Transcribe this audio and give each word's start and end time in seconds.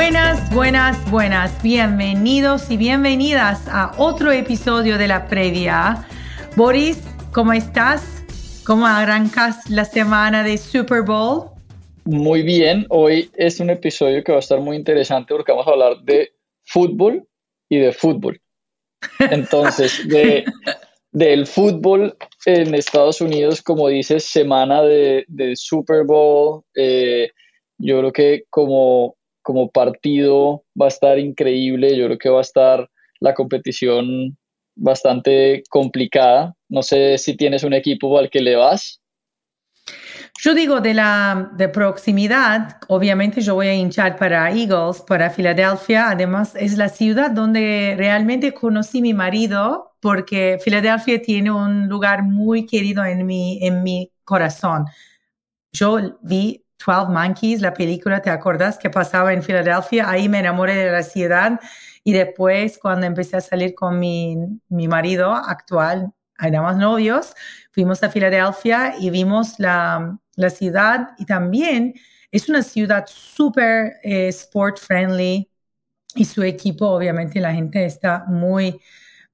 Buenas, 0.00 0.54
buenas, 0.54 1.10
buenas. 1.10 1.60
Bienvenidos 1.60 2.70
y 2.70 2.76
bienvenidas 2.76 3.66
a 3.66 3.90
otro 3.98 4.30
episodio 4.30 4.96
de 4.96 5.08
la 5.08 5.26
previa. 5.26 6.06
Boris, 6.54 7.02
¿cómo 7.32 7.52
estás? 7.52 8.22
¿Cómo 8.64 8.86
arrancas 8.86 9.68
la 9.68 9.84
semana 9.84 10.44
de 10.44 10.56
Super 10.56 11.02
Bowl? 11.02 11.50
Muy 12.04 12.42
bien, 12.42 12.86
hoy 12.90 13.28
es 13.34 13.58
un 13.58 13.70
episodio 13.70 14.22
que 14.22 14.30
va 14.30 14.38
a 14.38 14.40
estar 14.40 14.60
muy 14.60 14.76
interesante 14.76 15.34
porque 15.34 15.50
vamos 15.50 15.66
a 15.66 15.72
hablar 15.72 15.96
de 16.04 16.30
fútbol 16.62 17.26
y 17.68 17.78
de 17.78 17.92
fútbol. 17.92 18.40
Entonces, 19.18 20.00
de, 20.08 20.44
del 21.10 21.44
fútbol 21.44 22.16
en 22.46 22.72
Estados 22.76 23.20
Unidos, 23.20 23.62
como 23.62 23.88
dices, 23.88 24.22
semana 24.22 24.80
de, 24.80 25.26
Super 25.56 26.04
Bowl. 26.04 26.62
Eh, 26.76 27.32
yo 27.78 27.98
creo 27.98 28.12
que 28.12 28.44
como 28.48 29.17
como 29.48 29.70
partido 29.70 30.62
va 30.78 30.84
a 30.84 30.88
estar 30.88 31.18
increíble. 31.18 31.96
Yo 31.96 32.04
creo 32.04 32.18
que 32.18 32.28
va 32.28 32.40
a 32.40 32.42
estar 32.42 32.86
la 33.18 33.32
competición 33.32 34.36
bastante 34.76 35.62
complicada. 35.70 36.54
No 36.68 36.82
sé 36.82 37.16
si 37.16 37.34
tienes 37.34 37.64
un 37.64 37.72
equipo 37.72 38.18
al 38.18 38.28
que 38.28 38.42
le 38.42 38.56
vas. 38.56 39.00
Yo 40.38 40.52
digo 40.54 40.82
de 40.82 40.92
la 40.92 41.50
de 41.56 41.70
proximidad, 41.70 42.76
obviamente 42.88 43.40
yo 43.40 43.54
voy 43.54 43.68
a 43.68 43.74
hinchar 43.74 44.16
para 44.16 44.50
Eagles, 44.50 45.00
para 45.00 45.30
Filadelfia. 45.30 46.10
Además, 46.10 46.54
es 46.54 46.76
la 46.76 46.90
ciudad 46.90 47.30
donde 47.30 47.94
realmente 47.96 48.52
conocí 48.52 48.98
a 48.98 49.02
mi 49.02 49.14
marido, 49.14 49.94
porque 49.98 50.58
Filadelfia 50.62 51.22
tiene 51.22 51.50
un 51.50 51.88
lugar 51.88 52.22
muy 52.22 52.66
querido 52.66 53.02
en 53.02 53.24
mi, 53.24 53.66
en 53.66 53.82
mi 53.82 54.12
corazón. 54.24 54.84
Yo 55.72 56.18
vi 56.20 56.66
12 56.84 57.12
Monkeys, 57.12 57.60
la 57.60 57.74
película, 57.74 58.22
¿te 58.22 58.30
acuerdas? 58.30 58.78
Que 58.78 58.90
pasaba 58.90 59.32
en 59.32 59.42
Filadelfia. 59.42 60.08
Ahí 60.08 60.28
me 60.28 60.38
enamoré 60.38 60.74
de 60.74 60.90
la 60.92 61.02
ciudad 61.02 61.60
y 62.04 62.12
después 62.12 62.78
cuando 62.78 63.06
empecé 63.06 63.36
a 63.36 63.40
salir 63.40 63.74
con 63.74 63.98
mi, 63.98 64.36
mi 64.68 64.88
marido 64.88 65.32
actual, 65.32 66.12
éramos 66.40 66.76
novios, 66.76 67.34
fuimos 67.72 68.02
a 68.02 68.10
Filadelfia 68.10 68.94
y 68.98 69.10
vimos 69.10 69.58
la, 69.58 70.18
la 70.36 70.50
ciudad 70.50 71.10
y 71.18 71.26
también 71.26 71.94
es 72.30 72.48
una 72.48 72.62
ciudad 72.62 73.04
súper 73.06 73.96
eh, 74.02 74.28
sport 74.28 74.78
friendly 74.78 75.50
y 76.14 76.24
su 76.24 76.42
equipo, 76.42 76.86
obviamente 76.86 77.40
la 77.40 77.52
gente 77.52 77.84
está 77.84 78.24
muy 78.26 78.80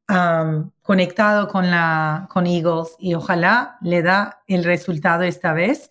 um, 0.08 0.70
conectado 0.82 1.48
con, 1.48 1.70
la, 1.70 2.26
con 2.30 2.46
Eagles 2.46 2.96
y 2.98 3.14
ojalá 3.14 3.78
le 3.82 4.02
da 4.02 4.42
el 4.46 4.64
resultado 4.64 5.22
esta 5.22 5.52
vez. 5.52 5.90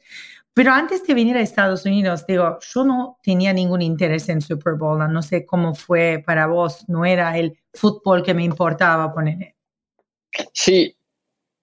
Pero 0.54 0.72
antes 0.72 1.06
de 1.06 1.14
venir 1.16 1.36
a 1.36 1.42
Estados 1.42 1.86
Unidos, 1.86 2.26
digo, 2.28 2.60
yo 2.62 2.84
no 2.84 3.18
tenía 3.24 3.54
ningún 3.54 3.82
interés 3.82 4.30
en 4.30 4.40
Super 4.40 4.74
Bowl, 4.74 5.00
no 5.12 5.22
sé 5.24 5.46
cómo 5.46 5.74
fue 5.74 6.22
para 6.24 6.46
vos, 6.46 6.88
no 6.88 7.06
era 7.06 7.38
el 7.38 7.58
fútbol 7.74 8.22
que 8.24 8.36
me 8.36 8.44
importaba 8.44 9.12
poner. 9.14 9.56
Sí, 10.54 10.96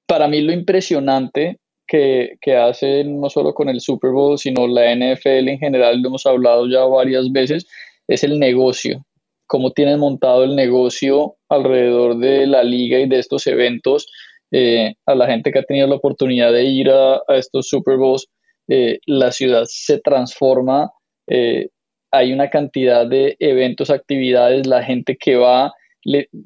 para 0.07 0.27
mí 0.27 0.41
lo 0.41 0.53
impresionante 0.53 1.61
que, 1.87 2.37
que 2.41 2.57
hacen 2.57 3.21
no 3.21 3.31
solo 3.31 3.55
con 3.55 3.69
el 3.69 3.81
Super 3.81 4.11
Bowl, 4.11 4.39
sino 4.39 4.67
la 4.67 4.93
NFL 4.95 5.49
en 5.49 5.59
general, 5.59 6.03
lo 6.03 6.09
hemos 6.09 6.27
hablado 6.27 6.69
ya 6.69 6.85
varias 6.85 7.31
veces, 7.31 7.69
es 8.09 8.25
el 8.25 8.41
negocio, 8.41 9.05
cómo 9.47 9.71
tienen 9.71 10.01
montado 10.01 10.43
el 10.43 10.57
negocio 10.57 11.37
alrededor 11.49 12.19
de 12.19 12.47
la 12.49 12.65
liga 12.65 12.99
y 12.99 13.09
de 13.09 13.21
estos 13.21 13.47
eventos. 13.47 14.09
Eh, 14.53 14.95
a 15.07 15.15
la 15.15 15.29
gente 15.29 15.53
que 15.53 15.61
ha 15.61 15.63
tenido 15.63 15.87
la 15.87 15.95
oportunidad 15.95 16.53
de 16.53 16.65
ir 16.65 16.91
a, 16.91 17.21
a 17.29 17.37
estos 17.37 17.69
Super 17.69 17.97
Bowls, 17.97 18.27
eh, 18.71 19.01
la 19.07 19.33
ciudad 19.33 19.65
se 19.67 19.99
transforma, 19.99 20.93
eh, 21.27 21.71
hay 22.13 22.33
una 22.33 22.51
cantidad 22.51 23.05
de 23.05 23.37
eventos, 23.41 23.91
actividades, 23.91 24.65
la 24.69 24.85
gente 24.85 25.17
que 25.17 25.35
va, 25.35 25.73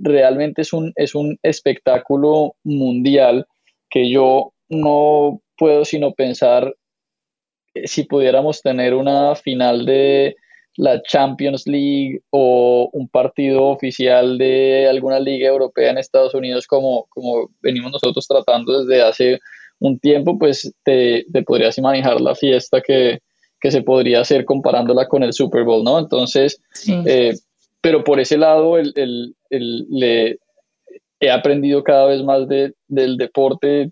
realmente 0.01 0.63
es 0.63 0.73
un, 0.73 0.93
es 0.97 1.15
un 1.15 1.39
espectáculo 1.43 2.57
mundial 2.65 3.47
que 3.91 4.11
yo 4.11 4.55
no 4.71 5.43
puedo 5.59 5.85
sino 5.85 6.15
pensar 6.15 6.75
eh, 7.75 7.87
si 7.87 8.05
pudiéramos 8.05 8.63
tener 8.63 8.95
una 8.95 9.35
final 9.35 9.85
de 9.85 10.35
la 10.79 11.03
Champions 11.03 11.67
League 11.67 12.23
o 12.31 12.89
un 12.95 13.07
partido 13.09 13.65
oficial 13.65 14.39
de 14.39 14.89
alguna 14.89 15.21
liga 15.21 15.49
europea 15.49 15.91
en 15.91 15.99
Estados 15.99 16.35
Unidos 16.35 16.67
como, 16.67 17.05
como 17.11 17.51
venimos 17.61 17.93
nosotros 17.93 18.27
tratando 18.27 18.83
desde 18.83 19.03
hace 19.03 19.41
un 19.87 19.99
tiempo, 19.99 20.39
pues 20.39 20.73
te, 20.83 21.27
podrías 21.47 21.77
imaginar 21.79 22.21
la 22.21 22.35
fiesta 22.35 22.81
que, 22.81 23.21
se 23.63 23.81
podría 23.81 24.21
hacer 24.21 24.45
comparándola 24.45 25.09
con 25.09 25.23
el 25.23 25.33
Super 25.33 25.65
Bowl, 25.65 25.83
¿no? 25.83 25.99
Entonces, 25.99 26.61
eh, 27.07 27.33
pero 27.81 28.05
por 28.05 28.21
ese 28.21 28.37
lado, 28.37 28.77
el, 28.77 29.35
le, 29.49 30.39
he 31.19 31.31
aprendido 31.31 31.83
cada 31.83 32.05
vez 32.05 32.23
más 32.23 32.47
del 32.47 33.17
deporte, 33.17 33.91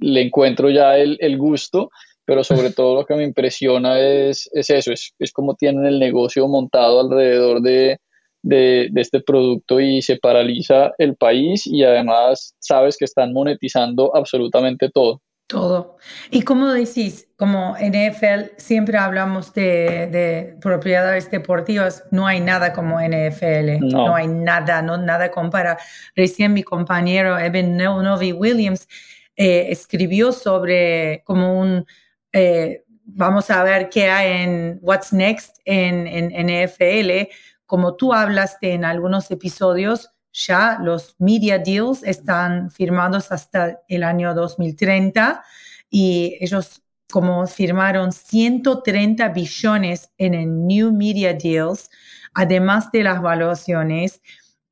le 0.00 0.22
encuentro 0.22 0.70
ya 0.70 0.96
el, 0.96 1.36
gusto, 1.36 1.90
pero 2.24 2.42
sobre 2.42 2.70
todo 2.72 2.94
lo 2.94 3.04
que 3.04 3.14
me 3.16 3.24
impresiona 3.24 4.00
es, 4.00 4.48
es 4.54 4.70
eso, 4.70 4.92
es, 4.92 5.12
es 5.18 5.30
como 5.32 5.56
tienen 5.56 5.84
el 5.84 5.98
negocio 5.98 6.48
montado 6.48 7.00
alrededor 7.00 7.60
de, 7.60 7.98
de, 8.44 8.90
este 8.94 9.20
producto 9.20 9.80
y 9.80 10.02
se 10.02 10.16
paraliza 10.16 10.92
el 10.98 11.16
país 11.16 11.66
y 11.66 11.82
además 11.82 12.54
sabes 12.60 12.96
que 12.96 13.06
están 13.06 13.32
monetizando 13.32 14.14
absolutamente 14.14 14.90
todo. 14.90 15.20
Todo. 15.46 15.98
Y 16.30 16.42
como 16.42 16.72
decís, 16.72 17.28
como 17.36 17.76
NFL 17.76 18.56
siempre 18.56 18.96
hablamos 18.96 19.52
de, 19.52 20.56
propiedades 20.60 21.30
deportivas, 21.30 22.04
no 22.10 22.26
hay 22.26 22.40
nada 22.40 22.72
como 22.72 22.98
NFL, 22.98 23.78
no, 23.80 24.14
hay 24.14 24.26
nada, 24.26 24.80
no 24.80 24.96
nada 24.96 25.30
compara. 25.30 25.76
Recién 26.14 26.54
mi 26.54 26.62
compañero 26.62 27.38
Evan 27.38 27.76
Novi 27.76 28.32
Williams 28.32 28.88
eh, 29.36 29.66
escribió 29.70 30.32
sobre 30.32 31.22
como 31.24 31.60
un, 31.60 31.86
eh, 32.32 32.84
vamos 33.04 33.50
a 33.50 33.62
ver 33.64 33.90
qué 33.90 34.08
hay 34.08 34.42
en 34.44 34.78
What's 34.80 35.12
Next 35.12 35.58
en, 35.66 36.06
en 36.06 36.64
NFL, 36.64 37.28
como 37.74 37.96
tú 37.96 38.14
hablaste 38.14 38.72
en 38.72 38.84
algunos 38.84 39.32
episodios, 39.32 40.08
ya 40.32 40.78
los 40.80 41.16
media 41.18 41.58
deals 41.58 42.04
están 42.04 42.70
firmados 42.70 43.32
hasta 43.32 43.80
el 43.88 44.04
año 44.04 44.32
2030 44.32 45.42
y 45.90 46.36
ellos 46.38 46.84
como 47.10 47.44
firmaron 47.48 48.12
130 48.12 49.28
billones 49.30 50.08
en 50.18 50.34
el 50.34 50.64
New 50.68 50.92
Media 50.92 51.32
Deals, 51.34 51.90
además 52.32 52.92
de 52.92 53.02
las 53.02 53.20
valuaciones. 53.20 54.22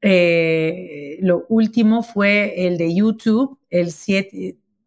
Eh, 0.01 1.19
lo 1.23 1.45
último 1.49 2.05
fue 2.05 2.69
el 2.69 2.79
de 2.79 2.95
YouTube, 2.95 3.59
el 3.69 3.91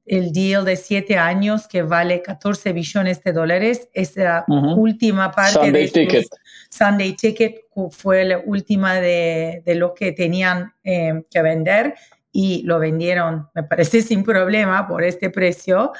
el 0.05 0.31
deal 0.31 0.63
de 0.63 0.77
siete 0.77 1.17
años 1.17 1.67
que 1.67 1.81
vale 1.81 2.21
14 2.21 2.71
billones 2.71 3.21
de 3.23 3.33
dólares. 3.33 3.89
Es 3.93 4.15
la 4.15 4.45
última 4.47 5.31
parte 5.31 5.69
de 5.69 5.87
Ticket. 5.89 6.27
Sunday 6.75 7.13
Ticket 7.13 7.61
fue 7.91 8.25
la 8.25 8.39
última 8.39 8.95
de, 8.95 9.61
de 9.65 9.75
lo 9.75 9.93
que 9.93 10.11
tenían 10.11 10.73
eh, 10.83 11.23
que 11.29 11.41
vender 11.41 11.95
y 12.31 12.63
lo 12.63 12.79
vendieron, 12.79 13.47
me 13.53 13.63
parece, 13.63 14.01
sin 14.01 14.23
problema 14.23 14.85
por 14.87 15.03
este 15.03 15.29
precio. 15.29 15.93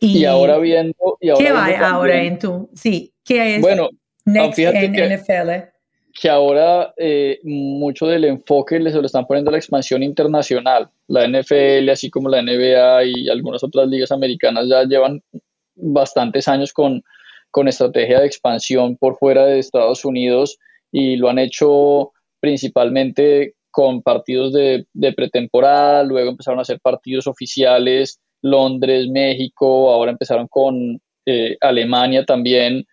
Y, 0.00 0.24
ahora 0.24 0.58
viendo... 0.58 1.18
Y 1.20 1.34
¿Qué 1.34 1.52
va 1.52 1.66
ahora 1.90 2.22
en 2.22 2.38
tu? 2.38 2.70
Sí, 2.74 3.12
¿qué 3.22 3.56
es 3.56 3.60
bueno, 3.60 3.90
next 4.24 4.58
en 4.58 4.92
NFL? 4.92 5.50
que 6.20 6.28
ahora 6.28 6.92
eh, 6.96 7.38
mucho 7.44 8.06
del 8.06 8.24
enfoque 8.24 8.80
le 8.80 8.90
se 8.90 8.96
lo 8.96 9.06
están 9.06 9.26
poniendo 9.26 9.50
a 9.50 9.52
la 9.52 9.58
expansión 9.58 10.02
internacional. 10.02 10.90
La 11.06 11.28
NFL, 11.28 11.90
así 11.90 12.10
como 12.10 12.28
la 12.28 12.42
NBA 12.42 13.04
y 13.04 13.28
algunas 13.28 13.62
otras 13.62 13.86
ligas 13.86 14.10
americanas 14.10 14.66
ya 14.68 14.82
llevan 14.82 15.22
bastantes 15.76 16.48
años 16.48 16.72
con, 16.72 17.04
con 17.50 17.68
estrategia 17.68 18.20
de 18.20 18.26
expansión 18.26 18.96
por 18.96 19.16
fuera 19.16 19.46
de 19.46 19.58
Estados 19.58 20.04
Unidos 20.04 20.58
y 20.92 21.16
lo 21.16 21.28
han 21.28 21.38
hecho 21.38 22.12
principalmente 22.40 23.54
con 23.70 24.02
partidos 24.02 24.52
de, 24.52 24.86
de 24.92 25.12
pretemporada, 25.12 26.02
luego 26.02 26.30
empezaron 26.30 26.58
a 26.58 26.62
hacer 26.62 26.80
partidos 26.80 27.26
oficiales, 27.26 28.20
Londres, 28.42 29.08
México, 29.08 29.90
ahora 29.90 30.12
empezaron 30.12 30.46
con 30.48 31.00
eh, 31.26 31.56
Alemania 31.60 32.24
también 32.24 32.86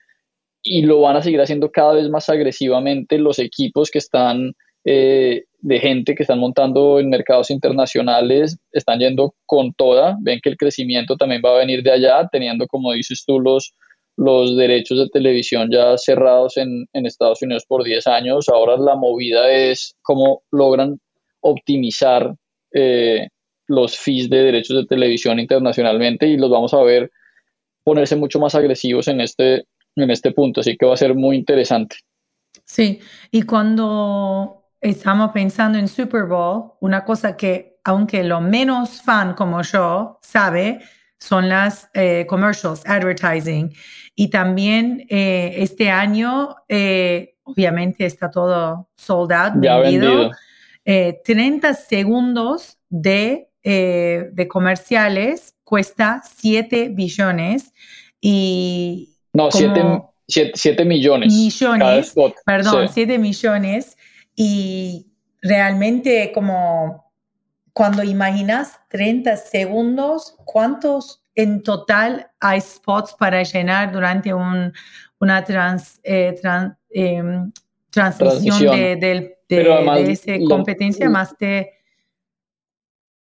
y 0.62 0.82
lo 0.82 1.02
van 1.02 1.16
a 1.16 1.22
seguir 1.22 1.40
haciendo 1.42 1.72
cada 1.72 1.94
vez 1.94 2.10
más 2.10 2.28
agresivamente 2.28 3.18
los 3.18 3.40
equipos 3.40 3.92
que 3.92 4.00
están 4.00 4.54
eh, 4.84 5.46
de 5.60 5.80
gente 5.80 6.16
que 6.16 6.24
están 6.24 6.40
montando 6.40 7.00
en 7.00 7.10
mercados 7.10 7.50
internacionales, 7.50 8.58
están 8.72 9.00
yendo 9.00 9.34
con 9.46 9.74
toda, 9.74 10.18
ven 10.22 10.40
que 10.44 10.50
el 10.50 10.58
crecimiento 10.58 11.18
también 11.18 11.42
va 11.44 11.56
a 11.56 11.60
venir 11.60 11.82
de 11.82 11.92
allá, 11.92 12.28
teniendo, 12.32 12.68
como 12.68 12.94
dices 12.94 13.24
tú, 13.26 13.40
los, 13.40 13.74
los 14.18 14.56
derechos 14.56 14.98
de 14.98 15.10
televisión 15.10 15.70
ya 15.72 15.98
cerrados 15.98 16.58
en, 16.58 16.88
Estados 16.94 17.42
Unidos 17.42 17.66
por 17.68 17.84
10 17.84 18.08
años, 18.08 18.48
ahora 18.50 18.78
la 18.78 18.96
movida 18.96 19.52
es 19.52 19.96
cómo 20.02 20.44
logran 20.52 21.00
optimizar 21.42 22.34
eh, 22.74 23.28
los 23.68 23.98
fees 23.98 24.30
de 24.30 24.44
derechos 24.44 24.78
de 24.78 24.86
televisión 24.86 25.40
internacionalmente 25.40 26.28
y 26.28 26.38
los 26.38 26.50
vamos 26.50 26.74
a 26.74 26.82
ver 26.82 27.12
ponerse 27.84 28.16
mucho 28.16 28.40
más 28.40 28.56
agresivos 28.56 29.08
en 29.08 29.22
este, 29.22 29.66
en 29.96 30.10
este 30.10 30.32
punto, 30.32 30.62
así 30.62 30.76
que 30.78 30.86
va 30.86 30.94
a 30.94 30.98
ser 30.98 31.14
muy 31.14 31.36
interesante. 31.36 31.98
Sí, 32.64 33.00
y 33.32 33.44
cuando 33.44 34.66
estamos 34.80 35.32
pensando 35.32 35.78
en 35.78 35.88
Super 35.88 36.24
Bowl, 36.24 36.74
una 36.80 37.04
cosa 37.04 37.36
que, 37.36 37.80
aunque 37.84 38.24
lo 38.24 38.42
menos 38.42 39.02
fan 39.02 39.34
como 39.34 39.62
yo 39.62 40.20
sabe, 40.22 40.80
son 41.20 41.50
las 41.50 41.90
eh, 41.94 42.26
commercials, 42.28 42.84
advertising. 42.86 43.74
Y 44.16 44.30
también 44.30 45.06
eh, 45.10 45.56
este 45.58 45.90
año, 45.90 46.56
eh, 46.70 47.36
obviamente 47.44 48.06
está 48.06 48.32
todo 48.32 48.90
sold 48.96 49.32
out, 49.32 49.54
ya 49.62 49.78
vendido. 49.78 50.32
30 50.86 51.74
segundos 51.74 52.78
de, 52.90 53.50
de 53.64 54.48
comerciales 54.48 55.56
cuesta 55.64 56.22
7 56.24 56.90
billones 56.90 57.74
y, 58.22 59.18
no, 59.34 59.50
7 59.52 60.86
millones. 60.86 61.34
Millones, 61.34 62.14
perdón, 62.46 62.88
7 62.88 63.18
millones. 63.18 63.98
Y 64.36 65.08
realmente 65.42 66.32
como 66.34 67.05
cuando 67.76 68.04
imaginas 68.04 68.80
30 68.88 69.36
segundos, 69.36 70.38
¿cuántos 70.46 71.22
en 71.36 71.62
total 71.62 72.32
hay 72.40 72.62
spots 72.62 73.14
para 73.20 73.44
llenar 73.44 73.92
durante 73.92 74.34
un, 74.34 74.72
una 75.20 75.44
trans, 75.44 76.00
eh, 76.02 76.40
em, 76.92 77.52
transmisión 77.90 78.62
de, 78.62 79.36
de, 79.50 80.10
esa 80.10 80.38
competencia 80.48 81.10
más 81.10 81.38
de 81.38 81.70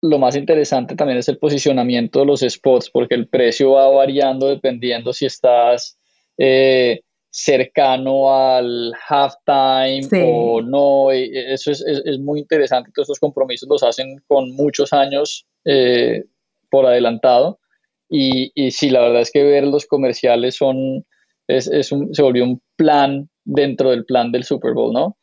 lo 0.03 0.19
más 0.19 0.35
interesante 0.35 0.97
también 0.97 1.19
es 1.19 1.29
el 1.29 1.39
posicionamiento 1.39 2.19
de 2.19 2.27
los 2.27 2.41
spots, 2.41 2.91
porque 2.91 3.15
el 3.15 3.29
precio 3.29 3.73
va 3.73 3.89
variando 3.89 4.49
dependiendo 4.49 5.13
si 5.13 5.27
estás 5.27 5.97
eh, 6.37 7.03
cercano 7.31 8.35
al 8.35 8.93
halftime 9.09 10.03
o 10.25 10.61
no. 10.61 11.11
Eso 11.13 11.71
es, 11.71 11.83
es, 11.87 12.19
muy 12.19 12.41
interesante. 12.41 12.91
Todos 12.95 13.07
estos 13.07 13.21
compromisos 13.21 13.69
los 13.69 13.83
hacen 13.83 14.21
con 14.27 14.51
muchos 14.53 14.93
años 14.93 15.47
eh, 15.65 16.25
por 16.71 16.87
adelantado. 16.87 17.61
Y, 18.09 18.51
y 18.55 18.73
sí, 18.73 18.91
la 18.91 19.01
verdad 19.01 19.23
es 19.23 19.31
que 19.31 19.45
ver 19.45 19.65
los 19.65 19.87
comerciales 19.87 20.57
son, 20.57 21.07
es, 21.47 21.69
es 21.69 21.93
un, 21.93 22.13
se 22.13 22.23
volvió 22.23 22.45
un 22.45 22.61
plan 22.77 23.29
dentro 23.45 23.91
del 23.91 24.05
plan 24.05 24.33
del 24.33 24.45
Super 24.45 24.73
Bowl, 24.73 24.93
¿no? 24.93 25.17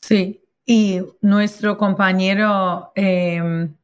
Sí, 0.00 0.40
y 0.64 1.00
nuestro 1.20 1.76
compañero 1.76 2.92
em, 2.94 3.74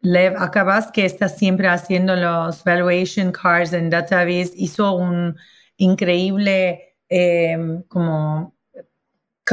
Lev 0.00 0.36
Acabas, 0.36 0.90
que 0.90 1.04
está 1.04 1.28
siempre 1.28 1.68
haciendo 1.68 2.16
los 2.16 2.64
valuation 2.64 3.30
cards 3.30 3.72
en 3.72 3.90
database, 3.90 4.52
hizo 4.56 4.94
un 4.94 5.36
increíble 5.76 6.87
em, 7.08 7.82
como 7.82 8.54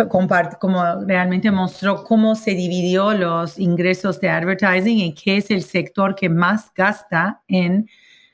como 0.09 1.05
realmente 1.07 1.49
mostró 1.51 2.03
cómo 2.03 2.35
se 2.35 2.51
dividió 2.51 3.13
los 3.13 3.57
ingresos 3.57 4.19
de 4.19 4.29
advertising 4.29 4.97
y 4.99 5.13
qué 5.13 5.37
es 5.37 5.49
el 5.51 5.63
sector 5.63 6.15
que 6.15 6.29
más 6.29 6.71
gasta 6.73 7.41
en 7.47 7.87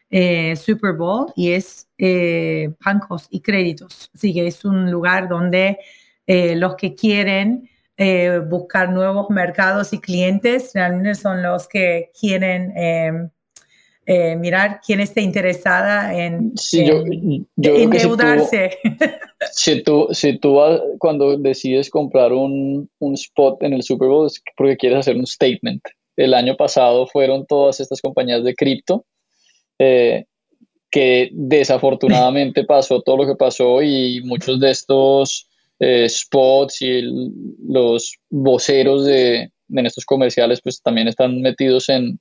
eh, 0.10 0.56
Super 0.56 0.94
Bowl 0.94 1.32
y 1.36 1.52
es 1.52 1.88
eh, 1.98 2.74
bancos 2.84 3.28
y 3.30 3.42
créditos. 3.42 4.10
Así 4.14 4.34
que 4.34 4.48
es 4.48 4.66
un 4.66 4.90
lugar 4.90 5.30
donde 5.30 5.78
eh, 6.26 6.56
los 6.56 6.76
que 6.76 6.96
quieren 6.96 7.68
buscar 8.50 8.92
nuevos 8.92 9.30
mercados 9.30 9.94
y 9.94 10.00
clientes 10.00 10.72
realmente 10.74 11.14
son 11.14 11.44
los 11.44 11.68
que 11.68 12.10
quieren 12.20 12.76
em, 12.76 13.30
eh, 14.06 14.36
mirar 14.36 14.82
quién 14.86 15.00
está 15.00 15.22
interesada 15.22 16.14
en, 16.16 16.54
endeudarse. 17.58 18.78
Si 19.54 19.82
tú, 19.82 20.08
si 20.12 20.38
tú, 20.38 20.54
vas, 20.54 20.80
cuando 21.00 21.36
decides 21.36 21.90
comprar 21.90 22.32
un, 22.32 22.88
un, 23.00 23.14
spot 23.16 23.64
en 23.64 23.74
el 23.74 23.82
Super 23.82 24.08
Bowl 24.08 24.28
es 24.28 24.40
porque 24.56 24.78
quieres 24.78 25.00
hacer 25.00 25.16
un 25.16 25.26
statement. 25.26 25.82
El 26.16 26.36
año 26.36 26.56
pasado 26.56 27.08
fueron 27.08 27.48
todas 27.48 27.80
estas 27.80 28.02
compañías 28.02 28.44
de 28.44 28.54
cripto 28.54 29.04
eh, 29.80 30.26
que 30.92 31.30
desafortunadamente 31.34 32.64
pasó 32.68 33.02
todo 33.02 33.18
lo 33.18 33.26
que 33.26 33.36
pasó 33.36 33.82
y 33.82 34.22
muchos 34.24 34.60
de 34.60 34.70
estos 34.70 35.50
eh, 35.80 36.08
spots 36.08 36.84
y 36.84 37.02
los 37.68 38.20
voceros 38.30 39.06
de, 39.06 39.50
en 39.70 39.86
estos 39.86 40.06
comerciales 40.06 40.62
pues 40.62 40.84
también 40.84 41.08
están 41.08 41.42
metidos 41.42 41.90
en, 41.90 42.20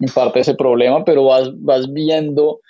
en 0.00 0.08
parte 0.12 0.40
ese 0.40 0.54
problema, 0.54 1.04
pero 1.04 1.24
vas, 1.24 1.50
vas 1.60 1.92
viendo 1.92 2.60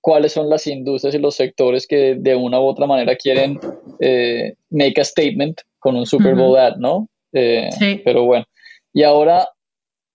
cuáles 0.00 0.32
son 0.32 0.48
las 0.48 0.66
industrias 0.66 1.14
y 1.14 1.18
los 1.18 1.34
sectores 1.34 1.86
que 1.86 2.14
de 2.16 2.36
una 2.36 2.60
u 2.60 2.64
otra 2.64 2.86
manera 2.86 3.16
quieren 3.16 3.58
eh, 3.98 4.54
make 4.70 5.00
a 5.00 5.04
statement 5.04 5.60
con 5.78 5.96
un 5.96 6.06
Super 6.06 6.34
Bowl 6.34 6.56
ad, 6.56 6.76
¿no? 6.76 7.08
Eh, 7.32 7.68
sí. 7.76 8.00
Pero 8.04 8.24
bueno, 8.24 8.44
y 8.92 9.02
ahora 9.02 9.48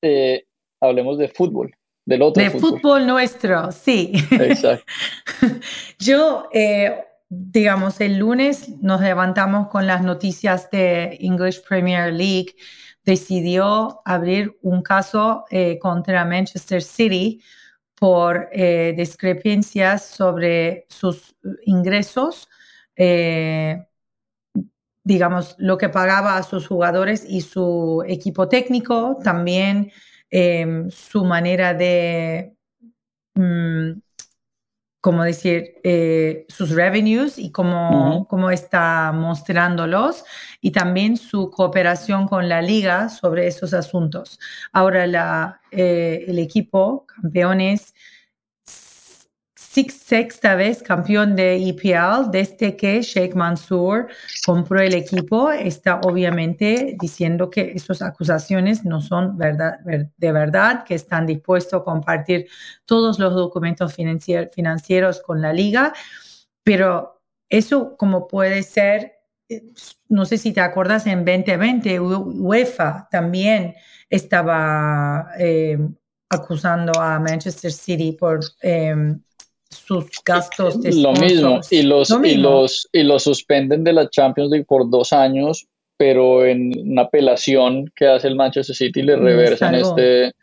eh, 0.01 0.45
hablemos 0.79 1.17
de 1.17 1.27
fútbol, 1.27 1.75
del 2.05 2.21
otro 2.21 2.41
de 2.41 2.51
fútbol. 2.51 3.05
nuestro, 3.05 3.71
sí. 3.71 4.13
Exacto. 4.31 4.85
Yo, 5.99 6.47
digamos, 7.27 7.99
el 8.01 8.17
lunes 8.17 8.69
nos 8.81 9.01
levantamos 9.01 9.67
con 9.67 9.87
las 9.87 10.03
noticias 10.03 10.71
de 10.71 11.17
English 11.19 11.61
Premier 11.63 12.13
League 12.13 12.55
decidió 13.03 14.01
abrir 14.05 14.57
un 14.61 14.81
caso 14.81 15.45
eh, 15.49 15.79
contra 15.79 16.25
Manchester 16.25 16.81
City 16.81 17.41
por 17.95 18.49
eh, 18.51 18.93
discrepancias 18.97 20.05
sobre 20.05 20.85
sus 20.89 21.35
ingresos, 21.65 22.49
eh, 22.95 23.85
digamos, 25.03 25.55
lo 25.57 25.77
que 25.77 25.89
pagaba 25.89 26.37
a 26.37 26.43
sus 26.43 26.67
jugadores 26.67 27.25
y 27.27 27.41
su 27.41 28.03
equipo 28.07 28.47
técnico, 28.47 29.17
también 29.23 29.91
su 30.89 31.25
manera 31.25 31.73
de 31.73 32.55
mm, 33.35 33.91
como 35.01 35.23
decir, 35.23 35.73
eh, 35.83 36.45
sus 36.47 36.69
revenues 36.69 37.39
y 37.39 37.51
cómo, 37.51 38.27
cómo, 38.29 38.51
está 38.51 39.11
mostrándolos 39.11 40.23
y 40.61 40.71
también 40.71 41.17
su 41.17 41.49
cooperación 41.49 42.27
con 42.27 42.47
la 42.47 42.61
liga 42.61 43.09
sobre 43.09 43.47
esos 43.47 43.73
asuntos. 43.73 44.39
Ahora 44.71 45.07
la, 45.07 45.59
eh, 45.71 46.25
el 46.27 46.37
equipo, 46.37 47.07
campeones, 47.07 47.95
sexta 49.71 50.55
vez 50.55 50.83
campeón 50.83 51.35
de 51.35 51.55
EPL 51.69 52.29
desde 52.29 52.75
que 52.75 53.01
Sheikh 53.01 53.35
Mansour 53.35 54.09
compró 54.45 54.81
el 54.81 54.93
equipo. 54.93 55.49
Está 55.51 56.01
obviamente 56.03 56.97
diciendo 56.99 57.49
que 57.49 57.71
esas 57.73 58.01
acusaciones 58.01 58.83
no 58.83 58.99
son 58.99 59.37
de 59.37 60.31
verdad, 60.31 60.83
que 60.83 60.95
están 60.95 61.25
dispuestos 61.25 61.81
a 61.81 61.83
compartir 61.83 62.47
todos 62.85 63.17
los 63.17 63.33
documentos 63.33 63.95
financieros 63.95 65.21
con 65.21 65.41
la 65.41 65.53
liga, 65.53 65.93
pero 66.63 67.21
eso 67.49 67.95
como 67.97 68.27
puede 68.27 68.63
ser, 68.63 69.13
eh, 69.47 69.63
no 70.09 70.25
sé 70.25 70.37
si 70.37 70.51
te 70.51 70.61
acuerdas, 70.61 71.07
en 71.07 71.23
2020 71.23 71.99
UEFA 71.99 73.07
también 73.09 73.75
estaba 74.09 75.31
eh, 75.39 75.77
acusando 76.29 76.91
a 76.99 77.19
Manchester 77.19 77.71
City 77.71 78.13
por 78.13 78.39
em, 78.61 79.21
sus 79.71 80.05
gastos 80.25 80.81
de 80.81 80.93
Lo 80.93 81.13
mismo, 81.13 81.61
y 81.69 81.83
los, 81.83 82.09
Y, 82.23 82.35
los, 82.35 82.89
y 82.91 83.03
los 83.03 83.23
suspenden 83.23 83.83
de 83.83 83.93
la 83.93 84.09
Champions 84.09 84.51
League 84.51 84.65
por 84.65 84.89
dos 84.89 85.13
años, 85.13 85.67
pero 85.97 86.45
en 86.45 86.71
una 86.91 87.03
apelación 87.03 87.91
que 87.95 88.07
hace 88.07 88.27
el 88.27 88.35
Manchester 88.35 88.75
City 88.75 89.01
le 89.01 89.15
reversan 89.15 89.75
este, 89.75 90.33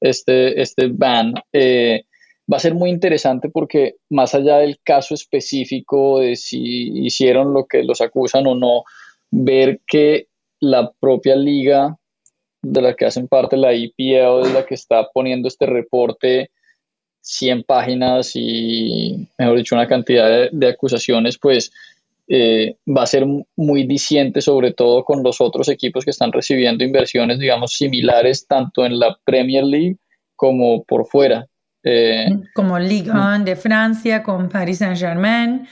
este, 0.00 0.60
este 0.60 0.88
ban. 0.88 1.34
Eh, 1.52 2.02
va 2.52 2.56
a 2.56 2.60
ser 2.60 2.74
muy 2.74 2.90
interesante 2.90 3.48
porque 3.48 3.96
más 4.10 4.34
allá 4.34 4.58
del 4.58 4.78
caso 4.82 5.14
específico 5.14 6.20
de 6.20 6.36
si 6.36 7.06
hicieron 7.06 7.52
lo 7.52 7.66
que 7.66 7.82
los 7.82 8.00
acusan 8.00 8.46
o 8.46 8.54
no, 8.54 8.84
ver 9.30 9.80
que 9.86 10.28
la 10.60 10.92
propia 10.98 11.36
liga 11.36 11.96
de 12.62 12.82
la 12.82 12.94
que 12.94 13.04
hacen 13.04 13.28
parte 13.28 13.56
la 13.56 13.74
IPL 13.74 14.46
es 14.46 14.52
la 14.52 14.64
que 14.66 14.74
está 14.74 15.08
poniendo 15.12 15.46
este 15.46 15.66
reporte 15.66 16.50
100 17.26 17.64
páginas 17.64 18.32
y, 18.34 19.28
mejor 19.36 19.58
dicho, 19.58 19.74
una 19.74 19.88
cantidad 19.88 20.48
de, 20.50 20.68
acusaciones, 20.68 21.38
pues 21.38 21.72
eh, 22.28 22.76
va 22.86 23.02
a 23.02 23.06
ser 23.06 23.26
muy 23.56 23.84
diciente, 23.84 24.40
sobre 24.40 24.72
todo 24.72 25.04
con 25.04 25.24
los 25.24 25.40
otros 25.40 25.68
equipos 25.68 26.04
que 26.04 26.12
están 26.12 26.30
recibiendo 26.30 26.84
inversiones, 26.84 27.40
digamos, 27.40 27.72
similares 27.72 28.46
tanto 28.46 28.86
en 28.86 29.00
la 29.00 29.18
Premier 29.24 29.64
League 29.64 29.96
como 30.36 30.84
por 30.84 31.06
fuera. 31.06 31.46
Eh, 31.82 32.28
como 32.54 32.78
Ligue 32.78 33.10
1 33.10 33.40
de 33.40 33.56
Francia, 33.56 34.22
con 34.22 34.48
Paris 34.48 34.78
Saint-Germain 34.78 35.66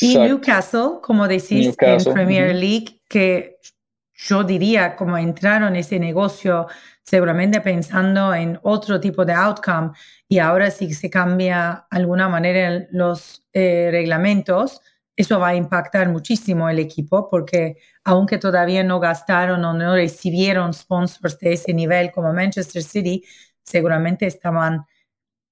y 0.00 0.18
Newcastle, 0.18 1.00
como 1.02 1.26
decís, 1.26 1.74
en 1.80 2.12
Premier 2.12 2.54
League, 2.54 3.00
que 3.08 3.56
yo 4.14 4.44
diría, 4.44 4.94
como 4.94 5.18
entraron 5.18 5.70
en 5.70 5.76
ese 5.76 5.98
negocio 5.98 6.68
seguramente 7.04 7.60
pensando 7.60 8.34
en 8.34 8.58
otro 8.62 9.00
tipo 9.00 9.24
de 9.24 9.32
outcome 9.32 9.90
y 10.28 10.38
ahora 10.38 10.70
si 10.70 10.92
se 10.94 11.10
cambia 11.10 11.86
alguna 11.90 12.28
manera 12.28 12.86
los 12.90 13.46
eh, 13.52 13.88
reglamentos, 13.90 14.80
eso 15.16 15.38
va 15.38 15.48
a 15.48 15.54
impactar 15.54 16.08
muchísimo 16.08 16.68
el 16.68 16.78
equipo 16.78 17.28
porque 17.28 17.76
aunque 18.04 18.38
todavía 18.38 18.82
no 18.82 18.98
gastaron 19.00 19.64
o 19.64 19.74
no 19.74 19.94
recibieron 19.94 20.72
sponsors 20.72 21.38
de 21.38 21.52
ese 21.54 21.74
nivel 21.74 22.12
como 22.12 22.32
Manchester 22.32 22.82
City, 22.82 23.24
seguramente 23.62 24.26
estaban 24.26 24.86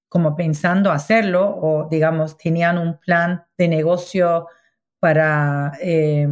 como 0.09 0.35
pensando 0.35 0.91
hacerlo 0.91 1.55
o 1.61 1.87
digamos 1.89 2.37
tenían 2.37 2.77
un 2.77 2.99
plan 2.99 3.45
de 3.57 3.67
negocio 3.67 4.47
para 4.99 5.73
eh, 5.81 6.27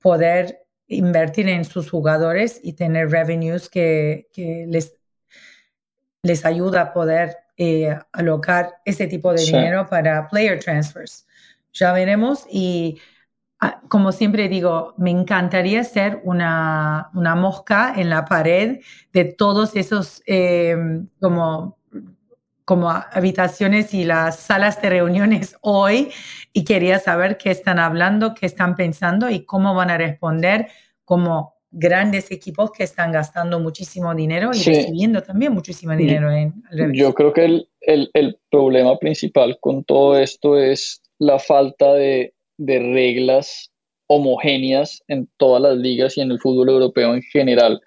poder 0.00 0.63
invertir 0.94 1.48
en 1.48 1.64
sus 1.64 1.90
jugadores 1.90 2.60
y 2.62 2.74
tener 2.74 3.10
revenues 3.10 3.68
que, 3.68 4.28
les, 4.68 4.96
les 6.22 6.44
ayuda 6.44 6.82
a 6.82 6.92
poder 6.92 7.36
eh, 7.56 7.96
alocar 8.12 8.74
ese 8.84 9.06
tipo 9.06 9.32
de 9.32 9.42
dinero 9.42 9.86
para 9.88 10.28
player 10.28 10.58
transfers. 10.58 11.26
Ya 11.72 11.92
veremos 11.92 12.46
y 12.50 13.00
ah, 13.60 13.80
como 13.88 14.12
siempre 14.12 14.48
digo, 14.48 14.94
me 14.96 15.10
encantaría 15.10 15.84
ser 15.84 16.20
una, 16.24 17.10
una 17.14 17.34
mosca 17.34 17.94
en 17.96 18.10
la 18.10 18.24
pared 18.24 18.80
de 19.12 19.24
todos 19.24 19.76
esos 19.76 20.22
eh, 20.26 20.76
como 21.20 21.78
como 22.64 22.90
habitaciones 22.90 23.92
y 23.92 24.04
las 24.04 24.36
salas 24.36 24.80
de 24.80 24.90
reuniones 24.90 25.56
hoy 25.60 26.12
y 26.52 26.64
quería 26.64 26.98
saber 26.98 27.36
qué 27.36 27.50
están 27.50 27.78
hablando, 27.78 28.34
qué 28.34 28.46
están 28.46 28.74
pensando 28.74 29.30
y 29.30 29.44
cómo 29.44 29.74
van 29.74 29.90
a 29.90 29.98
responder 29.98 30.68
como 31.04 31.54
grandes 31.70 32.30
equipos 32.30 32.70
que 32.70 32.84
están 32.84 33.10
gastando 33.10 33.58
muchísimo 33.58 34.14
dinero 34.14 34.50
y 34.54 34.62
recibiendo 34.62 35.22
también 35.22 35.52
muchísimo 35.52 35.96
dinero 35.96 36.30
en 36.30 36.54
Yo 36.92 37.12
creo 37.12 37.32
que 37.32 37.44
el, 37.44 37.68
el, 37.80 38.10
el, 38.14 38.38
problema 38.50 38.96
principal 38.98 39.58
con 39.60 39.82
todo 39.82 40.16
esto 40.16 40.56
es 40.56 41.02
la 41.18 41.40
falta 41.40 41.92
de, 41.94 42.32
de 42.58 42.78
reglas 42.78 43.72
homogéneas 44.06 45.02
en 45.08 45.28
todas 45.36 45.62
las 45.62 45.76
ligas 45.76 46.16
y 46.16 46.20
en 46.20 46.30
el 46.30 46.40
fútbol 46.40 46.68
europeo 46.68 47.14
en 47.14 47.22
general. 47.22 47.80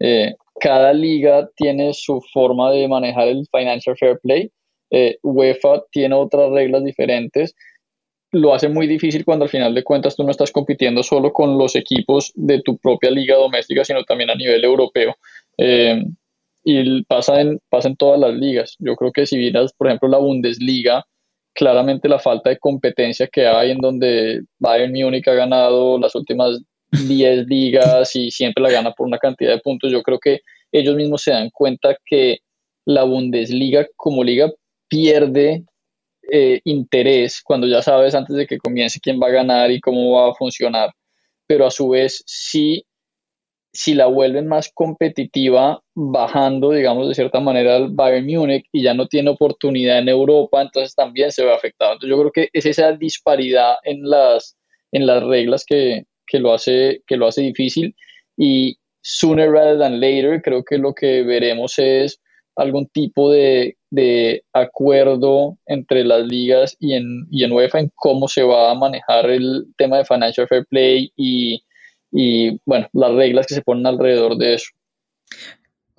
Eh, 0.00 0.34
cada 0.60 0.92
liga 0.92 1.48
tiene 1.56 1.92
su 1.92 2.22
forma 2.32 2.70
de 2.70 2.88
manejar 2.88 3.28
el 3.28 3.46
financial 3.50 3.96
fair 3.98 4.18
play. 4.22 4.50
Eh, 4.90 5.18
UEFA 5.22 5.82
tiene 5.90 6.14
otras 6.14 6.50
reglas 6.50 6.84
diferentes. 6.84 7.54
Lo 8.34 8.52
hace 8.52 8.68
muy 8.68 8.88
difícil 8.88 9.24
cuando 9.24 9.44
al 9.44 9.48
final 9.48 9.74
de 9.74 9.84
cuentas 9.84 10.16
tú 10.16 10.24
no 10.24 10.32
estás 10.32 10.50
compitiendo 10.50 11.04
solo 11.04 11.32
con 11.32 11.56
los 11.56 11.76
equipos 11.76 12.32
de 12.34 12.60
tu 12.62 12.76
propia 12.78 13.12
liga 13.12 13.36
doméstica, 13.36 13.84
sino 13.84 14.02
también 14.02 14.30
a 14.30 14.34
nivel 14.34 14.64
europeo. 14.64 15.14
Eh, 15.56 16.02
y 16.64 17.04
pasa 17.04 17.40
en, 17.40 17.60
pasa 17.68 17.88
en 17.88 17.96
todas 17.96 18.18
las 18.18 18.34
ligas. 18.34 18.74
Yo 18.80 18.96
creo 18.96 19.12
que 19.12 19.24
si 19.24 19.36
miras, 19.36 19.72
por 19.74 19.86
ejemplo, 19.86 20.08
la 20.08 20.18
Bundesliga, 20.18 21.04
claramente 21.54 22.08
la 22.08 22.18
falta 22.18 22.50
de 22.50 22.58
competencia 22.58 23.28
que 23.28 23.46
hay 23.46 23.70
en 23.70 23.78
donde 23.78 24.42
Bayern 24.58 24.92
Múnich 24.92 25.28
ha 25.28 25.34
ganado 25.34 25.96
las 26.00 26.16
últimas 26.16 26.60
10 26.90 27.46
ligas 27.46 28.16
y 28.16 28.32
siempre 28.32 28.64
la 28.64 28.72
gana 28.72 28.90
por 28.90 29.06
una 29.06 29.18
cantidad 29.18 29.52
de 29.52 29.60
puntos. 29.60 29.92
Yo 29.92 30.02
creo 30.02 30.18
que 30.18 30.40
ellos 30.72 30.96
mismos 30.96 31.22
se 31.22 31.30
dan 31.30 31.50
cuenta 31.50 31.96
que 32.04 32.38
la 32.84 33.04
Bundesliga 33.04 33.86
como 33.94 34.24
liga 34.24 34.50
pierde 34.88 35.64
eh, 36.30 36.60
interés 36.64 37.40
cuando 37.42 37.66
ya 37.66 37.82
sabes 37.82 38.14
antes 38.14 38.36
de 38.36 38.46
que 38.46 38.58
comience 38.58 39.00
quién 39.00 39.20
va 39.20 39.28
a 39.28 39.32
ganar 39.32 39.70
y 39.70 39.80
cómo 39.80 40.12
va 40.12 40.30
a 40.30 40.34
funcionar. 40.34 40.90
Pero 41.46 41.66
a 41.66 41.70
su 41.70 41.90
vez, 41.90 42.22
sí, 42.26 42.84
si 43.72 43.94
la 43.94 44.06
vuelven 44.06 44.46
más 44.46 44.70
competitiva, 44.72 45.82
bajando, 45.94 46.70
digamos, 46.70 47.08
de 47.08 47.14
cierta 47.14 47.40
manera 47.40 47.76
al 47.76 47.90
Bayern 47.90 48.26
Múnich 48.26 48.66
y 48.72 48.82
ya 48.82 48.94
no 48.94 49.08
tiene 49.08 49.30
oportunidad 49.30 49.98
en 49.98 50.08
Europa, 50.08 50.62
entonces 50.62 50.94
también 50.94 51.32
se 51.32 51.44
ve 51.44 51.52
afectado. 51.52 51.92
Entonces 51.92 52.10
yo 52.10 52.20
creo 52.20 52.32
que 52.32 52.48
es 52.52 52.66
esa 52.66 52.92
disparidad 52.92 53.74
en 53.82 54.08
las, 54.08 54.56
en 54.92 55.06
las 55.06 55.22
reglas 55.24 55.64
que, 55.66 56.04
que 56.26 56.38
lo 56.38 56.52
hace, 56.52 57.02
que 57.06 57.16
lo 57.16 57.26
hace 57.26 57.42
difícil 57.42 57.94
y 58.36 58.78
sooner 59.02 59.50
rather 59.50 59.78
than 59.78 60.00
later 60.00 60.40
creo 60.42 60.64
que 60.64 60.78
lo 60.78 60.94
que 60.94 61.22
veremos 61.22 61.78
es 61.78 62.20
algún 62.56 62.86
tipo 62.86 63.30
de, 63.30 63.76
acuerdo 64.52 65.56
entre 65.66 66.04
las 66.04 66.26
ligas 66.26 66.76
y 66.80 66.94
en, 66.94 67.26
y 67.30 67.44
en 67.44 67.52
UEFA 67.52 67.80
en 67.80 67.92
cómo 67.94 68.26
se 68.26 68.42
va 68.42 68.70
a 68.70 68.74
manejar 68.74 69.30
el 69.30 69.66
tema 69.76 69.98
de 69.98 70.04
financial 70.04 70.48
fair 70.48 70.66
play 70.66 71.12
y, 71.16 71.62
y 72.10 72.60
bueno, 72.64 72.88
las 72.92 73.12
reglas 73.12 73.46
que 73.46 73.54
se 73.54 73.62
ponen 73.62 73.86
alrededor 73.86 74.36
de 74.36 74.54
eso. 74.54 74.66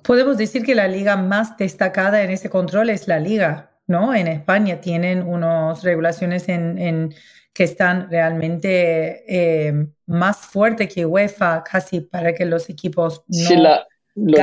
Podemos 0.02 0.36
decir 0.36 0.62
que 0.62 0.74
la 0.74 0.88
liga 0.88 1.16
más 1.16 1.56
destacada 1.56 2.22
en 2.22 2.30
ese 2.30 2.50
control 2.50 2.90
es 2.90 3.08
la 3.08 3.18
liga, 3.18 3.72
¿no? 3.86 4.14
En 4.14 4.26
España 4.26 4.80
tienen 4.80 5.22
unas 5.22 5.82
regulaciones 5.82 6.48
en 6.48 7.14
que 7.56 7.64
están 7.64 8.10
realmente 8.10 9.24
eh, 9.26 9.86
más 10.04 10.36
fuertes 10.36 10.92
que 10.94 11.06
UEFA, 11.06 11.64
casi 11.64 12.02
para 12.02 12.34
que 12.34 12.44
los 12.44 12.68
equipos 12.68 13.24
no 13.28 13.62
la, 13.62 13.86
lo 14.14 14.36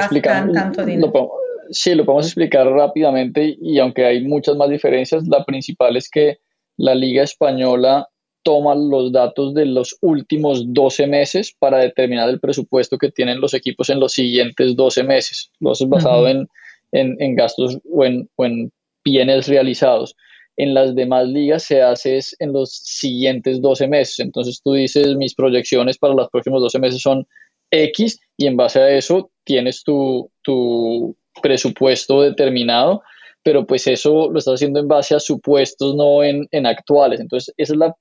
tanto 0.51 0.83
dinero. 0.83 1.31
Sí, 1.69 1.95
lo 1.95 2.05
podemos 2.05 2.27
explicar 2.27 2.67
rápidamente 2.67 3.57
y 3.59 3.79
aunque 3.79 4.05
hay 4.05 4.23
muchas 4.23 4.55
más 4.55 4.69
diferencias, 4.69 5.27
la 5.27 5.43
principal 5.45 5.97
es 5.97 6.09
que 6.09 6.39
la 6.77 6.95
Liga 6.95 7.23
Española 7.23 8.07
toma 8.43 8.75
los 8.75 9.11
datos 9.11 9.53
de 9.53 9.65
los 9.65 9.97
últimos 10.01 10.73
12 10.73 11.07
meses 11.07 11.55
para 11.57 11.77
determinar 11.77 12.29
el 12.29 12.39
presupuesto 12.39 12.97
que 12.97 13.11
tienen 13.11 13.39
los 13.39 13.53
equipos 13.53 13.89
en 13.89 13.99
los 13.99 14.13
siguientes 14.13 14.75
12 14.75 15.03
meses. 15.03 15.51
Lo 15.59 15.71
hace 15.71 15.85
basado 15.85 16.27
en, 16.27 16.47
en, 16.91 17.35
gastos 17.35 17.79
o 17.89 18.03
en, 18.03 18.29
o 18.35 18.45
en 18.45 18.71
bienes 19.03 19.47
realizados 19.47 20.15
en 20.57 20.73
las 20.73 20.95
demás 20.95 21.27
ligas 21.27 21.63
se 21.63 21.81
hace 21.81 22.19
en 22.39 22.53
los 22.53 22.71
siguientes 22.71 23.61
12 23.61 23.87
meses. 23.87 24.19
Entonces 24.19 24.61
tú 24.63 24.73
dices, 24.73 25.15
mis 25.15 25.33
proyecciones 25.33 25.97
para 25.97 26.13
los 26.13 26.29
próximos 26.29 26.61
12 26.61 26.79
meses 26.79 27.01
son 27.01 27.27
X 27.71 28.19
y 28.37 28.47
en 28.47 28.55
base 28.55 28.79
a 28.79 28.89
eso 28.89 29.31
tienes 29.43 29.83
tu, 29.83 30.29
tu 30.43 31.15
presupuesto 31.41 32.21
determinado, 32.21 33.03
pero 33.43 33.65
pues 33.65 33.87
eso 33.87 34.29
lo 34.31 34.39
estás 34.39 34.55
haciendo 34.55 34.79
en 34.79 34.87
base 34.87 35.15
a 35.15 35.19
supuestos, 35.19 35.95
no 35.95 36.23
en, 36.23 36.47
en 36.51 36.65
actuales. 36.65 37.19
Entonces 37.19 37.53
esa 37.57 37.73
es 37.73 37.79
la 37.79 37.95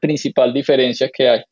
principal 0.00 0.52
diferencia 0.52 1.08
que 1.12 1.28
hay. 1.28 1.42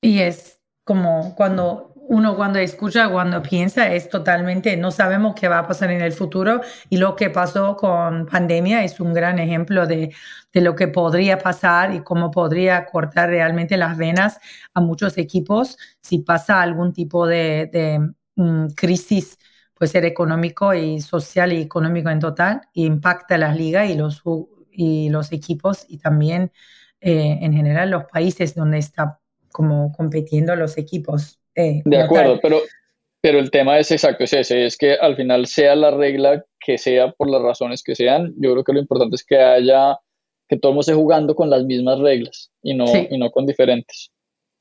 Y 0.00 0.20
es 0.20 0.60
como 0.84 1.34
cuando 1.34 1.92
uno 2.08 2.36
cuando 2.36 2.58
escucha, 2.58 3.08
cuando 3.08 3.42
piensa, 3.42 3.92
es 3.92 4.08
totalmente, 4.08 4.76
no 4.76 4.90
sabemos 4.90 5.34
qué 5.34 5.48
va 5.48 5.60
a 5.60 5.66
pasar 5.66 5.90
en 5.90 6.00
el 6.00 6.12
futuro 6.12 6.60
y 6.88 6.98
lo 6.98 7.16
que 7.16 7.30
pasó 7.30 7.76
con 7.76 8.26
pandemia 8.26 8.84
es 8.84 9.00
un 9.00 9.12
gran 9.12 9.38
ejemplo 9.38 9.86
de, 9.86 10.14
de 10.52 10.60
lo 10.60 10.76
que 10.76 10.88
podría 10.88 11.38
pasar 11.38 11.92
y 11.94 12.02
cómo 12.02 12.30
podría 12.30 12.86
cortar 12.86 13.30
realmente 13.30 13.76
las 13.76 13.96
venas 13.96 14.38
a 14.74 14.80
muchos 14.80 15.18
equipos 15.18 15.76
si 16.00 16.18
pasa 16.18 16.62
algún 16.62 16.92
tipo 16.92 17.26
de, 17.26 17.68
de 17.72 17.98
mm, 18.36 18.68
crisis, 18.76 19.38
puede 19.76 19.90
ser 19.90 20.04
económico 20.04 20.74
y 20.74 21.00
social 21.00 21.52
y 21.52 21.60
económico 21.60 22.08
en 22.10 22.20
total, 22.20 22.62
y 22.72 22.86
impacta 22.86 23.36
las 23.36 23.56
ligas 23.56 23.90
y 23.90 23.94
los, 23.94 24.22
y 24.72 25.10
los 25.10 25.32
equipos 25.32 25.84
y 25.88 25.98
también 25.98 26.50
eh, 27.00 27.38
en 27.42 27.52
general 27.52 27.90
los 27.90 28.04
países 28.04 28.54
donde 28.54 28.78
está 28.78 29.20
como 29.52 29.92
compitiendo 29.92 30.56
los 30.56 30.78
equipos. 30.78 31.40
Eh, 31.54 31.82
de 31.84 32.02
acuerdo, 32.02 32.38
pero, 32.40 32.60
pero 33.20 33.38
el 33.38 33.50
tema 33.50 33.78
es 33.78 33.90
exacto, 33.90 34.24
es 34.24 34.32
ese, 34.32 34.66
es 34.66 34.76
que 34.76 34.94
al 34.94 35.14
final 35.16 35.46
sea 35.46 35.74
la 35.76 35.90
regla 35.90 36.44
que 36.58 36.78
sea 36.78 37.12
por 37.12 37.30
las 37.30 37.42
razones 37.42 37.82
que 37.82 37.94
sean, 37.94 38.34
yo 38.38 38.52
creo 38.52 38.64
que 38.64 38.72
lo 38.72 38.80
importante 38.80 39.16
es 39.16 39.24
que 39.24 39.38
haya, 39.38 39.98
que 40.48 40.56
todo 40.56 40.70
el 40.70 40.74
mundo 40.74 40.80
esté 40.80 40.94
jugando 40.94 41.34
con 41.34 41.50
las 41.50 41.64
mismas 41.64 41.98
reglas 41.98 42.50
y 42.62 42.74
no, 42.74 42.86
y 43.10 43.18
no 43.18 43.30
con 43.30 43.46
diferentes. 43.46 44.10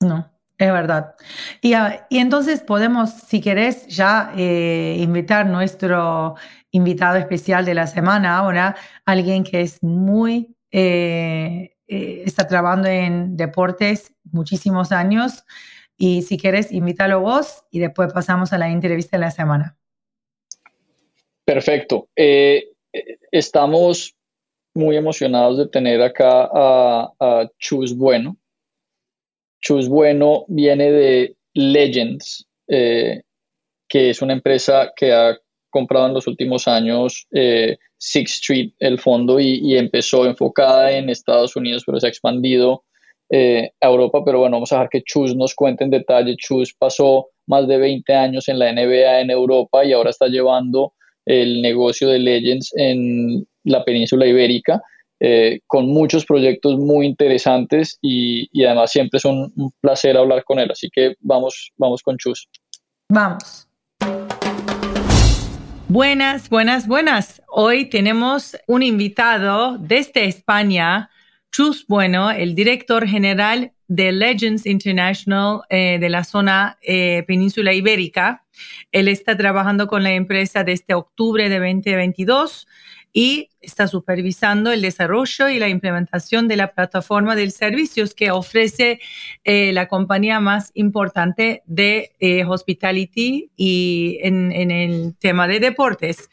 No, 0.01 0.29
es 0.57 0.71
verdad. 0.71 1.15
Y, 1.61 1.73
ah, 1.73 2.05
y 2.09 2.19
entonces 2.19 2.61
podemos, 2.61 3.11
si 3.11 3.41
querés, 3.41 3.87
ya 3.87 4.31
eh, 4.37 4.97
invitar 4.99 5.45
nuestro 5.45 6.35
invitado 6.71 7.17
especial 7.17 7.65
de 7.65 7.73
la 7.73 7.87
semana 7.87 8.37
ahora, 8.37 8.75
alguien 9.05 9.43
que 9.43 9.61
es 9.61 9.81
muy, 9.83 10.55
eh, 10.71 11.75
está 11.87 12.47
trabajando 12.47 12.87
en 12.87 13.37
deportes 13.37 14.13
muchísimos 14.23 14.91
años 14.91 15.45
y 15.97 16.23
si 16.23 16.37
quieres, 16.37 16.71
invítalo 16.71 17.21
vos 17.21 17.63
y 17.71 17.79
después 17.79 18.11
pasamos 18.11 18.51
a 18.53 18.57
la 18.57 18.69
entrevista 18.69 19.17
de 19.17 19.21
la 19.21 19.31
semana. 19.31 19.77
Perfecto. 21.45 22.09
Eh, 22.15 22.71
estamos 23.31 24.15
muy 24.73 24.97
emocionados 24.97 25.57
de 25.57 25.67
tener 25.67 26.01
acá 26.01 26.49
a, 26.51 27.49
Chus 27.59 27.95
Bueno. 27.95 28.37
Chus 29.65 29.89
Bueno 29.89 30.45
viene 30.47 30.91
de 30.91 31.35
Legends, 31.55 32.47
eh, 32.67 33.23
que 33.89 34.11
es 34.11 34.21
una 34.21 34.33
empresa 34.33 34.93
que 34.95 35.11
ha 35.11 35.35
comprado 35.71 36.05
en 36.05 36.13
los 36.13 36.27
últimos 36.27 36.67
años 36.67 37.25
eh, 37.31 37.77
Sixth 37.97 38.35
Street, 38.35 38.73
el 38.79 38.99
fondo, 38.99 39.39
y, 39.39 39.75
empezó 39.75 40.27
enfocada 40.27 40.91
en 40.91 41.09
Estados 41.09 41.55
Unidos, 41.55 41.81
pero 41.83 41.99
se 41.99 42.05
ha 42.05 42.09
expandido 42.09 42.83
eh, 43.31 43.71
a 43.81 43.87
Europa, 43.87 44.21
pero 44.23 44.39
bueno, 44.39 44.57
vamos 44.57 44.71
a 44.71 44.75
dejar 44.75 44.89
que 44.89 45.01
Chus 45.03 45.35
nos 45.35 45.55
cuente 45.55 45.83
en 45.83 45.89
detalle. 45.89 46.35
Chus 46.37 46.75
pasó 46.77 47.29
más 47.47 47.67
de 47.67 47.77
20 47.77 48.13
años 48.13 48.47
en 48.47 48.59
la 48.59 48.71
NBA 48.71 49.21
en 49.21 49.31
Europa 49.31 49.83
y 49.83 49.93
ahora 49.93 50.11
está 50.11 50.27
llevando 50.27 50.93
el 51.25 51.63
negocio 51.63 52.07
de 52.09 52.19
Legends 52.19 52.71
en 52.77 53.47
la 53.63 53.83
península 53.83 54.27
ibérica, 54.27 54.83
eh, 55.19 55.59
con 55.67 55.87
muchos 55.87 56.25
proyectos 56.25 56.77
muy 56.77 57.05
interesantes 57.05 57.97
y, 58.01 58.47
y, 58.51 58.65
además 58.65 58.91
siempre 58.91 59.17
es 59.17 59.25
un, 59.25 59.51
un 59.55 59.71
placer 59.81 60.17
hablar 60.17 60.43
con 60.43 60.59
él. 60.59 60.69
Así 60.71 60.89
que 60.91 61.15
vamos, 61.19 61.71
vamos 61.77 62.01
con 62.01 62.17
Chus. 62.17 62.47
Vamos. 63.09 63.67
Buenas, 65.87 66.49
buenas, 66.49 66.87
buenas. 66.87 67.41
Hoy 67.47 67.85
tenemos 67.85 68.57
un 68.67 68.83
invitado 68.83 69.77
desde 69.77 70.25
España 70.25 71.09
Chus 71.55 71.85
Bueno, 71.87 72.31
el 72.31 72.53
director 72.53 73.07
general 73.07 73.71
de 73.87 74.11
Legends 74.11 74.65
International 74.65 75.61
eh, 75.69 75.97
de 75.99 76.09
la 76.09 76.25
zona 76.25 76.77
eh, 76.81 77.23
península 77.27 77.73
ibérica. 77.73 78.43
Él 78.91 79.07
está 79.07 79.37
trabajando 79.37 79.87
con 79.87 80.03
la 80.03 80.11
empresa 80.11 80.65
desde 80.65 80.95
octubre 80.95 81.47
de 81.47 81.59
2022 81.59 82.67
y 83.17 83.49
está 83.61 83.87
supervisando 83.87 84.73
el 84.73 84.81
desarrollo 84.81 85.47
y 85.47 85.57
la 85.57 85.69
implementación 85.69 86.49
de 86.49 86.57
la 86.57 86.73
plataforma 86.73 87.33
de 87.33 87.49
servicios 87.49 88.13
que 88.13 88.29
ofrece 88.29 88.99
eh, 89.45 89.71
la 89.71 89.87
compañía 89.87 90.41
más 90.41 90.71
importante 90.73 91.63
de 91.65 92.11
eh, 92.19 92.43
hospitality 92.43 93.51
y 93.55 94.19
en, 94.21 94.51
el 94.51 95.15
tema 95.17 95.47
de 95.47 95.61
deportes. 95.61 96.29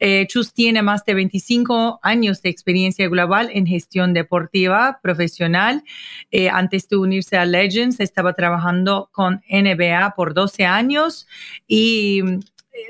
Eh, 0.00 0.26
Chus 0.26 0.54
tiene 0.54 0.80
más 0.80 1.04
de 1.04 1.12
25 1.12 2.00
años 2.02 2.40
de 2.40 2.48
experiencia 2.48 3.06
global 3.10 3.50
en 3.52 3.66
gestión 3.66 4.14
deportiva 4.14 5.00
profesional. 5.02 5.84
antes 6.50 6.88
de 6.88 6.96
unirse 6.96 7.36
a 7.36 7.44
Legends, 7.44 8.00
estaba 8.00 8.32
trabajando 8.32 9.10
con 9.12 9.42
NBA 9.50 10.14
por 10.16 10.32
12 10.32 10.64
años 10.64 11.26
y 11.68 12.22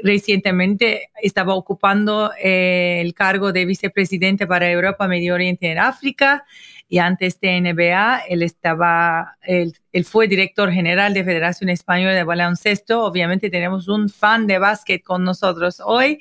recientemente 0.02 1.10
estaba 1.22 1.54
ocupando 1.54 2.30
eh, 2.42 3.00
el 3.00 3.14
cargo 3.14 3.52
de 3.52 3.64
vicepresidente 3.64 4.46
para 4.46 4.70
Europa, 4.70 5.08
Medio 5.08 5.34
Oriente 5.34 5.72
y 5.72 5.76
África. 5.76 6.44
Y 6.88 6.98
antes 6.98 7.40
de 7.40 7.60
NBA, 7.60 8.24
él 8.28 8.42
estaba, 8.42 9.38
él, 9.42 9.74
fue 10.04 10.28
director 10.28 10.70
general 10.70 11.14
de 11.14 11.24
Federación 11.24 11.70
Española 11.70 12.12
de 12.12 12.22
Baloncesto. 12.22 13.02
Obviamente 13.04 13.48
tenemos 13.50 13.88
un 13.88 14.08
fan 14.08 14.46
de 14.46 14.58
básquet 14.58 15.02
con 15.02 15.24
nosotros 15.24 15.80
hoy, 15.84 16.20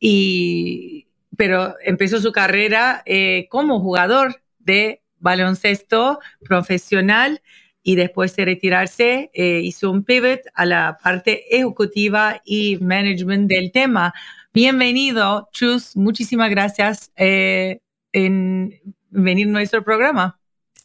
y, 0.00 1.06
pero 1.36 1.76
empezó 1.84 2.20
su 2.20 2.32
carrera 2.32 3.02
eh, 3.06 3.46
como 3.48 3.80
jugador 3.80 4.42
de 4.58 5.02
baloncesto 5.20 6.18
profesional 6.40 7.40
y 7.88 7.94
después 7.94 8.36
de 8.36 8.44
retirarse 8.44 9.30
eh, 9.32 9.60
hizo 9.64 9.90
un 9.90 10.04
pivot 10.04 10.42
a 10.52 10.66
la 10.66 10.98
parte 11.02 11.56
ejecutiva 11.56 12.42
y 12.44 12.76
management 12.82 13.48
del 13.48 13.72
tema. 13.72 14.12
Bienvenido, 14.52 15.48
Chus. 15.52 15.96
Muchísimas 15.96 16.50
gracias 16.50 17.10
eh, 17.16 17.80
en 18.12 18.78
venir 19.08 19.48
a 19.48 19.52
nuestro 19.52 19.82
programa. 19.82 20.38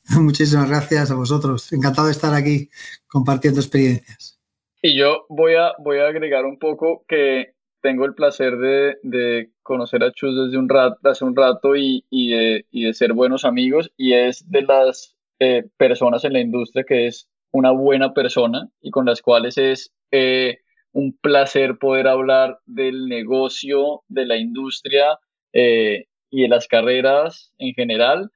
Muchísimas 0.17 0.69
gracias 0.69 1.11
a 1.11 1.15
vosotros. 1.15 1.73
Encantado 1.73 2.07
de 2.07 2.13
estar 2.13 2.33
aquí 2.33 2.69
compartiendo 3.07 3.59
experiencias. 3.59 4.39
Y 4.81 4.97
yo 4.97 5.25
voy 5.27 5.55
a, 5.55 5.73
voy 5.79 5.97
a 5.97 6.07
agregar 6.07 6.45
un 6.45 6.57
poco 6.57 7.03
que 7.05 7.53
tengo 7.81 8.05
el 8.05 8.13
placer 8.13 8.55
de, 8.55 8.95
de 9.03 9.51
conocer 9.61 10.05
a 10.05 10.13
Chus 10.13 10.45
desde 10.45 10.57
un 10.57 10.69
rato, 10.69 10.97
hace 11.03 11.25
un 11.25 11.35
rato 11.35 11.75
y, 11.75 12.05
y, 12.09 12.31
de, 12.31 12.65
y 12.71 12.85
de 12.85 12.93
ser 12.93 13.11
buenos 13.11 13.43
amigos 13.43 13.91
y 13.97 14.13
es 14.13 14.49
de 14.49 14.61
las 14.61 15.17
eh, 15.43 15.65
personas 15.77 16.23
en 16.23 16.33
la 16.33 16.39
industria 16.39 16.85
que 16.87 17.07
es 17.07 17.27
una 17.51 17.71
buena 17.71 18.13
persona 18.13 18.69
y 18.81 18.91
con 18.91 19.05
las 19.05 19.21
cuales 19.21 19.57
es 19.57 19.91
eh, 20.11 20.59
un 20.91 21.17
placer 21.21 21.77
poder 21.77 22.07
hablar 22.07 22.59
del 22.65 23.07
negocio, 23.07 24.03
de 24.07 24.25
la 24.25 24.37
industria 24.37 25.19
eh, 25.51 26.05
y 26.29 26.43
de 26.43 26.47
las 26.47 26.67
carreras 26.67 27.51
en 27.57 27.73
general. 27.73 28.31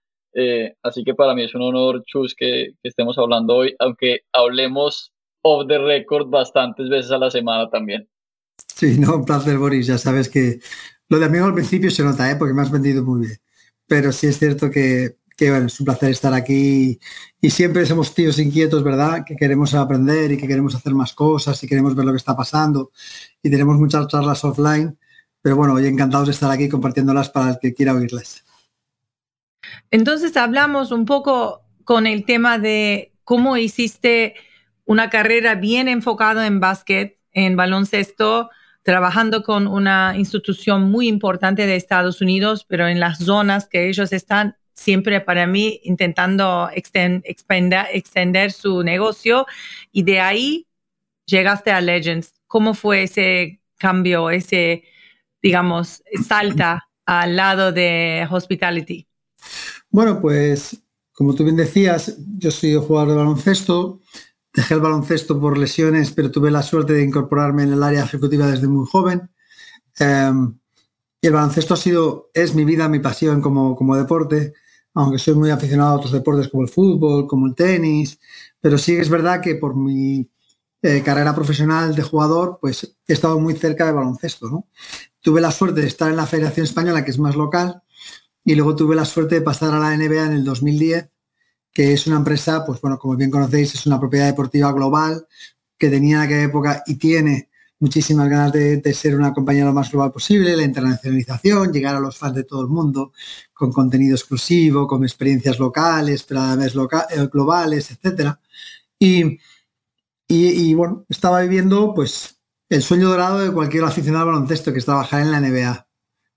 así 0.84 1.04
que 1.04 1.16
para 1.16 1.34
mí 1.34 1.44
es 1.44 1.56
un 1.56 1.64
honor, 1.64 2.04
Chus, 2.06 2.36
que, 2.36 2.74
estemos 2.84 3.18
hablando 3.18 3.56
hoy, 3.56 3.76
aunque 3.80 4.20
hablemos 4.34 5.12
off 5.42 5.68
the 5.68 5.78
record 5.78 6.30
bastantes 6.30 6.90
veces 6.90 7.12
a 7.12 7.18
la 7.18 7.32
semana 7.32 7.70
también. 7.70 8.08
Sí, 8.76 8.98
no, 9.00 9.16
un 9.16 9.26
placer, 9.26 9.58
Boris. 9.58 9.88
Ya 9.88 9.98
sabes 9.98 10.30
que 10.30 10.60
lo 11.10 11.20
de 11.20 11.26
amigo 11.26 11.46
al 11.46 11.54
principio 11.54 11.90
se 11.90 12.04
nota, 12.04 12.30
¿eh? 12.30 12.36
porque 12.36 12.54
me 12.54 12.62
has 12.62 12.72
vendido 12.72 13.04
muy 13.04 13.28
bien. 13.28 13.40
Pero 13.88 14.12
sí 14.12 14.28
es 14.28 14.38
cierto 14.38 14.70
que 14.70 15.16
que 15.38 15.52
bueno, 15.52 15.68
es 15.68 15.80
un 15.80 15.86
placer 15.86 16.10
estar 16.10 16.34
aquí 16.34 17.00
y 17.40 17.50
siempre 17.52 17.86
somos 17.86 18.14
tíos 18.16 18.40
inquietos, 18.40 18.84
¿verdad? 18.84 19.24
Que 19.24 19.36
queremos 19.36 19.76
aprender 19.76 20.32
y 20.32 20.38
que 20.38 20.48
queremos 20.48 20.74
hacer 20.74 20.94
más 20.96 21.14
cosas 21.14 21.64
y 21.64 21.68
queremos 21.68 21.96
ver 21.96 22.06
lo 22.06 22.12
que 22.12 22.18
está 22.18 22.36
pasando 22.36 22.92
y 23.44 23.52
tenemos 23.52 23.78
muchas 23.78 24.08
charlas 24.08 24.44
offline, 24.44 24.98
pero 25.40 25.56
bueno, 25.56 25.76
hoy 25.76 25.86
encantados 25.86 26.28
de 26.28 26.34
estar 26.34 26.50
aquí 26.50 26.68
compartiéndolas 26.68 27.30
para 27.30 27.52
el 27.52 27.60
que 27.62 27.76
quiera 27.76 27.94
oírles. 27.94 28.44
Entonces 29.92 30.36
hablamos 30.38 30.92
un 30.92 31.06
poco 31.06 31.62
con 31.84 32.08
el 32.08 32.26
tema 32.26 32.58
de 32.58 33.14
cómo 33.24 33.58
hiciste 33.58 34.34
una 34.86 35.12
carrera 35.12 35.54
bien 35.54 35.88
enfocada 35.88 36.48
en 36.48 36.60
básquet, 36.60 37.20
en 37.32 37.56
baloncesto, 37.56 38.50
trabajando 38.82 39.44
con 39.44 39.68
una 39.68 40.16
institución 40.18 40.90
muy 40.90 41.08
importante 41.08 41.68
de 41.68 41.76
Estados 41.76 42.22
Unidos, 42.22 42.66
pero 42.68 42.88
en 42.88 43.00
las 43.00 43.20
zonas 43.20 43.68
que 43.68 43.88
ellos 43.88 44.12
están 44.14 44.56
siempre 44.78 45.20
para 45.20 45.48
mí 45.48 45.82
intentando 45.84 46.70
extender, 46.74 48.52
su 48.52 48.84
negocio 48.84 49.46
y 49.92 50.04
de 50.04 50.20
ahí 50.20 50.68
llegaste 51.26 51.72
a 51.72 51.82
Legends. 51.82 52.36
¿Cómo 52.46 52.74
fue 52.74 53.04
ese 53.04 53.60
cambio, 53.78 54.30
ese, 54.30 54.84
digamos, 55.42 56.04
salta 56.26 56.88
al 57.06 57.36
lado 57.36 57.72
de 57.72 58.26
Hospitality? 58.30 59.08
Bueno, 59.90 60.22
pues 60.22 60.82
como 61.12 61.34
tú 61.34 61.44
bien 61.44 61.56
decías, 61.56 62.16
yo 62.38 62.52
soy 62.52 62.76
jugador 62.76 63.10
de 63.10 63.16
baloncesto, 63.16 64.02
dejé 64.54 64.76
el 64.76 64.80
baloncesto 64.80 65.42
por 65.42 65.58
lesiones, 65.58 66.12
pero 66.12 66.30
tuve 66.30 66.52
la 66.52 66.62
suerte 66.62 66.94
de 66.94 67.04
incorporarme 67.04 67.64
en 67.64 67.74
el 67.74 67.82
área 67.82 68.04
ejecutiva 68.04 68.46
desde 68.46 68.68
muy 68.68 68.86
joven. 68.86 69.30
Em, 70.00 70.60
y 71.20 71.28
el 71.28 71.34
baloncesto 71.34 71.74
ha 71.74 71.78
sido, 71.78 72.30
es 72.36 72.54
mi 72.54 72.64
vida, 72.64 72.88
mi 72.88 73.00
pasión 73.00 73.42
como, 73.42 73.76
como 73.76 73.98
deporte 73.98 74.54
aunque 74.98 75.20
soy 75.20 75.36
muy 75.36 75.52
aficionado 75.52 75.92
a 75.92 75.96
otros 75.98 76.12
deportes 76.12 76.48
como 76.50 76.64
el 76.64 76.70
fútbol, 76.70 77.28
como 77.28 77.46
el 77.46 77.54
tenis, 77.54 78.20
pero 78.60 78.80
sí 78.80 78.96
es 78.96 79.10
verdad 79.10 79.42
que 79.42 79.56
por 79.56 79.76
mi 79.76 80.28
eh, 80.82 81.04
carrera 81.04 81.36
profesional 81.36 81.96
de 81.96 82.02
jugador, 82.02 82.58
pues 82.60 82.96
he 83.08 83.14
estado 83.14 83.40
muy 83.40 83.54
cerca 83.56 83.86
de 83.86 83.92
baloncesto. 83.92 84.66
Tuve 85.22 85.40
la 85.40 85.52
suerte 85.52 85.82
de 85.82 85.88
estar 85.88 86.10
en 86.10 86.18
la 86.18 86.26
Federación 86.26 86.64
Española, 86.66 87.06
que 87.06 87.12
es 87.12 87.20
más 87.20 87.36
local, 87.36 87.84
y 88.44 88.56
luego 88.56 88.76
tuve 88.76 88.96
la 88.96 89.06
suerte 89.06 89.36
de 89.36 89.42
pasar 89.42 89.72
a 89.74 89.80
la 89.80 89.96
NBA 89.96 90.26
en 90.26 90.34
el 90.34 90.44
2010, 90.44 91.10
que 91.72 91.94
es 91.94 92.08
una 92.08 92.18
empresa, 92.18 92.66
pues 92.66 92.82
bueno, 92.82 92.98
como 92.98 93.16
bien 93.16 93.30
conocéis, 93.30 93.76
es 93.76 93.86
una 93.86 94.00
propiedad 94.00 94.26
deportiva 94.26 94.72
global 94.72 95.28
que 95.78 95.90
tenía 95.90 96.18
en 96.18 96.22
aquella 96.24 96.44
época 96.44 96.84
y 96.88 96.96
tiene 96.96 97.47
muchísimas 97.80 98.30
ganas 98.30 98.52
de, 98.54 98.94
ser 98.94 99.16
una 99.16 99.34
compañía 99.34 99.66
lo 99.66 99.74
más 99.74 99.92
global 99.92 100.12
posible, 100.12 100.56
la 100.56 100.64
internacionalización, 100.64 101.72
llegar 101.72 101.96
a 101.96 102.00
los 102.00 102.18
fans 102.18 102.36
de 102.36 102.44
todo 102.44 102.62
el 102.62 102.68
mundo 102.68 103.14
con 103.54 103.72
contenido 103.72 104.16
exclusivo, 104.16 104.88
con 104.88 105.04
experiencias 105.04 105.60
locales, 105.60 106.24
pero 106.24 106.42
además 106.42 106.74
eh, 107.10 107.28
globales, 107.32 107.92
etcétera. 107.92 108.40
Y, 109.00 109.40
y, 110.28 110.74
bueno, 110.74 111.06
estaba 111.10 111.42
viviendo 111.42 111.94
pues 111.94 112.40
el 112.70 112.82
sueño 112.82 113.10
dorado 113.10 113.40
de 113.40 113.52
cualquier 113.52 113.84
aficionado 113.84 114.26
al 114.26 114.34
baloncesto, 114.34 114.74
que 114.74 114.80
es 114.80 114.86
trabajar 114.86 115.22
en 115.22 115.32
la 115.32 115.40
NBA, 115.40 115.88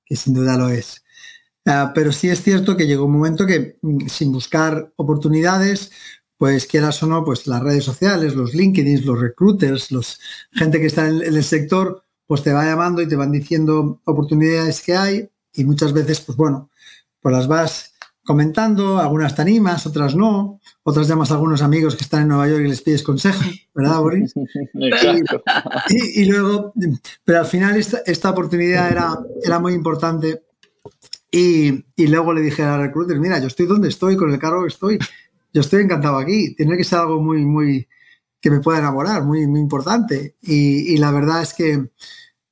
que 0.05 0.17
sin 0.17 0.35
duda 0.35 0.57
lo 0.57 0.69
es. 0.69 1.03
Ah, 1.67 1.93
pero 1.95 2.13
sí 2.13 2.29
es 2.29 2.43
cierto 2.43 2.77
que 2.77 2.87
llegó 2.87 3.05
un 3.05 3.13
momento 3.13 3.47
que 3.47 3.79
mm, 3.83 4.07
sin 4.09 4.33
buscar 4.33 4.93
oportunidades, 4.97 5.93
pues 6.41 6.67
quieras 6.67 7.03
o 7.03 7.07
no, 7.07 7.23
pues 7.23 7.47
las 7.47 7.63
redes 7.63 7.85
sociales, 7.85 8.35
los 8.35 8.55
LinkedIn, 8.55 9.05
los 9.05 9.21
recruiters, 9.21 9.93
los 9.93 10.19
gente 10.53 10.81
que 10.81 10.87
está 10.87 11.07
en, 11.07 11.21
el 11.21 11.45
sector, 11.45 12.03
pues 12.27 12.43
te 12.43 12.51
va 12.51 12.65
llamando 12.65 13.03
y 13.03 13.07
te 13.07 13.15
van 13.15 13.31
diciendo 13.31 14.01
oportunidades 14.07 14.81
que 14.81 14.97
hay 14.97 15.29
y 15.53 15.65
muchas 15.67 15.93
veces, 15.93 16.23
pues 16.23 16.39
bueno, 16.39 16.71
pues 17.21 17.37
las 17.37 17.47
vas 17.47 17.93
comentando, 18.25 18.99
algunas 18.99 19.35
te 19.35 19.43
animas, 19.43 19.87
otras 19.87 20.17
no, 20.17 20.63
otras 20.83 21.09
llamas 21.09 21.31
a 21.31 21.35
algunos 21.35 21.61
amigos 21.61 21.95
que 21.95 22.05
están 22.05 22.23
en 22.23 22.29
Nueva 22.29 22.49
York 22.49 22.63
y 22.65 22.69
les 22.69 22.81
pides 22.81 23.03
consejo, 23.03 23.43
¿verdad, 23.75 24.01
Boris? 24.01 24.33
Y, 25.91 26.23
y, 26.23 26.25
luego, 26.25 26.73
pero 27.23 27.41
al 27.41 27.47
final 27.47 27.77
esta, 27.77 27.99
esta 28.07 28.31
oportunidad 28.31 28.91
era, 28.91 29.19
era 29.43 29.59
muy 29.59 29.75
importante. 29.75 30.45
Y, 31.31 31.85
y, 31.97 32.07
luego 32.07 32.33
le 32.33 32.41
dije 32.41 32.63
a 32.63 32.71
la 32.71 32.79
recruiter, 32.79 33.19
mira, 33.21 33.39
yo 33.39 33.47
estoy 33.47 33.67
donde 33.67 33.89
estoy, 33.89 34.17
con 34.17 34.33
el 34.33 34.39
cargo 34.39 34.63
que 34.63 34.69
estoy, 34.69 34.99
yo 35.53 35.61
estoy 35.61 35.83
encantado 35.83 36.19
aquí. 36.19 36.55
Tiene 36.55 36.77
que 36.77 36.85
ser 36.85 37.01
algo 37.01 37.21
muy, 37.21 37.45
muy, 37.45 37.89
que 38.41 38.51
me 38.51 38.61
pueda 38.61 38.79
enamorar, 38.79 39.25
muy, 39.25 39.47
muy 39.47 39.61
importante. 39.61 40.37
Y, 40.43 40.97
la 40.99 41.11
verdad 41.11 41.43
es 41.43 41.55
que 41.55 41.91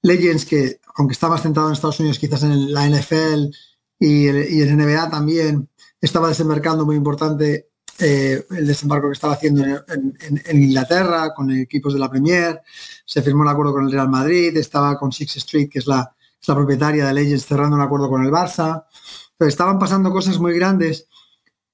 Legends, 0.03 0.45
que 0.45 0.81
aunque 0.97 1.13
estaba 1.13 1.39
centrado 1.39 1.69
en 1.69 1.75
Estados 1.75 2.01
Unidos, 2.01 2.19
quizás 2.19 2.43
en 2.43 2.73
la 2.73 2.89
NFL 2.89 3.51
y, 3.99 4.29
y 4.29 4.63
en 4.63 4.77
NBA 4.77 5.11
también, 5.11 5.69
estaba 6.01 6.29
desembarcando 6.29 6.85
muy 6.85 6.97
importante 6.97 7.69
eh, 8.01 8.47
el 8.51 8.67
desembarco 8.67 9.09
que 9.09 9.15
estaba 9.15 9.33
haciendo 9.33 9.65
en, 9.65 10.63
Inglaterra 10.63 11.35
con 11.35 11.51
equipos 11.51 11.95
de 11.95 11.99
la 11.99 12.09
Premier. 12.09 12.63
Se 13.05 13.23
firmó 13.23 13.43
un 13.43 13.49
acuerdo 13.49 13.73
con 13.73 13.85
el 13.87 13.93
Real 13.93 14.09
Madrid, 14.09 14.57
estaba 14.57 14.97
con 14.97 15.11
Six 15.11 15.39
Street, 15.39 15.69
que 15.69 15.81
es 15.81 15.87
la, 15.89 16.15
es 16.41 16.47
la 16.47 16.55
propietaria 16.55 17.07
de 17.07 17.15
Legends, 17.15 17.47
cerrando 17.47 17.75
un 17.75 17.83
acuerdo 17.83 18.09
con 18.09 18.25
el 18.25 18.31
Barça. 18.31 18.85
Pero 19.37 19.49
estaban 19.49 19.79
pasando 19.81 20.11
cosas 20.11 20.39
muy 20.39 20.55
grandes 20.55 21.09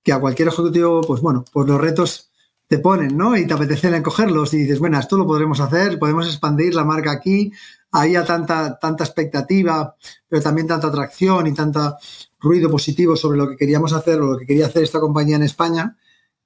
que 0.05 0.13
a 0.13 0.21
cualquier 0.21 0.49
ejecutivo, 0.49 1.01
pues 1.01 1.21
bueno, 1.21 1.45
pues 1.53 1.67
los 1.67 1.81
retos 1.81 2.31
te 2.69 2.79
ponen, 2.79 3.17
¿no? 3.17 3.37
Y 3.37 3.47
te 3.47 3.55
apetecen 3.55 4.01
cogerlos 4.03 4.55
y 4.55 4.59
dices, 4.59 4.79
bueno, 4.79 4.99
esto 4.99 5.17
lo 5.17 5.27
podremos 5.27 5.61
hacer, 5.61 5.99
podemos 5.99 6.27
expandir 6.27 6.75
la 6.75 6.85
marca 6.85 7.11
aquí, 7.11 7.51
había 7.91 8.25
tanta, 8.25 8.79
tanta 8.79 9.05
expectativa, 9.05 9.97
pero 10.29 10.43
también 10.43 10.67
tanta 10.67 10.89
atracción 10.89 11.47
y 11.47 11.55
tanta 11.55 11.97
ruido 12.39 12.71
positivo 12.71 13.17
sobre 13.17 13.39
lo 13.39 13.49
que 13.49 13.57
queríamos 13.57 13.93
hacer 13.93 14.21
o 14.21 14.33
lo 14.33 14.39
que 14.39 14.47
quería 14.47 14.67
hacer 14.67 14.83
esta 14.83 15.01
compañía 15.01 15.37
en 15.37 15.43
España, 15.43 15.97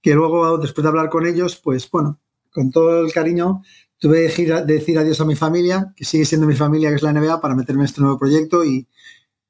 que 0.00 0.14
luego, 0.14 0.58
después 0.58 0.82
de 0.84 0.88
hablar 0.88 1.08
con 1.08 1.26
ellos, 1.26 1.56
pues 1.56 1.90
bueno, 1.90 2.20
con 2.52 2.70
todo 2.70 3.04
el 3.04 3.12
cariño, 3.12 3.62
tuve 3.98 4.32
que 4.32 4.62
decir 4.66 4.98
adiós 4.98 5.20
a 5.20 5.24
mi 5.24 5.34
familia, 5.34 5.92
que 5.96 6.04
sigue 6.04 6.24
siendo 6.24 6.46
mi 6.46 6.54
familia, 6.54 6.90
que 6.90 6.96
es 6.96 7.02
la 7.02 7.12
NBA, 7.12 7.40
para 7.40 7.56
meterme 7.56 7.82
en 7.82 7.86
este 7.86 8.00
nuevo 8.00 8.18
proyecto 8.18 8.64
y, 8.64 8.86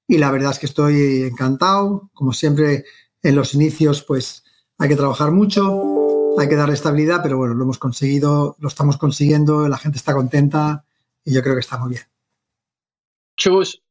y 0.07 0.19
la 0.19 0.31
verdad 0.31 0.53
es 0.53 0.59
que 0.59 0.67
estoy 0.67 1.23
encantado. 1.23 2.11
Como 2.15 2.33
siempre, 2.33 2.85
en 3.23 3.37
los 3.37 3.55
inicios, 3.55 4.03
pues 4.03 4.45
hay 4.79 4.89
que 4.89 4.97
trabajar 4.97 5.31
mucho, 5.31 6.37
hay 6.39 6.49
que 6.49 6.57
darle 6.57 6.75
estabilidad, 6.75 7.21
pero 7.23 7.37
bueno, 7.37 7.55
lo 7.55 7.65
hemos 7.65 7.79
conseguido, 7.79 8.57
lo 8.61 8.69
estamos 8.69 8.97
consiguiendo, 8.97 9.69
la 9.69 9.79
gente 9.79 9.99
está 9.99 10.15
contenta 10.15 10.85
y 11.25 11.35
yo 11.35 11.43
creo 11.43 11.55
que 11.55 11.61
está 11.61 11.79
muy 11.79 11.91
bien. 11.91 12.03
Chus, 13.37 13.83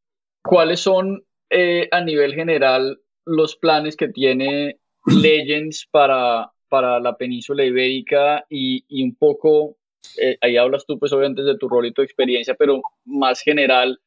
¿cuáles 0.42 0.80
son 0.80 1.24
eh, 1.50 1.88
a 1.92 2.02
nivel 2.02 2.34
general 2.34 3.00
los 3.26 3.56
planes 3.56 3.96
que 3.96 4.10
tiene 4.10 4.80
Legends 5.06 5.88
para, 5.92 6.52
para 6.70 7.00
la 7.00 7.16
península 7.18 7.64
ibérica 7.66 8.46
y, 8.50 8.84
un 9.04 9.16
poco, 9.16 9.78
eh, 10.22 10.38
ahí 10.42 10.58
hablas 10.58 10.86
tú 10.86 11.00
pues 11.00 11.12
obviamente 11.14 11.44
de 11.44 11.58
tu 11.58 11.70
rol 11.70 11.86
y 11.86 11.94
tu 11.94 12.02
experiencia, 12.02 12.56
pero 12.56 12.82
más 13.06 13.42
general, 13.42 14.00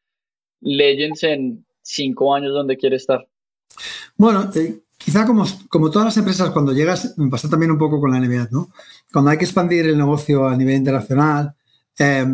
Legends 0.61 1.23
en 1.25 1.65
cinco 1.83 2.35
años, 2.35 2.53
¿dónde 2.53 2.77
quiere 2.77 2.97
estar? 2.97 3.27
Bueno, 4.17 4.51
eh, 4.55 4.81
Quizá 5.03 5.25
como, 5.25 5.47
como 5.71 5.91
todas 5.91 6.07
las 6.07 6.17
empresas, 6.19 6.51
cuando 6.51 6.73
llegas, 6.73 7.15
me 7.17 7.31
pasa 7.31 7.49
también 7.49 7.71
un 7.71 7.79
poco 7.79 7.99
con 7.99 8.11
la 8.11 8.21
NBA, 8.21 8.49
¿no? 8.51 8.71
Cuando 9.11 9.31
hay 9.31 9.39
que 9.39 9.47
expandir 9.47 9.87
el 9.87 9.97
negocio 9.97 10.47
a 10.47 10.55
nivel 10.55 10.77
internacional, 10.77 11.55
eh, 11.99 12.27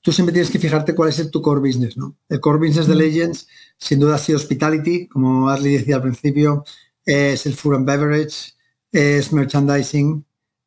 tú 0.00 0.10
siempre 0.10 0.32
tienes 0.32 0.50
que 0.50 0.58
fijarte 0.58 0.96
cuál 0.96 1.10
es 1.10 1.30
tu 1.30 1.40
core 1.40 1.60
business, 1.60 1.96
¿no? 1.96 2.16
El 2.28 2.40
core 2.40 2.58
business 2.58 2.88
de. 2.88 2.96
Legends, 2.96 3.46
sin 3.78 4.00
duda, 4.00 4.16
ha 4.16 4.18
sido 4.18 4.36
hospitality, 4.36 5.06
como 5.06 5.48
Ashley 5.48 5.78
decía 5.78 5.96
al 5.96 6.02
principio, 6.02 6.64
es 7.04 7.46
el 7.46 7.54
food 7.54 7.76
and 7.76 7.86
beverage, 7.86 8.52
es 8.90 9.32
merchandising, 9.32 10.24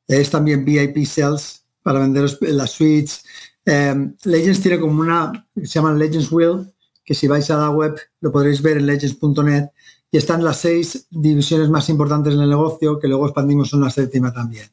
es 0.08 0.30
también 0.30 0.64
VIP 0.64 1.06
sales 1.06 1.66
para 1.84 2.00
vender 2.00 2.30
las 2.42 2.72
suites. 2.72 3.26
Eh, 3.66 4.14
Legends 4.24 4.62
tiene 4.62 4.80
como 4.80 5.02
una, 5.02 5.48
se 5.56 5.68
llama 5.68 5.94
Legends 5.94 6.32
Wheel, 6.32 6.74
que 7.04 7.14
si 7.14 7.28
vais 7.28 7.50
a 7.52 7.58
la 7.58 7.70
web 7.72 7.96
lo 8.22 8.32
podréis 8.32 8.62
ver 8.62 8.78
en 8.78 8.86
legends.net 8.86 9.70
y 10.12 10.17
están 10.17 10.43
las 10.43 10.60
seis 10.60 11.08
divisiones 11.10 11.69
más 11.69 11.88
importantes 11.89 12.34
en 12.34 12.41
el 12.41 12.50
negocio, 12.50 13.00
que 13.00 13.08
luego 13.08 13.26
expandimos 13.26 13.74
en 13.74 13.89
séptima 13.89 14.34
también. 14.34 14.69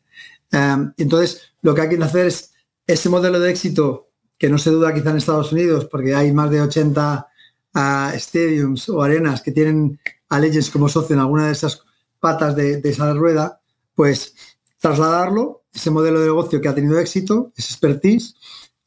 Em, 0.51 0.93
entonces, 0.97 1.43
lo 1.63 1.75
que 1.75 1.83
hay 1.83 1.89
que 1.89 2.03
hacer 2.03 2.27
es 2.27 2.53
ese 2.87 3.09
modelo 3.09 3.39
de 3.39 3.51
éxito, 3.51 4.09
que 4.37 4.49
no 4.49 4.59
se 4.59 4.71
duda 4.71 4.93
quizá 4.93 5.11
en 5.11 5.19
Estados 5.19 5.53
Unidos, 5.53 5.87
porque 5.91 6.15
hay 6.15 6.33
más 6.33 6.51
de 6.51 6.61
80 6.61 7.27
uh, 7.75 8.19
stadiums 8.19 8.89
o 8.89 9.03
arenas 9.03 9.41
que 9.41 9.53
tienen 9.53 10.01
a 10.29 10.39
Legends 10.41 10.71
como 10.71 10.89
socio 10.89 11.15
en 11.15 11.21
alguna 11.21 11.47
de 11.47 11.53
esas 11.53 11.83
patas 12.19 12.57
de, 12.57 12.81
de 12.81 12.91
esa 12.91 13.13
rueda, 13.15 13.61
pues 13.95 14.35
trasladarlo, 14.81 15.63
ese 15.73 15.91
modelo 15.91 16.21
de 16.21 16.27
negocio 16.27 16.61
que 16.61 16.69
ha 16.69 16.75
tenido 16.75 16.99
éxito, 16.99 17.53
ese 17.57 17.73
expertise, 17.73 18.35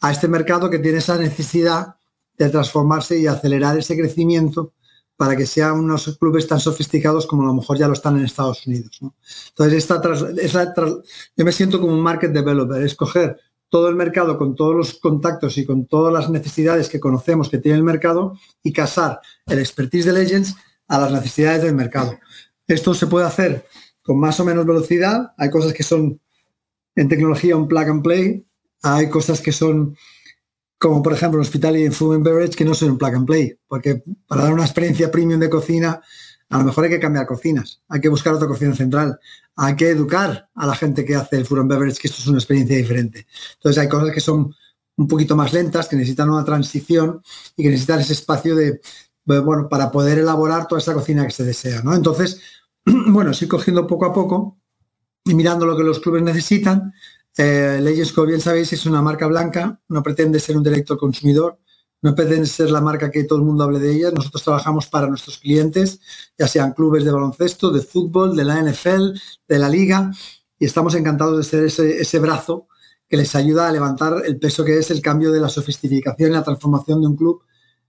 a 0.01 0.11
este 0.11 0.27
mercado 0.27 0.69
que 0.69 0.79
tiene 0.79 0.97
esa 0.97 1.17
necesidad 1.17 1.95
de 2.37 2.49
transformarse 2.49 3.19
y 3.19 3.27
acelerar 3.27 3.77
ese 3.77 3.95
crecimiento 3.95 4.73
para 5.21 5.38
que 5.38 5.45
sean 5.45 5.73
unos 5.73 6.17
clubes 6.17 6.47
tan 6.47 6.60
sofisticados 6.60 7.27
como 7.27 7.43
a 7.43 7.45
lo 7.45 7.53
mejor 7.53 7.77
ya 7.77 7.86
lo 7.86 7.93
están 7.93 8.17
en 8.17 8.25
Estados 8.25 8.65
Unidos. 8.65 8.99
Entonces, 9.49 9.77
esta 9.77 10.73
yo 11.38 11.45
me 11.45 11.51
siento 11.51 11.79
como 11.79 11.93
un 11.93 12.01
market 12.01 12.31
developer, 12.31 12.81
escoger 12.81 13.38
todo 13.69 13.88
el 13.88 13.95
mercado 13.95 14.36
con 14.36 14.55
todos 14.55 14.75
los 14.75 14.95
contactos 14.95 15.60
y 15.60 15.65
con 15.67 15.86
todas 15.86 16.12
las 16.12 16.31
necesidades 16.31 16.89
que 16.89 16.99
conocemos 16.99 17.49
que 17.49 17.60
tiene 17.60 17.77
el 17.77 17.84
mercado 17.84 18.36
y 18.63 18.73
casar 18.73 19.19
el 19.45 19.60
expertise 19.60 20.05
de 20.05 20.13
Legends 20.13 20.55
a 20.88 20.97
las 20.97 21.12
necesidades 21.12 21.62
del 21.62 21.75
mercado. 21.75 22.17
Esto 22.65 22.95
se 22.95 23.05
puede 23.05 23.27
hacer 23.27 23.67
con 24.01 24.19
más 24.19 24.39
o 24.39 24.43
menos 24.43 24.65
velocidad. 24.65 25.34
Hay 25.38 25.51
cosas 25.51 25.71
que 25.73 25.84
son 25.84 26.19
en 26.95 27.07
tecnología 27.07 27.55
un 27.55 27.67
plug 27.67 27.89
and 27.89 28.01
play. 28.01 28.43
Hay 28.81 29.07
cosas 29.12 29.39
que 29.39 29.51
son 29.51 29.95
como 30.82 31.04
por 31.04 31.13
ejemplo 31.13 31.39
Hospitality 31.39 31.86
y 31.86 31.89
Food 31.91 32.15
and 32.15 32.26
Beverage, 32.26 32.56
que 32.56 32.65
no 32.65 32.74
son 32.74 32.89
un 32.89 32.98
plug 32.98 33.13
and 33.13 33.28
play, 33.28 33.56
porque 33.67 34.04
para 34.26 34.46
dar 34.46 34.54
una 34.54 34.63
experiencia 34.63 35.12
premium 35.12 35.39
de 35.39 35.48
cocina, 35.48 36.02
a 36.50 36.58
lo 36.58 36.63
mejor 36.63 36.86
hay 36.86 36.89
que 36.89 37.00
cambiar 37.00 37.28
cocinas, 37.28 37.84
hay 37.88 38.02
que 38.02 38.10
buscar 38.10 38.34
otra 38.34 38.48
cocina 38.48 38.76
central, 38.76 39.20
hay 39.56 39.76
que 39.76 39.89
educar 39.89 40.50
a 40.56 40.65
la 40.65 40.74
gente 40.76 41.06
que 41.06 41.15
hace 41.15 41.38
el 41.38 41.46
Food 41.46 41.60
and 41.60 41.70
Beverage 41.70 42.00
que 42.00 42.08
esto 42.08 42.20
es 42.24 42.28
una 42.28 42.39
experiencia 42.39 42.76
diferente. 42.76 43.28
Entonces 43.54 43.80
hay 43.80 43.88
cosas 43.88 44.12
que 44.12 44.22
son 44.22 44.56
un 44.98 45.08
poquito 45.08 45.36
más 45.36 45.54
lentas, 45.54 45.88
que 45.88 45.96
necesitan 45.96 46.32
una 46.32 46.44
transición 46.44 47.22
y 47.56 47.62
que 47.62 47.70
necesitan 47.70 48.00
ese 48.00 48.13
espacio 48.13 48.56
de, 48.56 48.82
bueno, 49.24 49.70
para 49.70 49.91
poder 49.91 50.17
elaborar 50.17 50.67
toda 50.67 50.82
esa 50.82 50.96
cocina 50.96 51.28
que 51.28 51.32
se 51.32 51.44
desea, 51.44 51.84
¿no? 51.84 51.94
Entonces, 51.94 52.41
bueno, 52.86 53.36
sí 53.36 53.48
cogiendo 53.48 53.86
poco 53.86 54.06
a 54.06 54.13
poco 54.13 54.58
y 55.24 55.36
mirando 55.36 55.67
lo 55.67 55.78
que 55.78 55.84
los 55.84 56.00
clubes 56.00 56.24
necesitan, 56.24 56.91
eh, 57.38 57.80
Legends, 57.82 58.12
como 58.12 58.28
bien 58.28 58.41
sabéis, 58.41 58.74
es 58.74 58.86
una 58.86 59.02
marca 59.02 59.28
blanca, 59.28 59.80
no 59.88 60.04
pretende 60.04 60.39
ser 60.39 60.58
un 60.58 60.63
directo 60.63 60.98
consumidor, 60.98 61.60
no 62.02 62.15
pretende 62.15 62.48
ser 62.48 62.72
la 62.72 62.82
marca 62.82 63.12
que 63.12 63.24
todo 63.24 63.39
el 63.39 63.46
mundo 63.46 63.63
hable 63.63 63.80
de 63.80 63.94
ella. 63.94 64.12
Nosotros 64.12 64.44
trabajamos 64.44 64.88
para 64.88 65.08
nuestros 65.08 65.38
clientes, 65.38 66.00
ya 66.38 66.48
sean 66.48 66.74
clubes 66.74 67.06
de 67.06 67.12
baloncesto, 67.12 67.72
de 67.72 67.82
fútbol, 67.82 68.36
de 68.36 68.44
la 68.44 68.62
NFL, 68.62 69.12
de 69.48 69.60
la 69.60 69.70
liga, 69.70 70.12
y 70.60 70.65
estamos 70.65 70.96
encantados 70.96 71.38
de 71.38 71.44
ser 71.44 71.63
ese, 71.65 72.20
brazo 72.20 72.67
que 73.08 73.17
les 73.17 73.36
ayuda 73.36 73.67
a 73.67 73.72
levantar 73.72 74.24
el 74.26 74.39
peso 74.39 74.63
que 74.63 74.78
es 74.78 74.89
el 74.91 75.02
cambio 75.02 75.32
de 75.32 75.39
la 75.39 75.50
sofisticación 75.50 76.32
y 76.32 76.34
la 76.34 76.44
transformación 76.44 77.02
de 77.02 77.08
un 77.08 77.15
club 77.15 77.44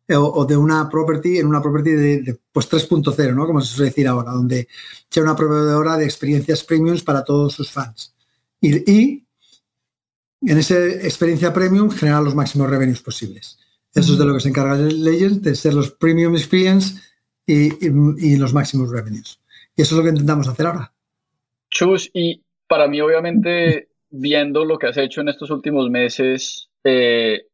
eh, 0.08 0.16
o, 0.16 0.44
de 0.44 0.56
una 0.56 0.88
property 0.88 1.38
en 1.38 1.46
una 1.46 1.62
property 1.62 1.90
de, 1.90 2.40
pues 2.50 2.70
3.0, 2.70 3.34
¿no? 3.34 3.46
Como 3.46 3.60
se 3.60 3.74
suele 3.74 3.90
decir 3.90 4.08
ahora, 4.08 4.32
donde 4.32 4.68
sea 5.08 5.22
una 5.22 5.36
proveedora 5.36 5.96
de 5.96 6.04
experiencias 6.04 6.64
premiums 6.64 7.02
para 7.02 7.24
todos 7.24 7.54
sus 7.54 7.70
fans. 7.70 8.14
y 8.60 9.22
en 10.46 10.58
esa 10.58 10.84
experiencia 10.84 11.52
premium 11.52 11.90
generar 11.90 12.22
los 12.22 12.34
máximos 12.34 12.68
revenues 12.68 13.00
posibles. 13.00 13.58
Eso 13.94 14.12
es 14.12 14.18
de 14.18 14.24
lo 14.24 14.34
que 14.34 14.40
se 14.40 14.48
encarga 14.48 14.76
Legend, 14.76 15.42
de 15.42 15.54
ser 15.54 15.74
los 15.74 15.90
premium 15.92 16.34
experience 16.34 17.00
y, 17.46 18.36
los 18.36 18.54
máximos 18.54 18.90
revenues. 18.90 19.38
Y 19.76 19.82
eso 19.82 19.94
es 19.94 19.98
lo 19.98 20.04
que 20.04 20.10
intentamos 20.10 20.48
hacer 20.48 20.66
ahora. 20.66 20.92
Chus, 21.70 22.10
y 22.12 22.42
para 22.66 22.88
mí 22.88 23.00
obviamente 23.00 23.88
viendo 24.10 24.64
lo 24.64 24.78
que 24.78 24.86
has 24.86 24.96
hecho 24.98 25.20
en 25.20 25.28
estos 25.28 25.50
últimos 25.50 25.88
meses, 25.90 26.68
eh, 26.84 27.46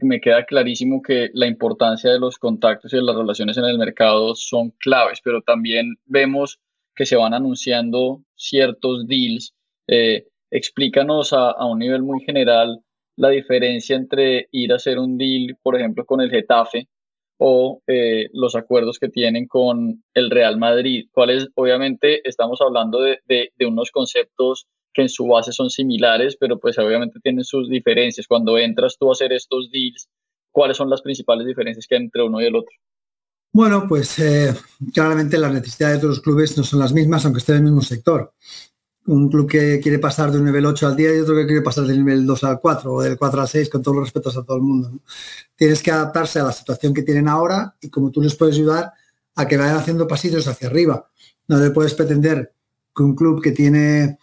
me 0.00 0.20
queda 0.20 0.44
clarísimo 0.44 1.00
que 1.00 1.30
la 1.32 1.46
importancia 1.46 2.10
de 2.10 2.18
los 2.18 2.38
contactos 2.38 2.92
y 2.92 2.96
de 2.96 3.02
las 3.02 3.16
relaciones 3.16 3.56
en 3.56 3.64
el 3.64 3.78
mercado 3.78 4.34
son 4.34 4.70
claves, 4.70 5.20
pero 5.22 5.42
también 5.42 5.96
vemos 6.04 6.60
que 6.94 7.06
se 7.06 7.16
van 7.16 7.34
anunciando 7.34 8.22
ciertos 8.34 9.06
deals. 9.06 9.54
Eh, 9.86 10.26
explícanos 10.50 11.32
a, 11.32 11.64
un 11.64 11.78
nivel 11.78 12.02
muy 12.02 12.22
general 12.24 12.80
la 13.16 13.30
diferencia 13.30 13.96
entre 13.96 14.48
ir 14.52 14.72
a 14.72 14.76
hacer 14.76 14.98
un 14.98 15.16
deal, 15.16 15.56
por 15.62 15.76
ejemplo, 15.76 16.04
con 16.04 16.20
el 16.20 16.30
Getafe 16.30 16.88
o 17.38 17.82
eh, 17.86 18.28
los 18.32 18.54
acuerdos 18.54 18.98
que 18.98 19.08
tienen 19.08 19.46
con 19.46 20.02
el 20.14 20.30
Real 20.30 20.58
Madrid. 20.58 21.08
¿Cuáles? 21.12 21.48
Obviamente 21.54 22.26
estamos 22.28 22.60
hablando 22.60 23.00
de, 23.00 23.18
de 23.26 23.66
unos 23.66 23.90
conceptos 23.90 24.66
que 24.96 25.02
en 25.02 25.08
su 25.10 25.26
base 25.26 25.52
son 25.52 25.68
similares, 25.68 26.36
pero 26.40 26.58
pues 26.58 26.78
obviamente 26.78 27.20
tienen 27.22 27.44
sus 27.44 27.68
diferencias. 27.68 28.26
Cuando 28.26 28.56
entras 28.56 28.96
tú 28.98 29.10
a 29.10 29.12
hacer 29.12 29.32
estos 29.32 29.70
deals, 29.70 30.08
¿cuáles 30.50 30.78
son 30.78 30.88
las 30.88 31.02
principales 31.02 31.46
diferencias 31.46 31.86
que 31.86 31.96
hay 31.96 32.02
entre 32.02 32.22
uno 32.22 32.40
y 32.40 32.46
el 32.46 32.56
otro? 32.56 32.74
Bueno, 33.52 33.84
pues 33.88 34.18
eh, 34.18 34.54
claramente 34.92 35.38
las 35.38 35.52
necesidades 35.52 36.00
de 36.00 36.08
los 36.08 36.20
clubes 36.20 36.56
no 36.56 36.64
son 36.64 36.78
las 36.78 36.92
mismas, 36.92 37.24
aunque 37.24 37.38
estén 37.38 37.56
en 37.56 37.62
el 37.62 37.64
mismo 37.64 37.82
sector. 37.82 38.32
Un 39.06 39.28
club 39.28 39.48
que 39.48 39.80
quiere 39.80 39.98
pasar 39.98 40.32
de 40.32 40.38
un 40.38 40.44
nivel 40.44 40.66
8 40.66 40.86
al 40.86 40.96
10 40.96 41.16
y 41.16 41.20
otro 41.20 41.36
que 41.36 41.46
quiere 41.46 41.62
pasar 41.62 41.84
del 41.84 41.98
nivel 41.98 42.26
2 42.26 42.44
al 42.44 42.60
4 42.60 42.92
o 42.92 43.02
del 43.02 43.16
4 43.16 43.40
al 43.40 43.48
6, 43.48 43.70
con 43.70 43.82
todos 43.82 43.96
los 43.96 44.06
respetos 44.06 44.36
a 44.36 44.42
todo 44.42 44.56
el 44.56 44.62
mundo. 44.62 44.90
Tienes 45.54 45.82
que 45.82 45.90
adaptarse 45.90 46.40
a 46.40 46.44
la 46.44 46.52
situación 46.52 46.92
que 46.92 47.02
tienen 47.02 47.28
ahora 47.28 47.74
y 47.80 47.88
como 47.88 48.10
tú 48.10 48.20
les 48.20 48.34
puedes 48.34 48.56
ayudar 48.56 48.92
a 49.36 49.46
que 49.46 49.56
vayan 49.56 49.76
haciendo 49.76 50.08
pasitos 50.08 50.46
hacia 50.48 50.68
arriba. 50.68 51.08
No 51.48 51.58
le 51.58 51.70
puedes 51.70 51.94
pretender 51.94 52.52
que 52.94 53.02
un 53.02 53.14
club 53.14 53.42
que 53.42 53.52
tiene 53.52 54.18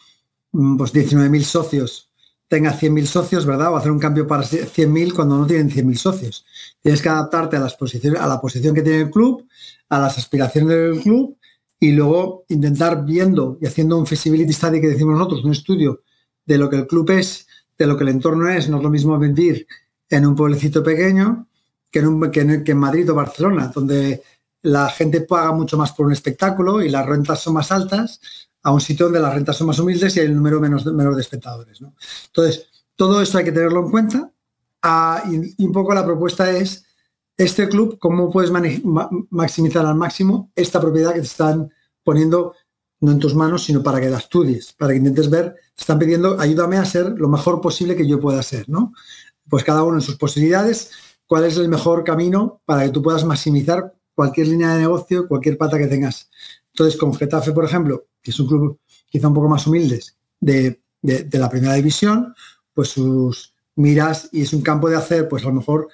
Mm, 0.54 0.78
pues 0.78 0.94
19.000 0.94 1.44
socios 1.44 2.10
tenga 2.48 2.72
100.000 2.72 3.08
socios, 3.08 3.46
¿verdad? 3.48 3.74
O 3.74 3.78
hacer 3.78 3.92
un 3.92 3.98
cambio 4.00 4.28
para 4.28 4.44
100.000 4.44 5.14
cuando 5.14 5.38
no 5.38 5.48
tienen 5.48 5.72
100.000 5.72 5.98
socios. 5.98 6.46
Tienes 6.82 7.02
que 7.02 7.10
adaptarte 7.10 7.58
a, 7.58 7.60
las 7.60 7.76
posiciones, 7.76 8.22
a 8.22 8.28
la 8.28 8.40
posición 8.40 8.76
que 8.76 8.84
tiene 8.84 9.02
el 9.02 9.10
club, 9.10 9.48
a 9.90 10.00
las 10.00 10.18
aspiraciones 10.20 10.70
del 10.70 11.02
club 11.02 11.36
y 11.80 11.92
luego 11.92 12.46
intentar 12.50 13.04
viendo 13.06 13.58
y 13.62 13.66
haciendo 13.66 13.98
un 13.98 14.08
feasibility 14.08 14.54
study 14.54 14.80
que 14.80 14.88
decimos 14.88 15.18
nosotros, 15.18 15.44
un 15.44 15.52
estudio 15.52 16.02
de 16.46 16.58
lo 16.58 16.70
que 16.70 16.78
el 16.78 16.88
club 16.88 17.10
es, 17.12 17.48
de 17.78 17.88
lo 17.88 17.98
que 17.98 18.04
el 18.04 18.10
entorno 18.10 18.50
es. 18.50 18.70
No 18.70 18.78
es 18.78 18.84
lo 18.84 18.90
mismo 18.90 19.18
vivir 19.18 19.68
en 20.10 20.26
un 20.26 20.36
pueblecito 20.36 20.84
pequeño 20.84 21.48
que 21.92 22.00
en, 22.00 22.08
un, 22.08 22.32
que 22.32 22.42
en 22.42 22.78
Madrid 22.78 23.10
o 23.12 23.16
Barcelona, 23.16 23.72
donde 23.74 24.24
la 24.64 24.90
gente 24.90 25.22
paga 25.22 25.52
mucho 25.52 25.78
más 25.78 25.92
por 25.92 26.06
un 26.06 26.14
espectáculo 26.14 26.82
y 26.82 26.90
las 26.90 27.06
rentas 27.06 27.42
son 27.42 27.54
más 27.54 27.72
altas 27.72 28.20
a 28.64 28.72
un 28.72 28.80
sitio 28.80 29.08
donde 29.08 29.20
las 29.20 29.34
rentas 29.34 29.58
son 29.58 29.68
más 29.68 29.78
humildes 29.78 30.16
y 30.16 30.22
hay 30.22 30.28
el 30.28 30.36
número 30.36 30.60
menos, 30.60 30.86
de 30.86 31.22
espectadores. 31.22 31.82
Entonces, 32.28 32.68
todo 32.96 33.22
esto 33.22 33.38
hay 33.38 33.44
que 33.44 33.52
tenerlo 33.52 33.86
en 33.86 33.92
cuenta. 33.92 34.32
Ah, 34.82 35.22
y, 35.30 35.64
un 35.64 35.72
poco 35.72 35.94
la 35.94 36.06
propuesta 36.06 36.50
es, 36.50 36.86
este 37.38 37.68
club, 37.68 37.98
¿cómo 38.00 38.32
puedes 38.32 38.52
maximizar 38.52 39.86
al 39.86 39.96
máximo 39.96 40.52
esta 40.56 40.80
propiedad 40.80 41.14
que 41.14 41.22
te 41.22 41.28
están 41.28 41.72
poniendo 42.04 42.54
no 43.04 43.12
en 43.12 43.20
tus 43.20 43.36
manos, 43.36 43.66
sino 43.66 43.84
para 43.84 44.00
que 44.00 44.10
la 44.10 44.18
estudies, 44.18 44.72
para 44.72 44.94
que 44.94 45.00
intentes 45.00 45.30
ver, 45.30 45.56
te 45.76 45.82
están 45.82 46.00
pidiendo, 46.00 46.40
ayúdame 46.40 46.78
a 46.78 46.86
ser 46.86 47.14
lo 47.18 47.28
mejor 47.28 47.60
posible 47.60 47.98
que 47.98 48.08
yo 48.08 48.20
pueda 48.20 48.42
ser, 48.42 48.70
¿no? 48.70 48.94
Pues 49.50 49.66
cada 49.66 49.84
uno 49.84 49.98
en 49.98 50.02
sus 50.02 50.16
posibilidades, 50.16 50.92
cuál 51.28 51.44
es 51.44 51.58
el 51.58 51.68
mejor 51.68 52.06
camino 52.06 52.62
para 52.66 52.84
que 52.84 52.92
tú 52.92 53.02
puedas 53.02 53.26
maximizar 53.26 53.94
cualquier 54.16 54.48
línea 54.48 54.74
de 54.74 54.82
negocio, 54.82 55.28
cualquier 55.28 55.58
pata 55.58 55.78
que 55.78 55.88
tengas. 55.88 56.30
Entonces, 56.68 56.98
con 56.98 57.14
Getafe, 57.14 57.52
por 57.52 57.66
ejemplo, 57.66 58.06
que 58.22 58.32
es 58.32 58.40
un 58.40 58.48
club 58.48 58.80
quizá 59.10 59.28
un 59.28 59.34
poco 59.34 59.50
más 59.50 59.68
humildes 59.68 60.18
de, 60.40 60.80
la 61.02 61.50
primera 61.50 61.74
división, 61.74 62.34
pues 62.74 62.90
sus 62.90 63.54
miras 63.76 64.30
y 64.32 64.44
es 64.44 64.54
un 64.54 64.62
campo 64.62 64.90
de 64.90 64.96
hacer, 64.96 65.28
pues 65.28 65.44
a 65.44 65.48
lo 65.48 65.56
mejor 65.56 65.90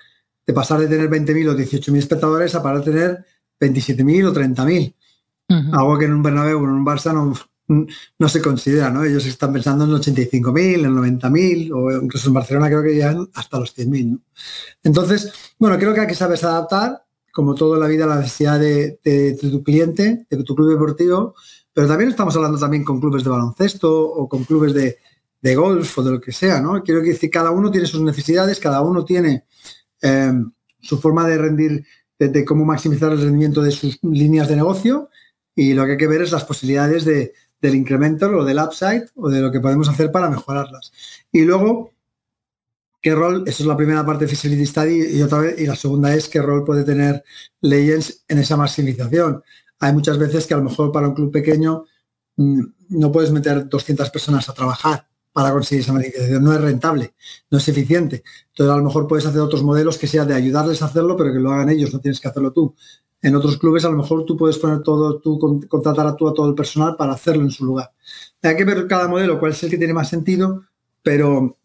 de 0.50 0.54
pasar 0.54 0.80
de 0.80 0.88
tener 0.88 1.08
20.000 1.08 1.50
o 1.50 1.56
18.000 1.56 1.98
espectadores 1.98 2.56
a 2.56 2.64
para 2.64 2.82
tener 2.82 3.24
27.000 3.62 4.30
o 4.30 4.34
30.000. 4.34 4.96
Algo 5.74 5.96
que 6.00 6.06
en 6.06 6.14
un 6.14 6.24
Bernabéu 6.24 6.58
o 6.58 6.64
en 6.64 6.72
un 6.72 6.84
Barça 6.84 7.14
no, 7.14 8.30
se 8.30 8.42
considera, 8.42 8.90
¿no? 8.90 9.04
Ellos 9.04 9.28
están 9.28 9.54
pensando 9.54 9.86
en 9.86 9.92
85.000, 9.92 10.86
en 10.86 11.20
90.000 11.20 11.72
o 11.72 12.04
incluso 12.04 12.30
en 12.30 12.34
Barcelona 12.34 12.68
creo 12.68 12.82
que 12.82 12.96
llegan 12.96 13.30
hasta 13.36 13.60
los 13.60 13.78
100.000, 13.78 14.20
Entonces, 14.82 15.32
bueno, 15.60 15.78
creo 15.78 15.94
que 15.94 16.00
hay 16.02 16.08
que 16.08 16.16
saber 16.16 16.44
adaptar, 16.44 17.06
como 17.32 17.54
toda 17.54 17.78
la 17.78 17.86
vida, 17.86 18.06
a 18.06 18.08
la 18.08 18.16
necesidad 18.16 18.60
de, 18.60 19.00
de, 19.04 19.38
tu 19.40 19.62
cliente, 19.62 20.26
de 20.28 20.44
tu 20.44 20.56
club 20.56 20.72
deportivo, 20.72 21.36
pero 21.72 21.88
también 21.88 22.10
estamos 22.10 22.36
hablando 22.36 22.58
también 22.58 22.84
con 22.84 23.00
clubes 23.00 23.24
de 23.24 23.30
baloncesto 23.30 24.04
o 24.04 24.28
con 24.28 24.46
clubes 24.46 24.74
de, 24.74 24.98
golf 25.56 25.96
o 26.00 26.04
de 26.04 26.12
lo 26.12 26.20
que 26.20 26.32
sea, 26.32 26.60
¿no? 26.60 26.82
Quiero 26.82 27.02
decir, 27.02 27.30
cada 27.30 27.52
uno 27.52 27.70
tiene 27.70 27.86
sus 27.86 28.02
necesidades, 28.02 28.60
cada 28.60 28.82
uno 28.82 29.06
tiene 29.06 29.46
em, 30.02 30.52
su 30.80 31.00
forma 31.00 31.28
de 31.28 31.38
rendir, 31.38 31.86
de, 32.18 32.46
cómo 32.46 32.66
maximizar 32.66 33.12
el 33.12 33.22
rendimiento 33.22 33.62
de 33.62 33.72
sus 33.72 34.00
líneas 34.04 34.48
de 34.48 34.56
negocio 34.56 35.10
y 35.56 35.74
lo 35.74 35.86
que 35.86 35.92
hay 35.92 35.98
que 35.98 36.08
ver 36.08 36.22
es 36.22 36.32
las 36.32 36.46
posibilidades 36.46 37.06
de, 37.06 37.34
del 37.62 37.76
incremento 37.76 38.28
o 38.28 38.44
del 38.46 38.60
upside 38.60 39.06
o 39.16 39.30
de 39.30 39.42
lo 39.42 39.52
que 39.52 39.60
podemos 39.60 39.90
hacer 39.90 40.12
para 40.12 40.30
mejorarlas. 40.30 40.92
Y 41.32 41.42
luego, 41.42 41.94
¿qué 43.02 43.16
rol? 43.16 43.44
Eso 43.46 43.64
es 43.64 43.68
la 43.68 43.78
primera 43.78 44.06
parte 44.06 44.26
de 44.26 44.30
Feasibility 44.30 44.66
Study 44.66 45.18
y, 45.18 45.22
otra 45.22 45.40
vez, 45.40 45.60
y 45.60 45.66
la 45.66 45.76
segunda 45.76 46.14
es 46.14 46.28
qué 46.28 46.42
rol 46.42 46.64
puede 46.64 46.84
tener 46.84 47.24
Legends 47.62 48.26
en 48.28 48.40
esa 48.40 48.58
maximización 48.58 49.44
hay 49.80 49.94
muchas 49.94 50.18
veces 50.18 50.46
que 50.46 50.54
a 50.54 50.58
lo 50.58 50.64
mejor 50.64 50.92
para 50.92 51.08
un 51.08 51.16
club 51.16 51.32
pequeño 51.32 51.86
mm, 52.36 52.62
no 52.90 53.12
puedes 53.12 53.32
meter 53.32 53.68
200 53.68 54.10
personas 54.10 54.50
a 54.50 54.54
trabajar 54.54 55.08
para 55.42 55.54
conseguir 55.54 55.84
esa 55.84 55.94
monetización. 55.94 56.44
No 56.44 56.54
es 56.54 56.60
rentable, 56.60 57.14
no 57.50 57.60
es 57.60 57.68
eficiente. 57.70 58.24
Entonces, 58.50 58.74
a 58.74 58.78
lo 58.78 58.84
mejor 58.84 59.08
puedes 59.08 59.26
hacer 59.26 59.40
otros 59.40 59.64
modelos 59.64 59.98
que 59.98 60.06
sean 60.06 60.28
de 60.28 60.34
ayudarles 60.34 60.82
a 60.82 60.86
hacerlo, 60.88 61.16
pero 61.16 61.32
que 61.32 61.40
lo 61.40 61.54
hagan 61.54 61.70
ellos, 61.70 61.94
no 61.94 62.02
tienes 62.02 62.20
que 62.20 62.28
hacerlo 62.28 62.52
tú. 62.52 62.76
En 63.22 63.36
otros 63.38 63.58
clubes, 63.58 63.86
a 63.86 63.90
lo 63.90 63.96
mejor 63.96 64.26
tú 64.26 64.36
puedes 64.36 64.58
poner 64.58 64.84
todo, 64.84 65.20
tú 65.20 65.40
contratar 65.70 66.08
a 66.08 66.16
tú 66.18 66.28
a 66.28 66.34
todo 66.34 66.50
el 66.50 66.56
personal 66.56 66.98
para 66.98 67.14
hacerlo 67.14 67.44
en 67.44 67.52
su 67.52 67.64
lugar. 67.64 67.90
Hay 68.42 68.58
que 68.58 68.66
ver 68.66 68.86
cada 68.88 69.08
modelo, 69.08 69.40
cuál 69.40 69.54
es 69.54 69.64
el 69.64 69.70
que 69.70 69.78
tiene 69.78 69.94
más 69.94 70.10
sentido, 70.10 70.66
pero 71.02 71.58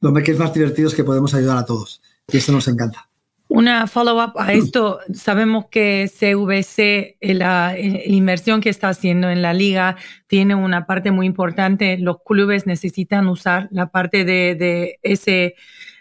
lo 0.00 0.14
que 0.14 0.32
es 0.32 0.38
más 0.38 0.54
divertido 0.54 0.88
es 0.88 0.94
que 0.94 1.04
podemos 1.04 1.34
ayudar 1.34 1.58
a 1.58 1.66
todos. 1.66 2.00
Y 2.28 2.38
eso 2.38 2.50
nos 2.50 2.66
encanta. 2.66 3.10
Una 3.54 3.86
follow-up 3.86 4.32
a 4.38 4.54
esto, 4.54 5.00
sabemos 5.12 5.66
que 5.66 6.08
CVC, 6.08 7.18
eh, 7.20 7.34
la, 7.34 7.76
eh, 7.76 8.04
inversión 8.06 8.62
que 8.62 8.70
está 8.70 8.88
haciendo 8.88 9.28
en 9.28 9.42
la 9.42 9.52
liga, 9.52 9.98
tiene 10.26 10.54
una 10.54 10.86
parte 10.86 11.10
muy 11.10 11.26
importante. 11.26 11.98
Los 11.98 12.22
clubes 12.24 12.66
necesitan 12.66 13.28
usar 13.28 13.68
la 13.70 13.90
parte 13.90 14.24
de, 14.24 14.54
de 14.54 14.98
esa 15.02 15.54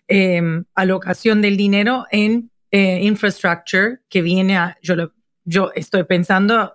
em, 0.08 0.64
alocación 0.76 1.42
del 1.42 1.58
dinero 1.58 2.06
en 2.10 2.52
eh, 2.72 3.02
infrastructure 3.04 3.98
que 4.08 4.22
viene 4.22 4.56
a, 4.56 4.78
yo, 4.82 5.12
yo 5.44 5.72
estoy 5.76 6.06
pensando, 6.06 6.74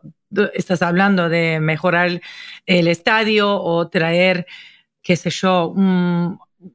estás 0.52 0.82
hablando 0.82 1.30
de 1.30 1.58
mejorar 1.58 2.20
el 2.66 2.88
estadio 2.88 3.62
o 3.62 3.88
traer, 3.88 4.46
qué 5.00 5.16
sé 5.16 5.30
yo, 5.30 5.72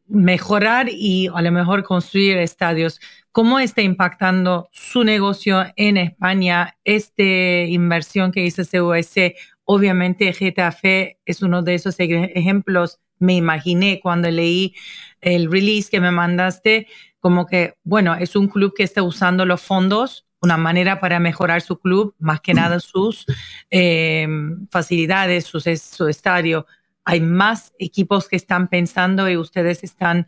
mejorar 0.07 0.87
y 0.89 1.27
a 1.33 1.41
lo 1.41 1.51
mejor 1.51 1.83
construir 1.83 2.37
estadios 2.37 2.99
¿Cómo 3.33 3.59
está 3.59 3.81
impactando 3.81 4.67
su 4.73 5.05
negocio 5.05 5.63
en 5.77 5.95
España 5.95 6.75
esta 6.83 7.23
inversión 7.23 8.33
que 8.33 8.45
hizo 8.45 8.63
CUS? 8.63 9.15
Obviamente 9.63 10.33
Getafe 10.33 11.17
es 11.25 11.41
uno 11.41 11.61
de 11.61 11.75
esos 11.75 11.95
ejemplos. 11.97 12.99
Me 13.19 13.35
imaginé 13.35 14.01
cuando 14.01 14.29
leí 14.29 14.75
el 15.21 15.49
release 15.49 15.89
que 15.89 16.01
me 16.01 16.11
mandaste, 16.11 16.87
como 17.21 17.45
que, 17.45 17.75
bueno, 17.85 18.15
es 18.15 18.35
un 18.35 18.49
club 18.49 18.73
que 18.75 18.83
está 18.83 19.01
usando 19.01 19.45
los 19.45 19.61
fondos 19.61 20.25
una 20.41 20.57
manera 20.57 20.99
para 20.99 21.19
mejorar 21.19 21.61
su 21.61 21.79
club, 21.79 22.15
más 22.17 22.41
que 22.41 22.55
nada 22.55 22.79
sus 22.79 23.27
eh, 23.69 24.27
facilidades, 24.71 25.45
su, 25.45 25.59
su 25.61 26.07
estadio. 26.07 26.65
Hay 27.05 27.21
más 27.21 27.73
equipos 27.79 28.27
que 28.27 28.35
están 28.35 28.67
pensando 28.67 29.29
y 29.29 29.37
ustedes 29.37 29.83
están 29.83 30.27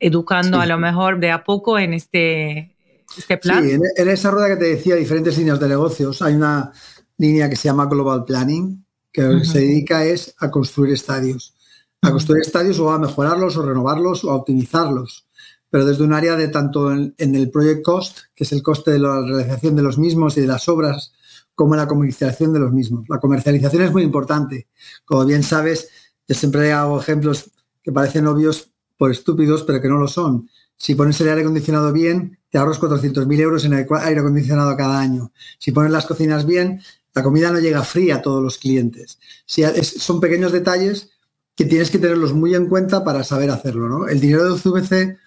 educando 0.00 0.60
a 0.60 0.66
lo 0.66 0.78
mejor 0.78 1.20
de 1.20 1.30
a 1.30 1.44
poco 1.44 1.78
en 1.78 1.94
este, 1.94 2.76
este 3.16 3.38
plan. 3.38 3.64
Sí, 3.64 3.78
en, 3.96 4.08
esa 4.08 4.30
rueda 4.30 4.48
que 4.48 4.56
te 4.56 4.64
decía, 4.64 4.96
diferentes 4.96 5.36
líneas 5.38 5.60
de 5.60 5.68
negocios, 5.68 6.22
hay 6.22 6.34
una 6.34 6.72
línea 7.16 7.48
que 7.48 7.56
se 7.56 7.68
llama 7.68 7.86
Global 7.86 8.24
Planning, 8.24 8.84
que 9.12 9.44
se 9.44 9.60
dedica 9.60 10.04
es 10.04 10.34
a 10.40 10.50
construir 10.50 10.92
estadios. 10.92 11.54
A 12.02 12.10
construir 12.10 12.42
estadios 12.42 12.78
o 12.80 12.90
a 12.90 12.98
mejorarlos 12.98 13.56
o 13.56 13.64
renovarlos 13.64 14.24
o 14.24 14.30
a 14.30 14.34
optimizarlos. 14.34 15.28
Pero 15.70 15.86
desde 15.86 16.04
un 16.04 16.12
área 16.12 16.36
de 16.36 16.48
tanto 16.48 16.92
en, 16.92 17.14
el 17.16 17.50
project 17.50 17.82
cost, 17.82 18.18
que 18.34 18.44
es 18.44 18.52
el 18.52 18.62
coste 18.62 18.90
de 18.90 18.98
la 18.98 19.22
realización 19.22 19.76
de 19.76 19.82
los 19.82 19.98
mismos 19.98 20.36
y 20.36 20.40
de 20.40 20.48
las 20.48 20.68
obras, 20.68 21.12
como 21.54 21.74
en 21.74 21.80
la 21.80 21.86
comercialización 21.86 22.52
de 22.52 22.58
los 22.58 22.72
mismos. 22.72 23.04
La 23.08 23.20
comercialización 23.20 23.82
es 23.82 23.92
muy 23.92 24.02
importante. 24.02 24.68
Como 25.04 25.24
bien 25.24 25.42
sabes, 25.42 25.88
yo 26.28 26.34
siempre 26.34 26.72
hago 26.72 27.00
ejemplos 27.00 27.50
que 27.82 27.92
parecen 27.92 28.26
obvios, 28.26 28.70
por 28.96 29.10
estúpidos, 29.10 29.64
pero 29.64 29.80
que 29.80 29.88
no 29.88 29.98
lo 29.98 30.08
son. 30.08 30.48
Si 30.76 30.94
pones 30.94 31.20
el 31.20 31.28
aire 31.28 31.42
acondicionado 31.42 31.92
bien, 31.92 32.38
te 32.50 32.58
ahorras 32.58 32.80
400.000 32.80 33.40
euros 33.40 33.64
en 33.64 33.74
aire 33.74 34.20
acondicionado 34.20 34.76
cada 34.76 35.00
año. 35.00 35.32
Si 35.58 35.72
pones 35.72 35.90
las 35.90 36.06
cocinas 36.06 36.46
bien, 36.46 36.80
la 37.14 37.22
comida 37.22 37.50
no 37.50 37.58
llega 37.58 37.82
fría 37.82 38.16
a 38.16 38.22
todos 38.22 38.42
los 38.42 38.58
clientes. 38.58 39.18
Son 39.46 40.20
pequeños 40.20 40.52
detalles 40.52 41.10
que 41.54 41.64
tienes 41.64 41.90
que 41.90 41.98
tenerlos 41.98 42.32
muy 42.32 42.54
en 42.54 42.68
cuenta 42.68 43.04
para 43.04 43.22
saber 43.24 43.50
hacerlo. 43.50 43.88
¿no? 43.88 44.08
El 44.08 44.20
dinero 44.20 44.54
de 44.54 44.60
CVC 44.60 45.18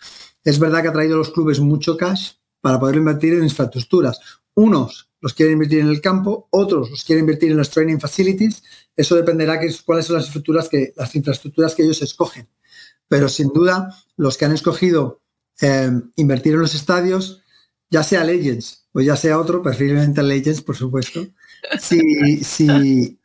es 0.44 0.60
verdad 0.60 0.82
que 0.82 0.90
ha 0.90 0.94
traído 0.94 1.16
a 1.16 1.18
los 1.20 1.32
clubes 1.32 1.60
mucho 1.60 1.98
cash 1.98 2.32
para 2.62 2.80
poder 2.80 2.96
invertir 2.96 3.34
en 3.34 3.44
infraestructuras. 3.44 4.20
Unos 4.56 5.08
los 5.20 5.34
quieren 5.34 5.54
invertir 5.54 5.80
en 5.80 5.88
el 5.88 6.02
campo, 6.02 6.48
otros 6.52 6.90
los 6.90 7.04
quieren 7.04 7.24
invertir 7.24 7.52
en 7.52 7.58
los 7.58 7.70
training 7.70 7.98
facilities. 7.98 8.64
Eso 8.96 9.16
dependerá 9.16 9.58
de 9.58 9.76
cuáles 9.86 10.06
son 10.06 10.16
las 10.16 10.26
infraestructuras 10.26 10.70
que, 10.70 10.94
las 10.96 11.16
infraestructuras 11.16 11.76
que 11.76 11.84
ellos 11.84 12.02
escogen. 12.02 12.48
Pero 13.08 13.30
sin 13.30 13.50
duda, 13.50 13.96
los 14.16 14.38
que 14.38 14.46
han 14.46 14.54
escogido 14.54 15.22
eh, 15.62 15.92
invertir 16.16 16.54
en 16.54 16.60
los 16.62 16.76
estadios, 16.76 17.42
ya 17.90 18.04
sea 18.04 18.24
Legends 18.24 18.88
o 18.92 19.02
ya 19.02 19.16
sea 19.16 19.40
otro, 19.40 19.62
preferiblemente 19.62 20.22
Legends, 20.22 20.62
por 20.62 20.76
supuesto, 20.76 21.26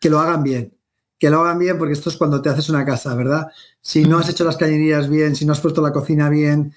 que 0.01 0.09
lo 0.09 0.19
hagan 0.21 0.43
bien. 0.43 0.77
Que 1.19 1.31
lo 1.31 1.41
hagan 1.41 1.59
bien 1.59 1.79
porque 1.79 1.95
esto 1.95 2.11
es 2.11 2.17
cuando 2.17 2.43
te 2.43 2.49
haces 2.49 2.69
una 2.69 2.85
casa, 2.85 3.15
¿verdad? 3.15 3.47
Si 3.81 4.05
no 4.05 4.19
has 4.19 4.29
hecho 4.29 4.45
las 4.45 4.57
cañerías 4.57 5.09
bien, 5.09 5.37
si 5.37 5.45
no 5.45 5.53
has 5.53 5.61
puesto 5.61 5.81
la 5.81 5.93
cocina 5.93 6.29
bien, 6.29 6.75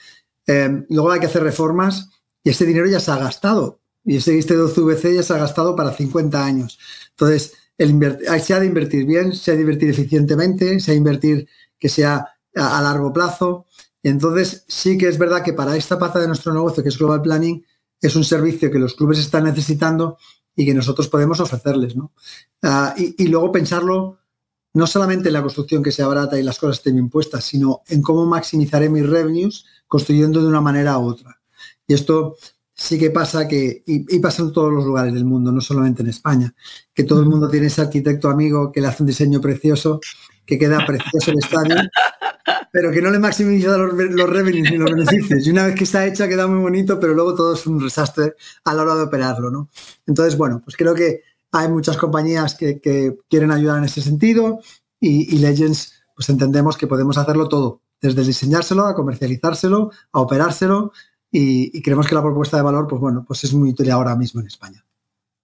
eh, 0.47 0.85
luego 0.89 1.11
hay 1.11 1.19
que 1.19 1.25
hacer 1.25 1.43
reformas 1.43 2.09
y 2.45 2.51
ese 2.51 2.65
dinero 2.65 2.87
ya 2.87 2.99
se 2.99 3.11
ha 3.11 3.17
gastado. 3.17 3.79
Y 4.05 4.17
ese 4.17 4.33
de 4.33 4.39
12VC 4.39 5.15
ya 5.15 5.23
se 5.23 5.33
ha 5.33 5.37
gastado 5.37 5.75
para 5.75 5.91
50 5.91 6.45
años. 6.45 6.77
Entonces, 7.09 7.53
el 7.75 7.99
se 8.39 8.53
ha 8.53 8.59
de 8.59 8.67
invertir 8.67 9.05
bien, 9.05 9.33
se 9.33 9.51
ha 9.51 9.55
de 9.55 9.61
invertir 9.61 9.89
eficientemente, 9.89 10.79
se 10.79 10.91
ha 10.91 10.93
de 10.93 10.99
invertir 10.99 11.47
que 11.79 11.89
sea 11.89 12.23
a, 12.55 12.81
largo 12.83 13.11
plazo. 13.11 13.65
Y 14.03 14.09
entonces, 14.09 14.63
sí 14.67 14.95
que 14.95 15.07
es 15.07 15.17
verdad 15.17 15.43
que 15.43 15.53
para 15.53 15.75
esta 15.75 15.97
pata 15.97 16.19
de 16.19 16.27
nuestro 16.27 16.53
negocio, 16.53 16.83
que 16.83 16.89
es 16.89 16.97
Global 16.99 17.23
Planning, 17.23 17.65
es 17.99 18.15
un 18.15 18.23
servicio 18.23 18.69
que 18.69 18.77
los 18.77 18.93
clubes 18.93 19.17
están 19.17 19.45
necesitando 19.45 20.19
y 20.55 20.67
que 20.67 20.73
nosotros 20.75 21.07
podemos 21.09 21.39
ofrecerles. 21.39 21.95
Ah, 22.61 22.93
y, 22.95 23.27
luego 23.27 23.51
pensarlo 23.51 24.19
no 24.73 24.85
solamente 24.85 25.29
en 25.29 25.33
la 25.33 25.41
construcción 25.41 25.81
que 25.81 25.91
sea 25.91 26.05
barata 26.05 26.39
y 26.39 26.43
las 26.43 26.59
cosas 26.59 26.77
estén 26.77 26.99
impuestas, 26.99 27.43
sino 27.43 27.81
en 27.87 28.03
cómo 28.03 28.27
maximizaré 28.27 28.87
mis 28.87 29.09
revenues 29.09 29.65
construyendo 29.87 30.43
de 30.43 30.47
una 30.47 30.61
manera 30.61 30.99
u 30.99 31.07
otra. 31.07 31.41
Y 31.87 31.93
esto 31.93 32.35
sí 32.73 32.99
que 32.99 33.09
pasa 33.09 33.47
que, 33.47 33.83
y, 33.85 34.19
pasa 34.19 34.43
en 34.43 34.51
todos 34.51 34.71
los 34.71 34.85
lugares 34.85 35.13
del 35.13 35.25
mundo, 35.25 35.51
no 35.51 35.61
solamente 35.61 36.01
en 36.01 36.09
España, 36.09 36.53
que 36.93 37.05
todo 37.05 37.21
el 37.21 37.27
mundo 37.27 37.49
tiene 37.49 37.67
ese 37.67 37.81
arquitecto 37.81 38.29
amigo 38.29 38.71
que 38.71 38.81
le 38.81 38.87
hace 38.87 39.03
un 39.03 39.07
diseño 39.07 39.39
precioso, 39.39 39.99
que 40.45 40.59
queda 40.59 40.85
precioso 40.85 41.31
el 41.31 41.39
estadio, 41.39 41.75
pero 42.71 42.91
que 42.91 43.01
no 43.01 43.09
le 43.09 43.19
maximiza 43.19 43.77
los, 43.77 43.93
los 43.93 44.29
revenues 44.29 44.71
ni 44.71 44.77
los 44.77 44.91
beneficios. 44.91 45.47
Y 45.47 45.51
una 45.51 45.65
vez 45.65 45.75
que 45.75 45.85
está 45.85 46.05
hecha 46.05 46.27
queda 46.27 46.47
muy 46.47 46.59
bonito, 46.59 46.99
pero 46.99 47.13
luego 47.13 47.33
todo 47.33 47.53
es 47.53 47.65
un 47.65 47.79
desastre 47.79 48.35
a 48.65 48.73
la 48.73 48.83
hora 48.83 48.95
de 48.95 49.03
operarlo, 49.03 49.49
¿no? 49.49 49.69
Entonces, 50.05 50.37
bueno, 50.37 50.61
pues 50.63 50.75
creo 50.75 50.93
que 50.93 51.21
hay 51.51 51.69
muchas 51.69 51.97
compañías 51.97 52.55
que, 52.55 52.81
quieren 53.29 53.51
ayudar 53.51 53.77
en 53.77 53.85
ese 53.85 54.01
sentido 54.01 54.59
y, 54.99 55.37
Legends, 55.37 55.93
pues 56.13 56.29
entendemos 56.29 56.77
que 56.77 56.87
podemos 56.87 57.17
hacerlo 57.17 57.47
todo, 57.47 57.81
desde 58.01 58.23
diseñárselo, 58.23 58.85
a 58.85 58.95
comercializárselo, 58.95 59.91
a 60.11 60.19
operárselo 60.19 60.91
y, 61.31 61.81
creemos 61.81 62.07
que 62.07 62.15
la 62.15 62.21
propuesta 62.21 62.57
de 62.57 62.63
valor, 62.63 62.87
pues 62.87 63.01
bueno, 63.01 63.25
pues 63.27 63.43
es 63.43 63.53
muy 63.53 63.69
útil 63.69 63.91
ahora 63.91 64.15
mismo 64.15 64.41
en 64.41 64.47
España. 64.47 64.85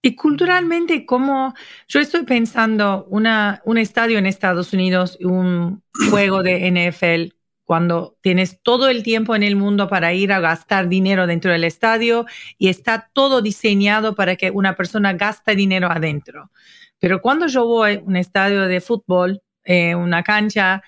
Y 0.00 0.16
culturalmente, 0.16 1.06
como 1.06 1.54
yo 1.86 2.00
estoy 2.00 2.24
pensando 2.24 3.06
una, 3.08 3.62
un 3.64 3.78
estadio 3.78 4.18
en 4.18 4.26
Estados 4.26 4.72
Unidos, 4.72 5.18
un 5.20 5.82
juego 6.10 6.42
de 6.42 6.66
NFL, 6.66 7.34
cuando 7.64 8.18
tienes 8.20 8.60
todo 8.62 8.88
el 8.88 9.02
tiempo 9.02 9.36
en 9.36 9.42
el 9.42 9.56
mundo 9.56 9.88
para 9.88 10.12
ir 10.12 10.32
a 10.32 10.40
gastar 10.40 10.88
dinero 10.88 11.26
dentro 11.26 11.52
del 11.52 11.64
estadio 11.64 12.26
y 12.58 12.68
está 12.68 13.10
todo 13.12 13.40
diseñado 13.40 14.14
para 14.14 14.36
que 14.36 14.50
una 14.50 14.74
persona 14.74 15.12
gaste 15.12 15.54
dinero 15.54 15.88
adentro. 15.90 16.50
Pero 16.98 17.22
cuando 17.22 17.46
yo 17.46 17.66
voy 17.66 17.94
a 17.94 18.00
un 18.00 18.16
estadio 18.16 18.62
de 18.62 18.80
fútbol, 18.80 19.40
eh, 19.64 19.94
una 19.94 20.22
cancha, 20.22 20.82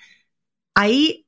ahí 0.75 1.24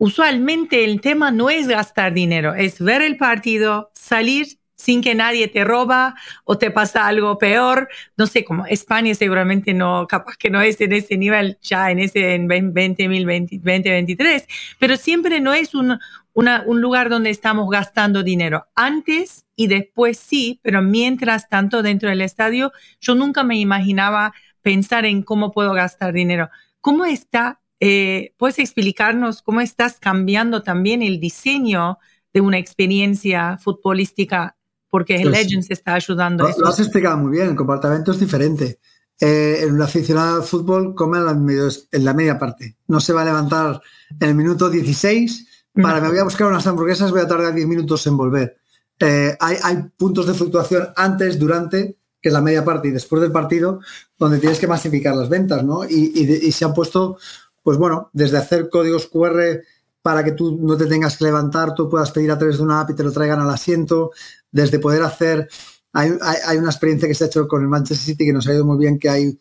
usualmente 0.00 0.84
el 0.84 1.00
tema 1.02 1.30
no 1.30 1.50
es 1.50 1.68
gastar 1.68 2.14
dinero, 2.14 2.54
es 2.54 2.80
ver 2.80 3.02
el 3.02 3.18
partido, 3.18 3.90
salir 3.94 4.58
sin 4.74 5.02
que 5.02 5.14
nadie 5.14 5.46
te 5.46 5.62
roba 5.62 6.14
o 6.44 6.56
te 6.56 6.70
pasa 6.70 7.06
algo 7.06 7.36
peor. 7.36 7.90
No 8.16 8.26
sé, 8.26 8.44
como 8.44 8.64
España 8.64 9.14
seguramente 9.14 9.74
no, 9.74 10.06
capaz 10.08 10.38
que 10.38 10.48
no 10.48 10.62
es 10.62 10.80
en 10.80 10.94
ese 10.94 11.18
nivel 11.18 11.58
ya 11.60 11.90
en 11.90 11.98
ese 11.98 12.34
en 12.34 12.48
2023, 12.48 14.48
pero 14.78 14.96
siempre 14.96 15.38
no 15.40 15.52
es 15.52 15.74
un, 15.74 15.98
un 16.32 16.80
lugar 16.80 17.10
donde 17.10 17.28
estamos 17.28 17.68
gastando 17.68 18.22
dinero. 18.22 18.68
Antes 18.74 19.44
y 19.54 19.66
después 19.66 20.18
sí, 20.18 20.60
pero 20.62 20.80
mientras 20.80 21.50
tanto 21.50 21.82
dentro 21.82 22.08
del 22.08 22.22
estadio, 22.22 22.72
yo 23.02 23.14
nunca 23.14 23.44
me 23.44 23.58
imaginaba 23.58 24.32
pensar 24.62 25.04
en 25.04 25.22
cómo 25.22 25.52
puedo 25.52 25.74
gastar 25.74 26.14
dinero. 26.14 26.48
¿Cómo 26.80 27.04
está? 27.04 27.59
Eh, 27.80 28.34
¿Puedes 28.36 28.58
explicarnos 28.58 29.42
cómo 29.42 29.60
estás 29.60 29.98
cambiando 29.98 30.62
también 30.62 31.02
el 31.02 31.18
diseño 31.18 31.98
de 32.32 32.40
una 32.40 32.58
experiencia 32.58 33.58
futbolística 33.58 34.56
porque 34.90 35.16
el 35.16 35.30
pues, 35.30 35.44
Legends 35.44 35.70
está 35.70 35.94
ayudando. 35.94 36.48
Lo, 36.48 36.58
lo, 36.58 36.68
has 36.68 36.80
explicado 36.80 37.16
muy 37.16 37.30
bien, 37.30 37.50
el 37.50 37.56
comportamiento 37.56 38.10
es 38.10 38.20
diferente. 38.20 38.80
Eh, 39.20 39.62
el 39.62 39.80
aficionado 39.80 40.36
al 40.36 40.42
fútbol 40.42 40.94
come 40.94 41.18
en 41.18 41.24
la, 41.24 41.32
en 41.32 42.04
la, 42.04 42.14
media 42.14 42.38
parte. 42.38 42.76
No 42.88 43.00
se 43.00 43.12
va 43.12 43.22
a 43.22 43.26
levantar 43.26 43.80
en 44.18 44.28
el 44.28 44.34
minuto 44.34 44.68
16 44.68 45.46
para, 45.74 46.00
me 46.00 46.08
voy 46.08 46.18
a 46.18 46.24
buscar 46.24 46.48
unas 46.48 46.66
hamburguesas, 46.66 47.10
voy 47.10 47.20
a 47.20 47.28
tardar 47.28 47.54
10 47.54 47.66
minutos 47.66 48.06
en 48.06 48.16
volver. 48.16 48.56
Eh, 48.98 49.36
hay, 49.38 49.56
hay, 49.62 49.76
puntos 49.96 50.26
de 50.26 50.34
fluctuación 50.34 50.88
antes, 50.96 51.38
durante, 51.38 51.98
que 52.20 52.28
es 52.28 52.32
la 52.32 52.40
media 52.40 52.64
parte, 52.64 52.88
y 52.88 52.90
después 52.90 53.22
del 53.22 53.30
partido, 53.30 53.80
donde 54.18 54.38
tienes 54.38 54.58
que 54.58 54.66
masificar 54.66 55.14
las 55.14 55.28
ventas, 55.28 55.64
¿no? 55.64 55.84
Y, 55.84 56.12
y, 56.14 56.46
y 56.48 56.52
se 56.52 56.64
han 56.64 56.74
puesto, 56.74 57.18
pues 57.62 57.78
bueno, 57.78 58.10
desde 58.12 58.38
hacer 58.38 58.68
códigos 58.68 59.06
QR 59.06 59.62
para 60.02 60.24
que 60.24 60.32
tú 60.32 60.58
no 60.60 60.76
te 60.76 60.86
tengas 60.86 61.16
que 61.16 61.24
levantar, 61.24 61.74
tú 61.74 61.88
puedas 61.88 62.10
pedir 62.10 62.30
a 62.30 62.38
través 62.38 62.56
de 62.56 62.62
una 62.62 62.80
app 62.80 62.90
y 62.90 62.94
te 62.94 63.02
lo 63.02 63.12
traigan 63.12 63.40
al 63.40 63.50
asiento, 63.50 64.12
desde 64.50 64.78
poder 64.78 65.02
hacer, 65.02 65.48
hay, 65.92 66.10
una 66.56 66.70
experiencia 66.70 67.08
que 67.08 67.14
se 67.14 67.24
ha 67.24 67.26
hecho 67.26 67.46
con 67.46 67.62
el 67.62 67.68
Manchester 67.68 68.14
City 68.14 68.24
que 68.24 68.32
nos 68.32 68.46
ha 68.46 68.54
ido 68.54 68.64
muy 68.64 68.78
bien, 68.78 68.98
que 68.98 69.10
hay 69.10 69.38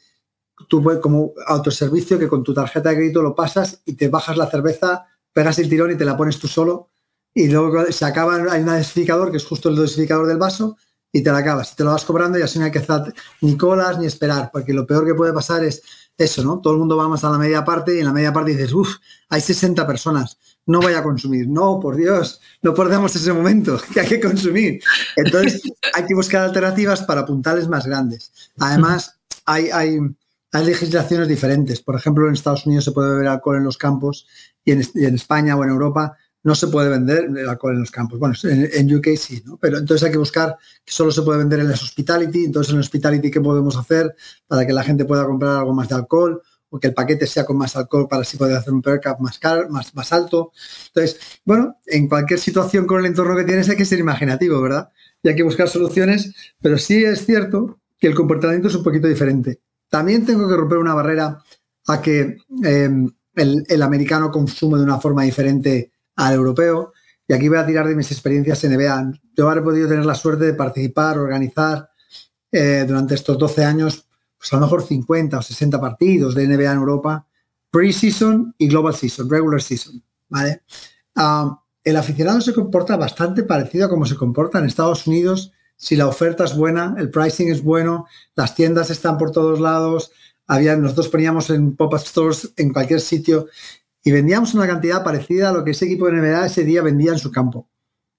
tú 0.68 0.84
como 1.02 1.34
autoservicio 1.48 2.20
que 2.20 2.28
con 2.28 2.44
tu 2.44 2.54
tarjeta 2.54 2.90
de 2.90 2.96
crédito 2.96 3.22
lo 3.22 3.36
pasas 3.36 3.82
y 3.86 3.94
te 3.94 4.10
bajas 4.10 4.36
la 4.36 4.50
cerveza, 4.50 5.06
pegas 5.32 5.58
el 5.60 5.70
tirón 5.70 5.92
y 5.92 5.96
te 5.96 6.06
la 6.06 6.18
pones 6.18 6.40
tú 6.40 6.48
solo 6.48 6.90
y 7.34 7.48
luego 7.48 7.92
se 7.92 8.06
acaba, 8.06 8.36
hay 8.52 8.62
un 8.62 8.66
dosificador 8.66 9.32
que 9.32 9.38
es 9.38 9.46
justo 9.46 9.70
el 9.70 9.76
dosificador 9.76 10.28
del 10.28 10.38
vaso 10.38 10.76
y 11.12 11.24
te 11.24 11.32
la 11.32 11.40
acabas. 11.40 11.74
Y 11.74 11.76
te 11.76 11.84
lo 11.84 11.92
vas 11.92 12.06
cobrando 12.06 12.38
y 12.38 12.42
así 12.42 12.60
no 12.60 12.66
hay 12.66 12.72
que 12.72 12.80
hacer 12.80 13.14
ni 13.42 13.58
colas 13.58 13.98
ni 14.00 14.06
esperar, 14.06 14.50
porque 14.52 14.74
lo 14.74 14.86
peor 14.86 15.06
que 15.06 15.16
puede 15.16 15.34
pasar 15.34 15.64
es 15.64 15.82
eso, 16.18 16.44
¿no? 16.44 16.60
Todo 16.60 16.74
el 16.74 16.80
mundo 16.80 16.98
va 16.98 17.08
más 17.08 17.24
a 17.24 17.30
la 17.30 17.38
media 17.38 17.64
parte 17.64 17.96
y 17.96 18.00
en 18.00 18.06
la 18.06 18.14
media 18.14 18.34
parte 18.34 18.52
dices, 18.52 18.74
uff, 18.74 18.98
hay 19.30 19.42
60 19.42 19.88
personas 19.88 20.38
no 20.70 20.80
vaya 20.82 21.00
a 21.00 21.04
consumir. 21.04 21.48
No, 21.48 21.80
por 21.80 21.96
Dios, 21.96 22.40
no 22.62 22.76
perdemos 22.76 23.16
ese 23.16 23.34
momento 23.34 23.82
que 23.94 24.02
hay 24.02 24.08
que 24.08 24.20
consumir. 24.20 24.80
Entonces, 25.16 25.62
hay 25.94 26.06
que 26.06 26.14
buscar 26.14 26.44
alternativas 26.44 27.02
para 27.04 27.26
puntales 27.26 27.68
más 27.68 27.88
grandes. 27.88 28.32
Además, 28.60 29.20
hay, 29.46 29.72
hay, 29.72 29.98
hay 30.52 30.66
legislaciones 30.66 31.28
diferentes. 31.28 31.82
Por 31.82 31.96
ejemplo, 31.96 32.28
en 32.28 32.34
Estados 32.34 32.68
Unidos 32.68 32.86
se 32.86 32.92
puede 32.92 33.10
beber 33.10 33.28
alcohol 33.28 33.58
en 33.58 33.64
los 33.64 33.78
campos 33.78 34.28
y 34.64 34.74
en, 34.74 34.84
en 34.94 35.16
España 35.16 35.56
o 35.56 35.64
en 35.64 35.72
Europa 35.72 36.16
no 36.44 36.56
se 36.56 36.68
puede 36.68 36.90
vender 36.90 37.30
alcohol 37.48 37.74
en 37.74 37.82
los 37.82 37.92
campos. 37.92 38.20
Bueno, 38.20 38.36
en, 38.44 38.96
UK 38.96 39.08
sí, 39.18 39.44
¿no? 39.46 39.58
Pero 39.58 39.78
entonces 39.78 40.06
hay 40.06 40.12
que 40.12 40.18
buscar 40.18 40.56
que 40.86 40.92
solo 40.92 41.12
se 41.12 41.22
puede 41.22 41.40
vender 41.40 41.60
en 41.60 41.70
las 41.70 41.84
hospitality. 41.84 42.46
Entonces, 42.46 42.74
en 42.74 42.80
hospitality, 42.80 43.30
¿qué 43.30 43.42
podemos 43.42 43.76
hacer 43.76 44.16
para 44.48 44.66
que 44.66 44.74
la 44.74 44.84
gente 44.84 45.06
pueda 45.06 45.26
comprar 45.26 45.58
algo 45.58 45.74
más 45.74 45.90
de 45.90 45.96
alcohol? 45.96 46.42
o 46.72 46.80
que 46.80 46.88
el 46.88 46.94
paquete 46.94 47.26
sea 47.26 47.46
con 47.46 47.58
más 47.58 47.76
alcohol 47.76 48.08
para 48.08 48.22
así 48.22 48.38
poder 48.38 48.56
hacer 48.56 48.74
un 48.74 48.82
per 48.82 49.00
cap 49.00 49.20
más, 49.20 49.40
más, 49.70 49.96
más 49.96 50.14
alto. 50.14 50.52
Entonces, 50.88 51.20
bueno, 51.44 51.78
en 51.86 52.08
cualquier 52.08 52.40
situación 52.40 52.86
con 52.86 53.00
el 53.00 53.08
entorno 53.08 53.36
que 53.36 53.44
tienes 53.44 53.68
hay 53.70 53.76
que 53.76 53.86
ser 53.86 54.00
imaginativo, 54.00 54.62
¿verdad? 54.62 54.90
Y 55.24 55.30
hay 55.30 55.36
que 55.36 55.44
buscar 55.44 55.68
soluciones, 55.68 56.32
pero 56.62 56.78
sí 56.78 57.04
es 57.04 57.26
cierto 57.26 57.80
que 58.00 58.08
el 58.08 58.16
comportamiento 58.16 58.68
es 58.68 58.76
un 58.76 58.84
poquito 58.84 59.08
diferente. 59.08 59.62
También 59.90 60.26
tengo 60.26 60.48
que 60.48 60.56
romper 60.56 60.78
una 60.78 60.94
barrera 60.94 61.44
a 61.88 62.02
que 62.02 62.38
em, 62.64 63.10
el, 63.36 63.82
americano 63.82 64.32
consume 64.32 64.78
de 64.78 64.84
una 64.84 65.00
forma 65.00 65.24
diferente 65.24 65.92
al 66.20 66.34
europeo. 66.34 66.94
Y 67.28 67.34
aquí 67.34 67.48
voy 67.48 67.58
a 67.58 67.66
tirar 67.66 67.88
de 67.88 67.96
mis 67.96 68.12
experiencias 68.12 68.64
en 68.64 68.76
NBA. 68.76 69.14
Yo 69.36 69.52
he 69.52 69.62
podido 69.62 69.88
tener 69.88 70.06
la 70.06 70.16
suerte 70.16 70.46
de 70.46 70.54
participar, 70.54 71.18
organizar 71.18 71.90
eh, 72.52 72.86
durante 72.88 73.16
estos 73.16 73.38
12 73.38 73.64
años 73.64 74.06
pues 74.38 74.54
a 74.54 74.56
lo 74.56 74.62
mejor 74.64 74.84
50 74.84 75.38
o 75.38 75.42
60 75.42 75.82
partidos 75.82 76.34
de 76.34 76.48
NBA 76.48 76.72
en 76.72 76.78
Europa, 76.78 77.28
pre-season 77.70 78.56
y 78.58 78.70
global 78.70 78.96
season, 78.96 79.30
regular 79.30 79.62
season, 79.62 80.02
¿vale? 80.30 80.64
Ah, 81.16 81.62
el 81.84 81.98
aficionado 81.98 82.40
se 82.40 82.54
comporta 82.54 82.96
bastante 82.96 83.44
parecido 83.44 83.86
a 83.86 83.90
como 83.90 84.06
se 84.06 84.16
comporta 84.16 84.60
en 84.60 84.66
Estados 84.66 85.06
Unidos 85.08 85.52
si 85.76 85.96
la 85.96 86.08
oferta 86.08 86.46
es 86.46 86.56
buena, 86.56 86.96
el 86.98 87.10
pricing 87.10 87.50
es 87.50 87.64
bueno, 87.64 88.06
las 88.36 88.56
tiendas 88.56 88.90
están 88.90 89.18
por 89.18 89.32
todos 89.32 89.60
lados, 89.60 90.12
había, 90.48 90.76
nosotros 90.76 91.10
poníamos 91.10 91.50
en 91.52 91.76
pop-up 91.76 92.00
stores 92.00 92.52
en 92.58 92.74
cualquier 92.74 93.02
sitio 93.02 93.48
y 94.10 94.12
vendíamos 94.12 94.56
una 94.56 94.66
cantidad 94.66 95.04
parecida 95.04 95.50
a 95.50 95.54
lo 95.54 95.64
que 95.64 95.70
ese 95.70 95.86
equipo 95.86 96.08
de 96.08 96.14
NBA 96.14 96.48
ese 96.48 96.64
día 96.64 96.82
vendía 96.82 97.12
en 97.12 97.20
su 97.20 97.32
campo. 97.32 97.70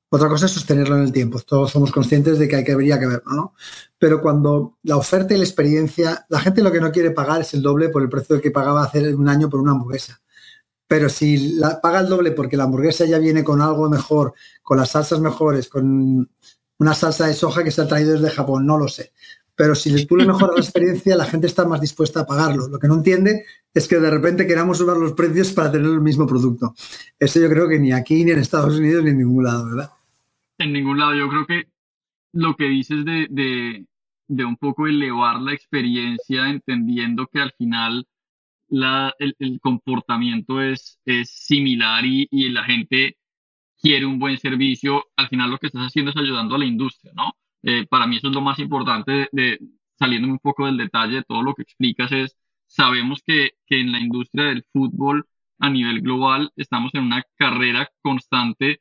Otra 0.08 0.28
cosa 0.28 0.46
es 0.46 0.52
sostenerlo 0.52 0.94
en 0.94 1.02
el 1.02 1.10
tiempo. 1.10 1.40
Todos 1.40 1.72
somos 1.72 1.90
conscientes 1.90 2.38
de 2.38 2.46
que 2.46 2.54
hay 2.54 2.62
que 2.62 2.70
habría 2.70 3.00
que 3.00 3.08
verlo, 3.08 3.32
¿no? 3.32 3.54
Pero 3.98 4.22
cuando 4.22 4.78
la 4.84 4.96
oferta 4.96 5.34
y 5.34 5.38
la 5.38 5.42
experiencia, 5.42 6.26
la 6.28 6.38
gente 6.38 6.62
lo 6.62 6.70
que 6.70 6.80
no 6.80 6.92
quiere 6.92 7.10
pagar 7.10 7.40
es 7.40 7.54
el 7.54 7.62
doble 7.62 7.88
por 7.88 8.02
el 8.02 8.08
precio 8.08 8.40
que 8.40 8.52
pagaba 8.52 8.84
hace 8.84 9.12
un 9.12 9.28
año 9.28 9.50
por 9.50 9.58
una 9.58 9.72
hamburguesa. 9.72 10.20
Pero 10.86 11.08
si 11.08 11.54
la, 11.54 11.80
paga 11.80 11.98
el 11.98 12.08
doble 12.08 12.30
porque 12.30 12.56
la 12.56 12.64
hamburguesa 12.64 13.04
ya 13.04 13.18
viene 13.18 13.42
con 13.42 13.60
algo 13.60 13.90
mejor, 13.90 14.34
con 14.62 14.78
las 14.78 14.90
salsas 14.90 15.18
mejores, 15.18 15.68
con 15.68 16.30
una 16.78 16.94
salsa 16.94 17.26
de 17.26 17.34
soja 17.34 17.64
que 17.64 17.72
se 17.72 17.82
ha 17.82 17.88
traído 17.88 18.12
desde 18.12 18.30
Japón, 18.30 18.64
no 18.64 18.78
lo 18.78 18.86
sé. 18.86 19.12
Pero 19.60 19.74
si 19.74 20.06
tú 20.06 20.16
le 20.16 20.24
mejoras 20.24 20.54
la 20.54 20.60
experiencia, 20.64 21.14
la 21.16 21.26
gente 21.26 21.46
está 21.46 21.66
más 21.66 21.82
dispuesta 21.82 22.20
a 22.20 22.26
pagarlo. 22.26 22.66
Lo 22.68 22.78
que 22.78 22.88
no 22.88 22.94
entiende 22.94 23.44
es 23.74 23.86
que 23.86 23.96
de 23.96 24.10
repente 24.10 24.46
queramos 24.46 24.78
subir 24.78 24.96
los 24.96 25.12
precios 25.12 25.52
para 25.52 25.70
tener 25.70 25.90
el 25.90 26.00
mismo 26.00 26.26
producto. 26.26 26.72
Eso 27.18 27.40
yo 27.40 27.48
creo 27.50 27.68
que 27.68 27.78
ni 27.78 27.92
aquí, 27.92 28.24
ni 28.24 28.30
en 28.30 28.38
Estados 28.38 28.78
Unidos, 28.78 29.04
ni 29.04 29.10
en 29.10 29.18
ningún 29.18 29.44
lado, 29.44 29.66
¿verdad? 29.66 29.90
En 30.56 30.72
ningún 30.72 30.98
lado. 30.98 31.14
Yo 31.14 31.28
creo 31.28 31.46
que 31.46 31.68
lo 32.32 32.56
que 32.56 32.70
dices 32.70 33.04
de, 33.04 33.26
de, 33.28 33.84
de 34.28 34.44
un 34.46 34.56
poco 34.56 34.86
elevar 34.86 35.42
la 35.42 35.52
experiencia, 35.52 36.48
entendiendo 36.48 37.26
que 37.26 37.40
al 37.40 37.52
final 37.52 38.06
la, 38.70 39.12
el, 39.18 39.36
el, 39.40 39.60
comportamiento 39.60 40.62
es, 40.62 40.98
es 41.04 41.28
similar 41.28 42.02
y, 42.06 42.26
y, 42.30 42.48
la 42.48 42.64
gente 42.64 43.18
quiere 43.78 44.06
un 44.06 44.18
buen 44.18 44.38
servicio, 44.38 45.04
al 45.16 45.28
final 45.28 45.50
lo 45.50 45.58
que 45.58 45.66
estás 45.66 45.88
haciendo 45.88 46.12
es 46.12 46.16
ayudando 46.16 46.54
a 46.54 46.58
la 46.58 46.64
industria, 46.64 47.12
¿no? 47.14 47.34
Eh, 47.62 47.86
para 47.88 48.06
mí 48.06 48.16
eso 48.16 48.28
es 48.28 48.34
lo 48.34 48.40
más 48.40 48.58
importante 48.58 49.28
de, 49.32 49.58
saliendo 49.98 50.28
un 50.28 50.38
poco 50.38 50.66
del 50.66 50.76
detalle 50.78 51.16
de 51.16 51.22
todo 51.24 51.42
lo 51.42 51.54
que 51.54 51.62
explicas 51.62 52.10
es, 52.12 52.36
sabemos 52.66 53.22
que, 53.26 53.52
que 53.66 53.80
en 53.80 53.92
la 53.92 54.00
industria 54.00 54.46
del 54.46 54.64
fútbol 54.72 55.26
a 55.58 55.70
nivel 55.70 56.00
global 56.00 56.52
estamos 56.56 56.94
en 56.94 57.04
una 57.04 57.24
carrera 57.36 57.90
constante 58.02 58.80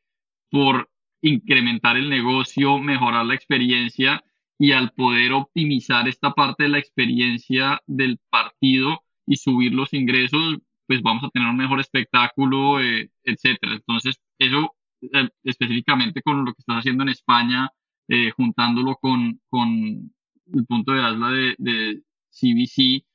por 0.50 0.90
incrementar 1.22 1.98
el 1.98 2.10
negocio, 2.10 2.80
mejorar 2.80 3.26
la 3.26 3.36
experiencia 3.36 4.24
y 4.58 4.72
al 4.74 4.92
poder 4.92 5.34
optimizar 5.34 6.08
esta 6.08 6.32
parte 6.34 6.64
de 6.64 6.70
la 6.70 6.80
experiencia 6.80 7.82
del 7.88 8.20
partido, 8.30 9.04
y 9.30 9.38
subir 9.38 9.74
los 9.74 9.94
ingresos, 9.94 10.58
pues 10.88 11.02
vamos 11.04 11.24
a 11.24 11.30
tener 11.30 11.48
un 11.48 11.58
mejor 11.58 11.80
espectáculo, 11.80 12.82
eh, 12.82 13.12
etcétera. 13.24 13.76
Entonces, 13.76 14.20
eso 14.40 14.76
eh, 15.02 15.30
específicamente 15.44 16.22
con 16.24 16.44
lo 16.46 16.54
que 16.54 16.62
estás 16.62 16.78
haciendo 16.80 17.04
en 17.04 17.10
España, 17.10 17.70
eh, 18.10 18.32
juntándolo 18.36 18.96
con, 18.96 19.40
con 19.50 20.12
el 20.52 20.66
punto 20.66 20.94
de 20.94 21.02
asla 21.02 21.30
de, 21.30 21.56
de, 21.60 22.04
CBC, 22.32 23.06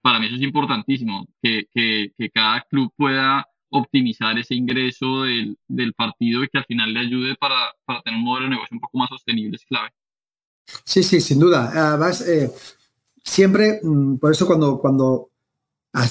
para 0.00 0.20
mí 0.20 0.26
eso 0.26 0.36
es 0.36 0.42
importantísimo, 0.42 1.26
que, 1.42 1.66
que, 1.72 2.30
cada 2.32 2.60
club 2.62 2.92
pueda 2.96 3.46
optimizar 3.70 4.38
ese 4.38 4.54
ingreso 4.54 5.22
del, 5.22 5.58
del, 5.66 5.92
partido 5.94 6.44
y 6.44 6.48
que 6.48 6.58
al 6.58 6.66
final 6.66 6.92
le 6.92 7.00
ayude 7.00 7.34
para, 7.34 7.72
para, 7.84 8.00
tener 8.02 8.18
un 8.18 8.24
modelo 8.24 8.44
de 8.44 8.50
negocio 8.50 8.74
un 8.74 8.80
poco 8.80 8.98
más 8.98 9.08
sostenible 9.08 9.56
es 9.56 9.64
clave. 9.64 9.90
Sí, 10.84 11.02
sí, 11.02 11.20
sin 11.20 11.40
duda. 11.40 11.72
Además, 11.74 12.20
eh, 12.28 12.50
siempre, 13.24 13.80
mm, 13.82 14.18
por 14.18 14.30
eso 14.30 14.46
cuando, 14.46 14.78
cuando 14.78 15.30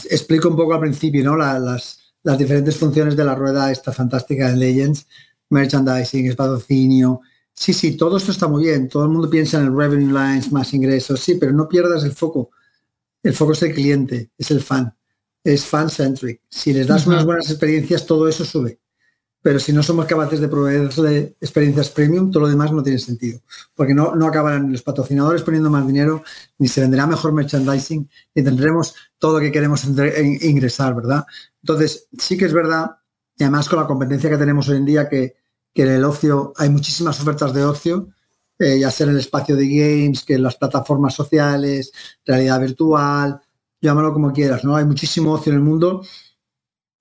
explico 0.10 0.50
un 0.50 0.58
poco 0.58 0.74
al 0.74 0.82
principio, 0.82 1.24
¿no? 1.24 1.38
La, 1.38 1.60
las, 1.60 2.14
las, 2.24 2.38
diferentes 2.38 2.78
funciones 2.78 3.16
de 3.16 3.24
la 3.24 3.36
rueda 3.36 3.72
esta 3.72 3.94
fantástica 3.94 4.50
de 4.50 4.58
Legends, 4.58 5.08
merchandising, 5.50 6.36
patrocinio. 6.36 7.22
Sí, 7.56 7.74
sí, 7.74 7.96
todo 7.96 8.18
esto 8.18 8.32
está 8.32 8.48
muy 8.48 8.64
bien. 8.64 8.90
Todo 8.90 9.04
el 9.04 9.10
mundo 9.10 9.30
piensa 9.30 9.60
en 9.60 9.68
el 9.68 9.76
revenue 9.76 10.12
lines, 10.12 10.52
más 10.52 10.74
ingresos, 10.74 11.20
sí, 11.20 11.36
pero 11.36 11.52
no 11.54 11.68
pierdas 11.68 12.04
el 12.04 12.12
foco. 12.12 12.50
El 13.22 13.34
foco 13.34 13.54
es 13.54 13.62
el 13.64 13.74
cliente, 13.74 14.32
es 14.38 14.52
el 14.52 14.62
fan, 14.62 14.94
es 15.44 15.66
fan-centric. 15.66 16.42
Si 16.50 16.74
les 16.74 16.88
das 16.88 17.06
uh 17.06 17.10
-huh. 17.10 17.14
unas 17.14 17.26
buenas 17.26 17.50
experiencias, 17.50 18.06
todo 18.06 18.28
eso 18.28 18.44
sube. 18.44 18.80
Pero 19.42 19.60
si 19.60 19.74
no 19.74 19.84
somos 19.84 20.06
capaces 20.06 20.40
de 20.40 20.48
proveerle 20.48 21.36
experiencias 21.40 21.90
premium, 21.90 22.32
todo 22.32 22.44
lo 22.44 22.50
demás 22.50 22.72
no 22.72 22.82
tiene 22.82 22.98
sentido. 22.98 23.42
Porque 23.76 23.94
no, 23.94 24.16
no 24.16 24.26
acabarán 24.26 24.72
los 24.72 24.82
patrocinadores 24.82 25.42
poniendo 25.44 25.70
más 25.70 25.86
dinero, 25.86 26.24
ni 26.58 26.68
se 26.68 26.82
venderá 26.82 27.06
mejor 27.06 27.34
merchandising, 27.34 28.10
ni 28.36 28.44
tendremos 28.44 28.96
todo 29.18 29.34
lo 29.34 29.40
que 29.42 29.52
queremos 29.52 29.84
ingresar, 29.86 30.96
¿verdad? 30.96 31.26
Entonces, 31.62 32.08
sí 32.18 32.38
que 32.38 32.46
es 32.46 32.54
verdad, 32.54 32.98
y 33.38 33.44
además 33.44 33.68
con 33.68 33.80
la 33.80 33.88
competencia 33.88 34.30
que 34.30 34.38
tenemos 34.38 34.70
hoy 34.70 34.78
en 34.78 34.86
día, 34.86 35.10
que, 35.10 35.36
que 35.74 35.84
en 35.84 35.90
el 35.90 36.04
ocio 36.04 36.54
hay 36.58 36.70
muchísimas 36.70 37.20
ofertas 37.20 37.54
de 37.54 37.66
ocio, 37.66 38.10
eh, 38.60 38.80
ya 38.80 38.92
sea 38.92 39.06
en 39.08 39.14
el 39.14 39.20
espacio 39.20 39.56
de 39.56 39.68
games, 39.68 40.24
que 40.24 40.36
en 40.36 40.44
las 40.44 40.56
plataformas 40.56 41.16
sociales, 41.16 41.92
realidad 42.26 42.60
virtual, 42.62 43.42
llámalo 43.82 44.14
como 44.14 44.32
quieras, 44.32 44.64
¿no? 44.64 44.76
Hay 44.76 44.86
muchísimo 44.86 45.34
ocio 45.34 45.52
en 45.52 45.58
el 45.58 45.64
mundo 45.64 46.04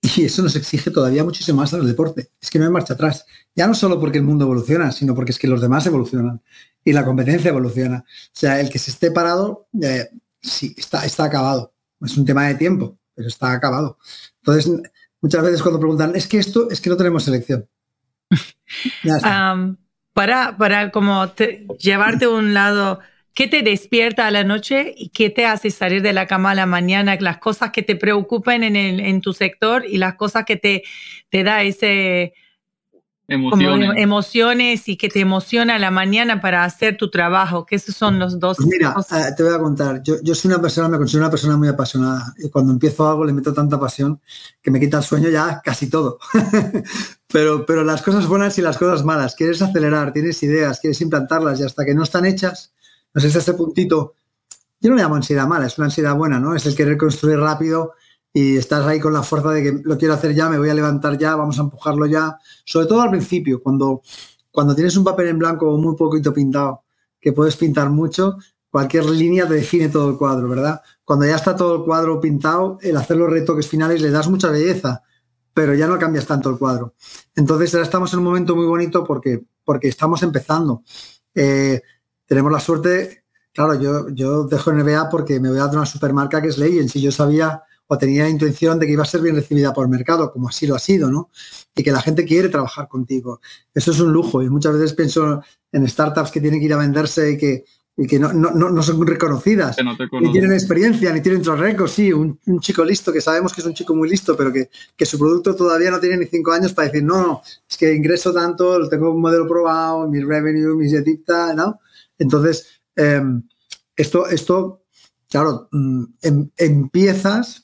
y 0.01 0.25
eso 0.25 0.41
nos 0.41 0.55
exige 0.55 0.91
todavía 0.91 1.23
muchísimo 1.23 1.61
más 1.61 1.73
al 1.73 1.87
deporte. 1.87 2.31
Es 2.41 2.49
que 2.49 2.59
no 2.59 2.65
hay 2.65 2.71
marcha 2.71 2.93
atrás. 2.93 3.25
Ya 3.55 3.67
no 3.67 3.73
solo 3.73 3.99
porque 3.99 4.17
el 4.17 4.25
mundo 4.25 4.43
evoluciona, 4.43 4.91
sino 4.91 5.15
porque 5.15 5.31
es 5.31 5.39
que 5.39 5.47
los 5.47 5.61
demás 5.61 5.85
evolucionan 5.85 6.41
y 6.83 6.91
la 6.91 7.05
competencia 7.05 7.49
evoluciona. 7.49 7.99
O 7.99 8.31
sea, 8.33 8.59
el 8.59 8.69
que 8.69 8.79
se 8.79 8.91
esté 8.91 9.11
parado, 9.11 9.67
eh, 9.81 10.09
sí, 10.41 10.75
está, 10.77 11.05
está 11.05 11.23
acabado. 11.23 11.73
Es 12.01 12.17
un 12.17 12.25
tema 12.25 12.47
de 12.47 12.55
tiempo, 12.55 12.97
pero 13.15 13.29
está 13.29 13.53
acabado. 13.53 13.97
Entonces, 14.41 14.69
muchas 15.21 15.41
veces 15.41 15.61
cuando 15.61 15.79
preguntan, 15.79 16.13
es 16.15 16.27
que 16.27 16.39
esto, 16.39 16.69
es 16.69 16.81
que 16.81 16.89
no 16.89 16.97
tenemos 16.97 17.23
selección. 17.23 17.65
Para, 20.13 20.57
para 20.57 20.91
como 20.91 21.29
te, 21.29 21.65
llevarte 21.79 22.25
a 22.25 22.29
un 22.29 22.53
lado 22.53 22.99
¿Qué 23.33 23.47
te 23.47 23.63
despierta 23.63 24.27
a 24.27 24.31
la 24.31 24.43
noche 24.43 24.93
y 24.95 25.09
qué 25.09 25.31
te 25.31 25.47
hace 25.47 25.71
salir 25.71 26.03
de 26.03 26.13
la 26.13 26.27
cama 26.27 26.51
a 26.51 26.55
la 26.55 26.67
mañana? 26.67 27.17
Las 27.19 27.39
cosas 27.39 27.71
que 27.71 27.81
te 27.81 27.95
preocupan 27.95 28.63
en, 28.63 28.75
el, 28.75 28.99
en 28.99 29.21
tu 29.21 29.33
sector 29.33 29.85
y 29.87 29.97
las 29.97 30.15
cosas 30.15 30.45
que 30.45 30.55
te, 30.55 30.83
te 31.29 31.43
da 31.43 31.63
ese... 31.63 32.33
Emociones. 33.25 33.91
emociones 33.95 34.89
y 34.89 34.97
que 34.97 35.07
te 35.07 35.21
emociona 35.21 35.75
a 35.75 35.79
la 35.79 35.91
mañana 35.91 36.41
para 36.41 36.65
hacer 36.65 36.97
tu 36.97 37.09
trabajo, 37.09 37.65
que 37.65 37.77
esos 37.77 37.95
son 37.95 38.19
los 38.19 38.37
dos. 38.37 38.57
Pues 38.57 38.67
mira, 38.67 38.93
uh, 38.97 39.35
te 39.35 39.43
voy 39.43 39.53
a 39.53 39.59
contar, 39.59 40.03
yo, 40.03 40.15
yo 40.21 40.35
soy 40.35 40.51
una 40.51 40.61
persona, 40.61 40.89
me 40.89 40.97
considero 40.97 41.23
una 41.23 41.31
persona 41.31 41.55
muy 41.55 41.69
apasionada 41.69 42.33
y 42.37 42.49
cuando 42.49 42.73
empiezo 42.73 43.07
algo 43.07 43.23
le 43.23 43.31
meto 43.31 43.53
tanta 43.53 43.79
pasión 43.79 44.19
que 44.61 44.71
me 44.71 44.79
quita 44.79 44.97
el 44.97 45.03
sueño 45.03 45.29
ya 45.29 45.61
casi 45.63 45.89
todo. 45.89 46.19
pero, 47.31 47.65
pero 47.65 47.85
las 47.85 48.01
cosas 48.01 48.27
buenas 48.27 48.57
y 48.57 48.61
las 48.61 48.77
cosas 48.77 49.05
malas, 49.05 49.35
quieres 49.35 49.61
acelerar, 49.61 50.11
tienes 50.11 50.43
ideas, 50.43 50.81
quieres 50.81 50.99
implantarlas 50.99 51.61
y 51.61 51.63
hasta 51.63 51.85
que 51.85 51.95
no 51.95 52.03
están 52.03 52.25
hechas, 52.25 52.73
no 53.13 53.21
sé, 53.21 53.27
este 53.27 53.53
puntito, 53.53 54.15
yo 54.81 54.89
no 54.89 54.97
le 54.97 55.01
llamo 55.01 55.15
ansiedad 55.15 55.47
mala, 55.47 55.67
es 55.67 55.77
una 55.77 55.85
ansiedad 55.85 56.13
buena, 56.13 56.39
¿no? 56.39 56.55
Es 56.55 56.65
el 56.65 56.75
querer 56.75 56.97
construir 56.97 57.39
rápido 57.39 57.93
y 58.33 58.57
estás 58.57 58.85
ahí 58.87 58.99
con 58.99 59.13
la 59.13 59.21
fuerza 59.21 59.51
de 59.51 59.63
que 59.63 59.81
lo 59.83 59.97
quiero 59.97 60.15
hacer 60.15 60.33
ya, 60.33 60.49
me 60.49 60.57
voy 60.57 60.69
a 60.69 60.73
levantar 60.73 61.17
ya, 61.19 61.35
vamos 61.35 61.59
a 61.59 61.61
empujarlo 61.61 62.07
ya. 62.07 62.37
Sobre 62.65 62.87
todo 62.87 63.01
al 63.01 63.11
principio, 63.11 63.61
cuando, 63.61 64.01
cuando 64.49 64.73
tienes 64.73 64.97
un 64.97 65.03
papel 65.03 65.27
en 65.27 65.37
blanco 65.37 65.77
muy 65.77 65.95
poquito 65.95 66.33
pintado, 66.33 66.83
que 67.21 67.31
puedes 67.31 67.55
pintar 67.55 67.91
mucho, 67.91 68.37
cualquier 68.71 69.05
línea 69.05 69.47
te 69.47 69.53
define 69.53 69.87
todo 69.89 70.09
el 70.09 70.17
cuadro, 70.17 70.49
¿verdad? 70.49 70.81
Cuando 71.05 71.27
ya 71.27 71.35
está 71.35 71.55
todo 71.55 71.75
el 71.75 71.83
cuadro 71.83 72.19
pintado, 72.19 72.79
el 72.81 72.97
hacer 72.97 73.17
los 73.17 73.29
retoques 73.29 73.67
finales 73.67 74.01
le 74.01 74.09
das 74.09 74.27
mucha 74.27 74.49
belleza, 74.49 75.03
pero 75.53 75.75
ya 75.75 75.85
no 75.85 75.99
cambias 75.99 76.25
tanto 76.25 76.49
el 76.49 76.57
cuadro. 76.57 76.95
Entonces 77.35 77.71
ahora 77.75 77.85
estamos 77.85 78.11
en 78.13 78.19
un 78.19 78.25
momento 78.25 78.55
muy 78.55 78.65
bonito 78.65 79.03
porque, 79.03 79.43
porque 79.63 79.89
estamos 79.89 80.23
empezando. 80.23 80.81
Eh, 81.35 81.81
tenemos 82.25 82.51
la 82.51 82.59
suerte, 82.59 83.25
claro, 83.53 83.75
yo, 83.79 84.09
yo 84.09 84.45
dejo 84.45 84.73
NBA 84.73 85.07
porque 85.11 85.39
me 85.39 85.49
voy 85.49 85.59
a 85.59 85.67
dar 85.67 85.75
una 85.75 85.85
supermarca 85.85 86.41
que 86.41 86.47
es 86.47 86.57
Legends 86.57 86.95
y 86.95 87.01
yo 87.01 87.11
sabía 87.11 87.61
o 87.93 87.97
tenía 87.97 88.23
la 88.23 88.29
intención 88.29 88.79
de 88.79 88.85
que 88.85 88.93
iba 88.93 89.03
a 89.03 89.05
ser 89.05 89.21
bien 89.21 89.35
recibida 89.35 89.73
por 89.73 89.85
el 89.85 89.91
mercado, 89.91 90.31
como 90.31 90.49
así 90.49 90.65
lo 90.65 90.75
ha 90.75 90.79
sido, 90.79 91.11
¿no? 91.11 91.29
Y 91.75 91.83
que 91.83 91.91
la 91.91 92.01
gente 92.01 92.25
quiere 92.25 92.49
trabajar 92.49 92.87
contigo. 92.87 93.39
Eso 93.73 93.91
es 93.91 93.99
un 93.99 94.11
lujo 94.11 94.41
y 94.41 94.49
muchas 94.49 94.73
veces 94.73 94.93
pienso 94.93 95.41
en 95.71 95.87
startups 95.87 96.31
que 96.31 96.41
tienen 96.41 96.59
que 96.59 96.65
ir 96.65 96.73
a 96.73 96.77
venderse 96.77 97.31
y 97.31 97.37
que, 97.37 97.65
y 97.95 98.07
que 98.07 98.17
no, 98.17 98.33
no, 98.33 98.51
no, 98.51 98.83
son 98.83 99.05
reconocidas, 99.05 99.75
que 99.75 99.83
no 99.83 99.95
ni 100.21 100.31
tienen 100.31 100.53
experiencia, 100.53 101.13
ni 101.13 101.21
tienen 101.21 101.41
otros 101.41 101.59
récords, 101.59 101.91
sí, 101.91 102.11
un, 102.11 102.39
un, 102.47 102.59
chico 102.59 102.83
listo, 102.83 103.13
que 103.13 103.21
sabemos 103.21 103.53
que 103.53 103.61
es 103.61 103.67
un 103.67 103.75
chico 103.75 103.93
muy 103.93 104.09
listo, 104.09 104.35
pero 104.35 104.51
que, 104.51 104.69
que, 104.95 105.05
su 105.05 105.19
producto 105.19 105.55
todavía 105.55 105.91
no 105.91 105.99
tiene 105.99 106.17
ni 106.17 106.25
cinco 106.25 106.51
años 106.51 106.73
para 106.73 106.87
decir, 106.87 107.03
no, 107.03 107.21
no, 107.21 107.41
es 107.69 107.77
que 107.77 107.93
ingreso 107.93 108.33
tanto, 108.33 108.89
tengo 108.89 109.11
un 109.11 109.21
modelo 109.21 109.47
probado, 109.47 110.07
mi 110.09 110.21
revenue, 110.21 110.75
mi 110.75 110.91
etita, 110.91 111.53
¿no? 111.53 111.79
Entonces, 112.17 112.67
eh, 112.95 113.21
esto, 113.95 114.27
esto, 114.27 114.83
claro, 115.29 115.69
em, 116.21 116.49
empiezas, 116.57 117.62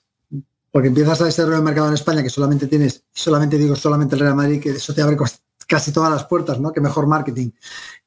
porque 0.71 0.89
empiezas 0.89 1.21
a 1.21 1.25
desarrollar 1.25 1.59
el 1.59 1.65
mercado 1.65 1.87
en 1.87 1.93
España 1.93 2.23
que 2.23 2.29
solamente 2.29 2.67
tienes, 2.67 3.03
solamente 3.11 3.57
digo 3.57 3.75
solamente 3.75 4.15
el 4.15 4.21
Real 4.21 4.35
Madrid, 4.35 4.61
que 4.61 4.71
eso 4.71 4.93
te 4.93 5.01
abre 5.01 5.17
casi 5.67 5.91
todas 5.91 6.11
las 6.11 6.25
puertas, 6.25 6.59
¿no? 6.59 6.71
Que 6.71 6.81
mejor 6.81 7.07
marketing. 7.07 7.51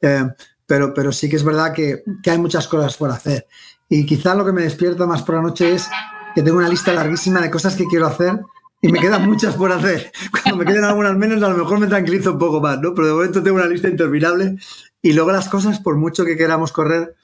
Eh, 0.01 0.25
pero, 0.67 0.95
pero 0.95 1.13
sí 1.13 1.29
que 1.29 1.37
es 1.37 1.45
verdad 1.45 1.73
que, 1.73 2.03
que, 2.23 2.31
hay 2.31 2.39
muchas 2.39 2.69
cosas 2.69 2.97
por 2.97 3.11
hacer. 3.11 3.47
Y 3.89 4.07
quizá 4.07 4.35
lo 4.35 4.45
que 4.45 4.53
me 4.53 4.63
despierta 4.63 5.07
más 5.07 5.23
por 5.23 5.35
la 5.35 5.43
noche 5.43 5.75
es 5.75 5.89
que 6.35 6.43
tengo 6.43 6.59
una 6.59 6.69
lista 6.69 6.93
larguísima 6.93 7.41
de 7.41 7.51
cosas 7.51 7.75
que 7.75 7.87
quiero 7.87 8.07
hacer 8.07 8.41
y 8.81 8.91
me 8.91 8.99
quedan 8.99 9.29
muchas 9.29 9.55
por 9.55 9.71
hacer. 9.71 10.11
Cuando 10.33 10.57
me 10.57 10.65
queden 10.65 10.85
algunas 10.85 11.17
menos, 11.17 11.43
a 11.43 11.49
lo 11.49 11.57
mejor 11.57 11.79
me 11.79 11.87
tranquilizo 11.87 12.33
un 12.33 12.39
poco 12.39 12.61
más, 12.61 12.81
¿no? 12.81 12.95
Pero 12.95 13.07
de 13.09 13.13
momento 13.15 13.43
tengo 13.43 13.57
una 13.57 13.67
lista 13.67 13.89
interminable 13.89 14.57
y 15.01 15.13
luego 15.13 15.33
las 15.33 15.49
cosas, 15.49 15.79
por 15.79 15.97
mucho 15.97 16.25
que 16.25 16.37
queramos 16.37 16.73
correr, 16.73 17.15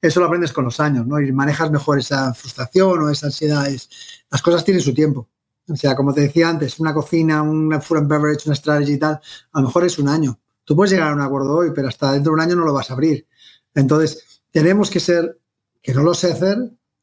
eso 0.00 0.20
lo 0.20 0.26
aprendes 0.26 0.52
con 0.52 0.64
los 0.64 0.80
años, 0.80 1.06
¿no? 1.06 1.20
Y 1.20 1.32
manejas 1.32 1.70
mejor 1.70 1.98
esa 1.98 2.32
frustración 2.34 3.02
o 3.02 3.10
esa 3.10 3.26
ansiedad. 3.26 3.66
Es, 3.68 3.88
las 4.30 4.42
cosas 4.42 4.64
tienen 4.64 4.82
su 4.82 4.94
tiempo. 4.94 5.28
O 5.68 5.76
sea, 5.76 5.94
como 5.94 6.14
te 6.14 6.22
decía 6.22 6.48
antes, 6.48 6.78
una 6.78 6.94
cocina, 6.94 7.42
una 7.42 7.80
food 7.80 7.98
and 7.98 8.08
beverage, 8.08 8.46
una 8.46 8.54
strategy 8.54 8.92
y 8.92 8.98
tal, 8.98 9.20
a 9.52 9.60
lo 9.60 9.66
mejor 9.66 9.84
es 9.84 9.98
un 9.98 10.08
año. 10.08 10.38
Tú 10.64 10.76
puedes 10.76 10.92
llegar 10.92 11.10
a 11.10 11.14
un 11.14 11.20
acuerdo 11.20 11.56
hoy, 11.56 11.72
pero 11.74 11.88
hasta 11.88 12.12
dentro 12.12 12.30
de 12.30 12.34
un 12.34 12.40
año 12.40 12.56
no 12.56 12.64
lo 12.64 12.72
vas 12.72 12.90
a 12.90 12.94
abrir. 12.94 13.26
Entonces, 13.74 14.42
tenemos 14.50 14.90
que 14.90 15.00
ser, 15.00 15.38
que 15.82 15.92
no 15.92 16.02
lo 16.02 16.14
sé 16.14 16.32
hacer, 16.32 16.56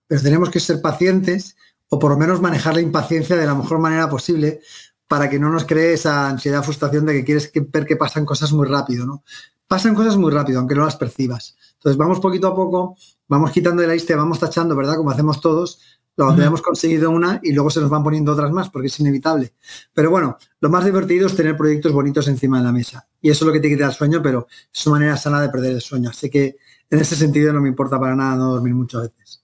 pero 0.07 0.21
tenemos 0.21 0.49
que 0.49 0.59
ser 0.59 0.81
pacientes 0.81 1.55
o 1.89 1.99
por 1.99 2.11
lo 2.11 2.17
menos 2.17 2.41
manejar 2.41 2.75
la 2.75 2.81
impaciencia 2.81 3.35
de 3.35 3.45
la 3.45 3.55
mejor 3.55 3.79
manera 3.79 4.09
posible 4.09 4.61
para 5.07 5.29
que 5.29 5.39
no 5.39 5.49
nos 5.49 5.65
cree 5.65 5.93
esa 5.93 6.27
ansiedad, 6.27 6.63
frustración 6.63 7.05
de 7.05 7.13
que 7.13 7.23
quieres 7.23 7.51
ver 7.71 7.85
que 7.85 7.95
pasan 7.95 8.25
cosas 8.25 8.51
muy 8.51 8.67
rápido, 8.67 9.05
¿no? 9.05 9.23
Pasan 9.67 9.95
cosas 9.95 10.17
muy 10.17 10.31
rápido, 10.31 10.59
aunque 10.59 10.75
no 10.75 10.85
las 10.85 10.95
percibas. 10.95 11.55
Entonces 11.85 11.99
vamos 11.99 12.19
poquito 12.19 12.47
a 12.47 12.55
poco, 12.55 12.97
vamos 13.27 13.51
quitando 13.51 13.83
de 13.83 13.87
la 13.87 13.93
lista, 13.93 14.15
vamos 14.15 14.39
tachando, 14.39 14.75
¿verdad? 14.75 14.95
Como 14.95 15.11
hacemos 15.11 15.39
todos, 15.39 15.79
lo 16.15 16.31
hemos 16.31 16.63
conseguido 16.63 17.11
una 17.11 17.39
y 17.43 17.53
luego 17.53 17.69
se 17.69 17.79
nos 17.79 17.91
van 17.91 18.03
poniendo 18.03 18.31
otras 18.31 18.49
más 18.49 18.71
porque 18.71 18.87
es 18.87 18.99
inevitable. 18.99 19.53
Pero 19.93 20.09
bueno, 20.09 20.35
lo 20.61 20.69
más 20.71 20.83
divertido 20.83 21.27
es 21.27 21.35
tener 21.35 21.55
proyectos 21.55 21.93
bonitos 21.93 22.27
encima 22.27 22.57
de 22.57 22.63
la 22.63 22.71
mesa. 22.71 23.07
Y 23.21 23.29
eso 23.29 23.45
es 23.45 23.47
lo 23.47 23.53
que 23.53 23.59
te 23.59 23.69
quita 23.69 23.85
el 23.85 23.91
sueño, 23.91 24.19
pero 24.23 24.47
es 24.73 24.87
una 24.87 24.95
manera 24.95 25.15
sana 25.15 25.39
de 25.39 25.49
perder 25.49 25.73
el 25.73 25.81
sueño. 25.81 26.09
Así 26.09 26.27
que 26.27 26.55
en 26.89 26.99
ese 26.99 27.15
sentido 27.15 27.53
no 27.53 27.61
me 27.61 27.69
importa 27.69 27.99
para 27.99 28.15
nada 28.15 28.35
no 28.35 28.53
dormir 28.53 28.73
muchas 28.73 29.03
veces. 29.03 29.43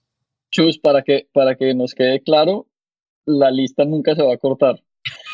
Chus, 0.50 0.78
para 0.78 1.02
que, 1.02 1.28
para 1.32 1.54
que 1.54 1.72
nos 1.74 1.94
quede 1.94 2.24
claro, 2.24 2.66
la 3.24 3.52
lista 3.52 3.84
nunca 3.84 4.16
se 4.16 4.22
va 4.24 4.34
a 4.34 4.38
cortar. 4.38 4.82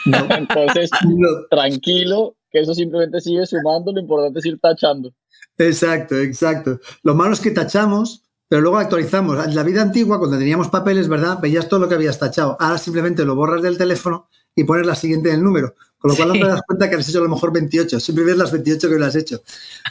Entonces, 0.04 0.90
tranquilo, 1.50 2.36
que 2.50 2.60
eso 2.60 2.74
simplemente 2.74 3.20
sigue 3.20 3.46
sumando, 3.46 3.92
lo 3.92 4.00
importante 4.00 4.38
es 4.38 4.46
ir 4.46 4.58
tachando. 4.58 5.12
Exacto, 5.56 6.16
exacto. 6.16 6.80
Lo 7.02 7.14
malo 7.14 7.32
es 7.32 7.40
que 7.40 7.50
tachamos, 7.50 8.24
pero 8.48 8.62
luego 8.62 8.78
actualizamos. 8.78 9.44
En 9.44 9.54
la 9.54 9.62
vida 9.62 9.82
antigua, 9.82 10.18
cuando 10.18 10.38
teníamos 10.38 10.68
papeles, 10.68 11.08
¿verdad? 11.08 11.38
Veías 11.40 11.68
todo 11.68 11.80
lo 11.80 11.88
que 11.88 11.94
habías 11.94 12.18
tachado. 12.18 12.56
Ahora 12.60 12.78
simplemente 12.78 13.24
lo 13.24 13.34
borras 13.34 13.62
del 13.62 13.76
teléfono 13.76 14.28
y 14.54 14.64
pones 14.64 14.86
la 14.86 14.94
siguiente 14.94 15.30
del 15.30 15.42
número. 15.42 15.74
Con 15.98 16.12
lo 16.12 16.16
cual 16.16 16.28
no 16.28 16.34
te 16.34 16.46
das 16.46 16.62
cuenta 16.66 16.88
que 16.88 16.96
has 16.96 17.08
hecho 17.08 17.18
a 17.18 17.22
lo 17.22 17.28
mejor 17.28 17.52
28. 17.52 17.98
Siempre 17.98 18.24
ves 18.24 18.36
las 18.36 18.52
28 18.52 18.88
que 18.88 18.98
lo 18.98 19.04
has 19.04 19.16
hecho. 19.16 19.42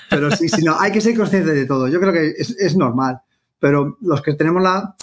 Pero 0.10 0.32
sí, 0.32 0.48
sí, 0.48 0.62
no, 0.64 0.80
hay 0.80 0.92
que 0.92 1.02
ser 1.02 1.16
consciente 1.18 1.54
de 1.54 1.66
todo. 1.66 1.88
Yo 1.90 2.00
creo 2.00 2.14
que 2.14 2.34
es, 2.38 2.52
es 2.58 2.78
normal. 2.78 3.22
Pero 3.60 3.98
los 4.02 4.22
que 4.22 4.34
tenemos 4.34 4.64
la, 4.64 4.96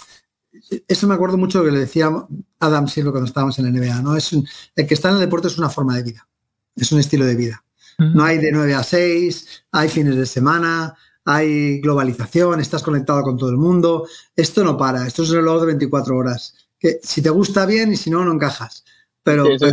eso 0.87 1.07
me 1.07 1.13
acuerdo 1.13 1.37
mucho 1.37 1.59
de 1.59 1.65
lo 1.65 1.69
que 1.69 1.75
le 1.75 1.81
decía 1.81 2.11
Adam 2.59 2.87
Silva 2.87 3.11
cuando 3.11 3.27
estábamos 3.27 3.57
en 3.59 3.65
la 3.65 3.71
NBA, 3.71 4.01
¿no? 4.01 4.15
Es 4.15 4.33
el 4.33 4.87
que 4.87 4.93
está 4.93 5.09
en 5.09 5.15
el 5.15 5.21
deporte 5.21 5.47
es 5.47 5.57
una 5.57 5.69
forma 5.69 5.95
de 5.95 6.03
vida, 6.03 6.27
es 6.75 6.91
un 6.91 6.99
estilo 6.99 7.25
de 7.25 7.35
vida. 7.35 7.63
No 7.97 8.25
hay 8.25 8.39
de 8.39 8.51
9 8.51 8.73
a 8.73 8.83
6, 8.83 9.65
hay 9.71 9.87
fines 9.87 10.17
de 10.17 10.25
semana, 10.25 10.95
hay 11.23 11.79
globalización, 11.79 12.59
estás 12.59 12.83
conectado 12.83 13.23
con 13.23 13.37
todo 13.37 13.49
el 13.49 13.57
mundo. 13.57 14.05
Esto 14.35 14.65
no 14.65 14.77
para, 14.77 15.07
esto 15.07 15.23
es 15.23 15.29
un 15.29 15.37
reloj 15.37 15.61
de 15.61 15.67
24 15.67 16.17
horas. 16.17 16.55
Que 16.77 16.99
si 17.01 17.21
te 17.21 17.29
gusta 17.29 17.65
bien 17.65 17.93
y 17.93 17.95
si 17.95 18.09
no, 18.09 18.25
no 18.25 18.33
encajas. 18.33 18.83
Pero, 19.23 19.45
eso, 19.49 19.65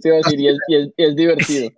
te 0.00 0.08
iba 0.08 0.16
a 0.16 0.18
decir, 0.18 0.38
y 0.38 0.48
es, 0.48 1.16
divertido. 1.16 1.70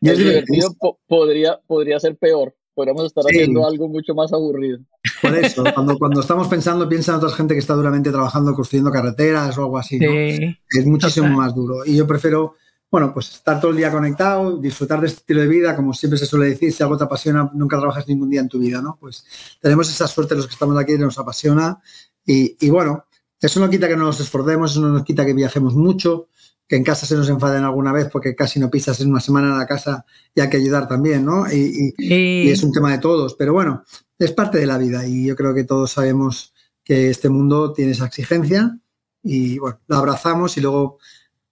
Y 0.00 0.08
es, 0.08 0.18
divertido, 0.18 0.76
podría, 1.08 1.58
podría 1.66 1.98
ser 1.98 2.16
peor 2.16 2.54
podríamos 2.80 3.04
estar 3.04 3.24
haciendo 3.26 3.66
algo 3.66 3.88
mucho 3.88 4.14
más 4.14 4.32
aburrido. 4.32 4.78
Por 5.20 5.34
eso, 5.36 5.62
cuando, 5.74 5.98
cuando 5.98 6.20
estamos 6.20 6.48
pensando, 6.48 6.88
piensa 6.88 7.12
en 7.12 7.18
otra 7.18 7.30
gente 7.30 7.52
que 7.52 7.60
está 7.60 7.74
duramente 7.74 8.10
trabajando, 8.10 8.54
construyendo 8.54 8.90
carreteras 8.90 9.58
o 9.58 9.64
algo 9.64 9.76
así. 9.76 9.98
Es 10.00 10.86
muchísimo 10.86 11.28
más 11.28 11.54
duro. 11.54 11.84
Y 11.84 11.96
yo 11.96 12.06
prefiero, 12.06 12.54
bueno, 12.90 13.14
pues 13.14 13.30
estar 13.30 13.60
todo 13.60 13.70
el 13.70 13.76
día 13.76 13.92
conectado, 13.92 14.56
disfrutar 14.56 15.00
de 15.00 15.06
este 15.06 15.20
estilo 15.20 15.42
de 15.42 15.48
vida, 15.48 15.76
como 15.76 15.94
siempre 15.94 16.18
se 16.18 16.26
suele 16.26 16.46
decir, 16.46 16.72
si 16.72 16.82
algo 16.82 16.98
te 16.98 17.04
apasiona, 17.04 17.50
nunca 17.54 17.78
trabajas 17.78 18.08
ningún 18.08 18.30
día 18.30 18.40
en 18.40 18.48
tu 18.48 18.58
vida, 18.58 18.82
¿no? 18.82 18.96
Pues 19.00 19.24
tenemos 19.60 19.88
esa 19.88 20.08
suerte 20.08 20.34
los 20.34 20.46
que 20.46 20.54
estamos 20.54 20.76
aquí, 20.76 20.98
nos 20.98 21.18
apasiona. 21.18 21.80
Y, 22.26 22.56
y 22.58 22.68
bueno, 22.68 23.04
eso 23.40 23.60
no 23.60 23.70
quita 23.70 23.88
que 23.88 23.96
no 23.96 24.04
nos 24.04 24.20
esforcemos, 24.20 24.72
eso 24.72 24.80
no 24.80 24.88
nos 24.88 25.04
quita 25.04 25.24
que 25.24 25.32
viajemos 25.32 25.74
mucho, 25.74 26.28
que 26.70 26.76
en 26.76 26.84
casa 26.84 27.04
se 27.04 27.16
nos 27.16 27.28
enfaden 27.28 27.64
alguna 27.64 27.92
vez 27.92 28.08
porque 28.12 28.36
casi 28.36 28.60
no 28.60 28.70
pisas 28.70 29.00
en 29.00 29.10
una 29.10 29.20
semana 29.20 29.48
en 29.48 29.58
la 29.58 29.66
casa 29.66 30.04
y 30.34 30.40
hay 30.40 30.48
que 30.48 30.58
ayudar 30.58 30.86
también, 30.86 31.24
¿no? 31.24 31.44
Y, 31.52 31.94
es 32.48 32.62
un 32.62 32.70
tema 32.70 32.92
de 32.92 32.98
todos, 32.98 33.34
pero 33.34 33.52
bueno, 33.52 33.82
es 34.18 34.30
parte 34.30 34.58
de 34.58 34.66
la 34.66 34.78
vida 34.78 35.06
y 35.06 35.26
yo 35.26 35.34
creo 35.34 35.52
que 35.52 35.64
todos 35.64 35.90
sabemos 35.90 36.54
que 36.84 37.10
este 37.10 37.28
mundo 37.28 37.72
tiene 37.72 37.92
esa 37.92 38.06
exigencia 38.06 38.78
y 39.22 39.58
bueno, 39.58 39.80
la 39.88 39.98
abrazamos 39.98 40.56
y 40.58 40.60
luego 40.60 40.98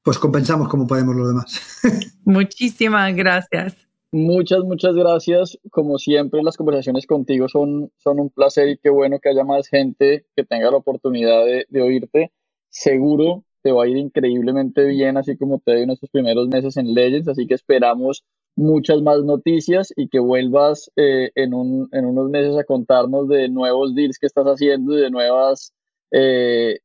pues 0.02 0.18
compensamos 0.18 0.68
como 0.68 0.86
podemos 0.86 1.14
los 1.16 1.28
demás. 1.28 1.80
Muchísimas 2.24 3.14
gracias. 3.14 3.76
Muchas, 4.10 4.64
muchas 4.64 4.94
gracias. 4.94 5.58
Como 5.70 5.98
siempre, 5.98 6.42
las 6.42 6.56
conversaciones 6.56 7.06
contigo 7.06 7.48
son, 7.48 7.92
son 7.98 8.20
un 8.20 8.30
placer 8.30 8.68
y 8.68 8.78
qué 8.78 8.88
bueno 8.88 9.18
que 9.20 9.28
haya 9.28 9.44
más 9.44 9.68
gente 9.68 10.26
que 10.34 10.44
tenga 10.44 10.70
la 10.70 10.78
oportunidad 10.78 11.44
de, 11.44 11.66
de 11.68 11.82
oírte. 11.82 12.32
Seguro 12.70 13.44
te 13.62 13.72
va 13.72 13.84
a 13.84 13.88
ir 13.88 13.96
increíblemente 13.96 14.84
bien, 14.86 15.16
así 15.16 15.36
como 15.36 15.58
te 15.58 15.74
dio 15.74 15.84
en 15.84 15.90
estos 15.90 16.10
primeros 16.10 16.48
meses 16.48 16.76
en 16.76 16.94
Legends, 16.94 17.28
así 17.28 17.46
que 17.46 17.54
esperamos 17.54 18.24
muchas 18.56 19.02
más 19.02 19.22
noticias 19.24 19.92
y 19.96 20.08
que 20.08 20.18
vuelvas 20.18 20.90
eh, 20.96 21.30
en, 21.34 21.54
un, 21.54 21.88
en, 21.92 22.06
unos 22.06 22.28
meses 22.28 22.56
a 22.56 22.64
contarnos 22.64 23.28
de 23.28 23.48
nuevos 23.48 23.94
deals 23.94 24.18
que 24.18 24.26
estás 24.26 24.46
haciendo 24.46 24.98
y 24.98 25.02
de 25.02 25.10
nuevas 25.10 25.72
eh, 26.10 26.78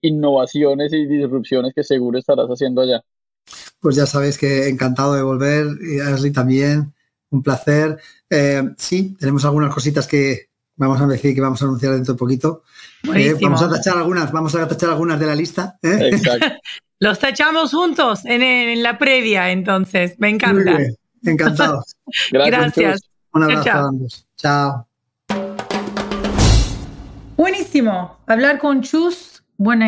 innovaciones 0.00 0.92
y 0.92 1.06
disrupciones 1.06 1.72
que 1.74 1.84
seguro 1.84 2.18
estarás 2.18 2.48
haciendo 2.48 2.82
allá. 2.82 3.02
Pues 3.80 3.96
ya 3.96 4.06
sabes 4.06 4.36
que 4.38 4.68
encantado 4.68 5.14
de 5.14 5.22
volver, 5.22 5.66
y 5.80 6.00
Ashley 6.00 6.32
también, 6.32 6.92
un 7.30 7.42
placer. 7.42 7.98
Eh, 8.28 8.62
sí, 8.76 9.16
tenemos 9.18 9.44
algunas 9.44 9.72
cositas 9.72 10.06
que, 10.06 10.48
vamos 10.76 11.00
a 11.00 11.06
decir 11.06 11.34
que 11.34 11.40
vamos 11.40 11.60
a 11.60 11.66
anunciar 11.66 11.92
dentro 11.92 12.14
de 12.14 12.18
poquito. 12.18 12.62
Eh, 13.14 13.36
vamos 13.40 13.62
a 13.62 13.68
tachar 13.68 13.98
algunas, 13.98 14.32
vamos 14.32 14.54
a 14.54 14.66
tachar 14.66 14.90
algunas 14.90 15.20
de 15.20 15.26
la 15.26 15.34
lista. 15.34 15.78
¿eh? 15.82 16.10
Los 17.00 17.18
tachamos 17.18 17.72
juntos 17.72 18.24
en, 18.24 18.82
la 18.82 18.98
previa, 18.98 19.50
entonces. 19.50 20.16
Me 20.18 20.30
encanta. 20.30 20.78
Encantado. 21.22 21.84
Gracias. 22.32 23.00
Un 23.32 23.44
abrazo 23.44 23.70
a 23.70 23.88
ambos. 23.88 24.26
Chao. 24.36 24.88
Buenísimo. 27.36 28.18
Hablar 28.26 28.58
con 28.58 28.82
Chus. 28.82 29.37
Bueno, 29.60 29.86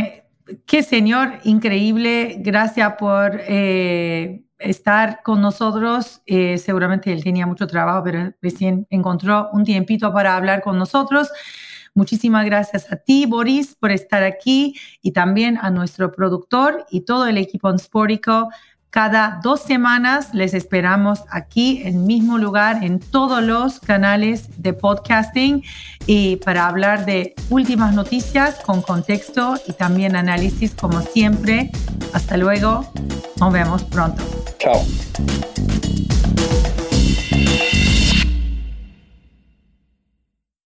qué 0.66 0.82
señor 0.82 1.38
increíble. 1.44 2.38
Gracias 2.40 2.94
por 2.98 3.40
eh, 3.46 4.42
estar 4.58 5.22
con 5.22 5.40
nosotros. 5.40 6.22
Eh, 6.26 6.58
seguramente 6.58 7.12
él 7.12 7.22
tenía 7.22 7.46
mucho 7.46 7.68
trabajo, 7.68 8.02
pero 8.02 8.34
recién 8.42 8.88
encontró 8.90 9.48
un 9.52 9.62
tiempito 9.62 10.12
para 10.12 10.34
hablar 10.36 10.60
con 10.60 10.76
nosotros. 10.76 11.30
Muchísimas 11.94 12.44
gracias 12.46 12.90
a 12.90 12.96
ti, 12.96 13.26
Boris, 13.26 13.76
por 13.76 13.92
estar 13.92 14.24
aquí 14.24 14.74
y 15.02 15.12
también 15.12 15.56
a 15.60 15.70
nuestro 15.70 16.10
productor 16.10 16.84
y 16.90 17.02
todo 17.02 17.28
el 17.28 17.38
equipo 17.38 17.70
en. 17.70 18.48
Cada 18.90 19.38
dos 19.42 19.62
semanas 19.62 20.34
les 20.34 20.52
esperamos 20.52 21.20
aquí 21.30 21.82
en 21.84 22.06
mismo 22.06 22.38
lugar 22.38 22.82
en 22.82 22.98
todos 22.98 23.40
los 23.40 23.78
canales 23.78 24.48
de 24.60 24.72
podcasting 24.72 25.62
y 26.06 26.36
para 26.36 26.66
hablar 26.66 27.06
de 27.06 27.34
últimas 27.50 27.94
noticias 27.94 28.56
con 28.66 28.82
contexto 28.82 29.54
y 29.68 29.74
también 29.74 30.16
análisis 30.16 30.74
como 30.74 31.02
siempre. 31.02 31.70
Hasta 32.12 32.36
luego. 32.36 32.90
Nos 33.38 33.52
vemos 33.52 33.84
pronto. 33.84 34.22
Chao. 34.58 34.84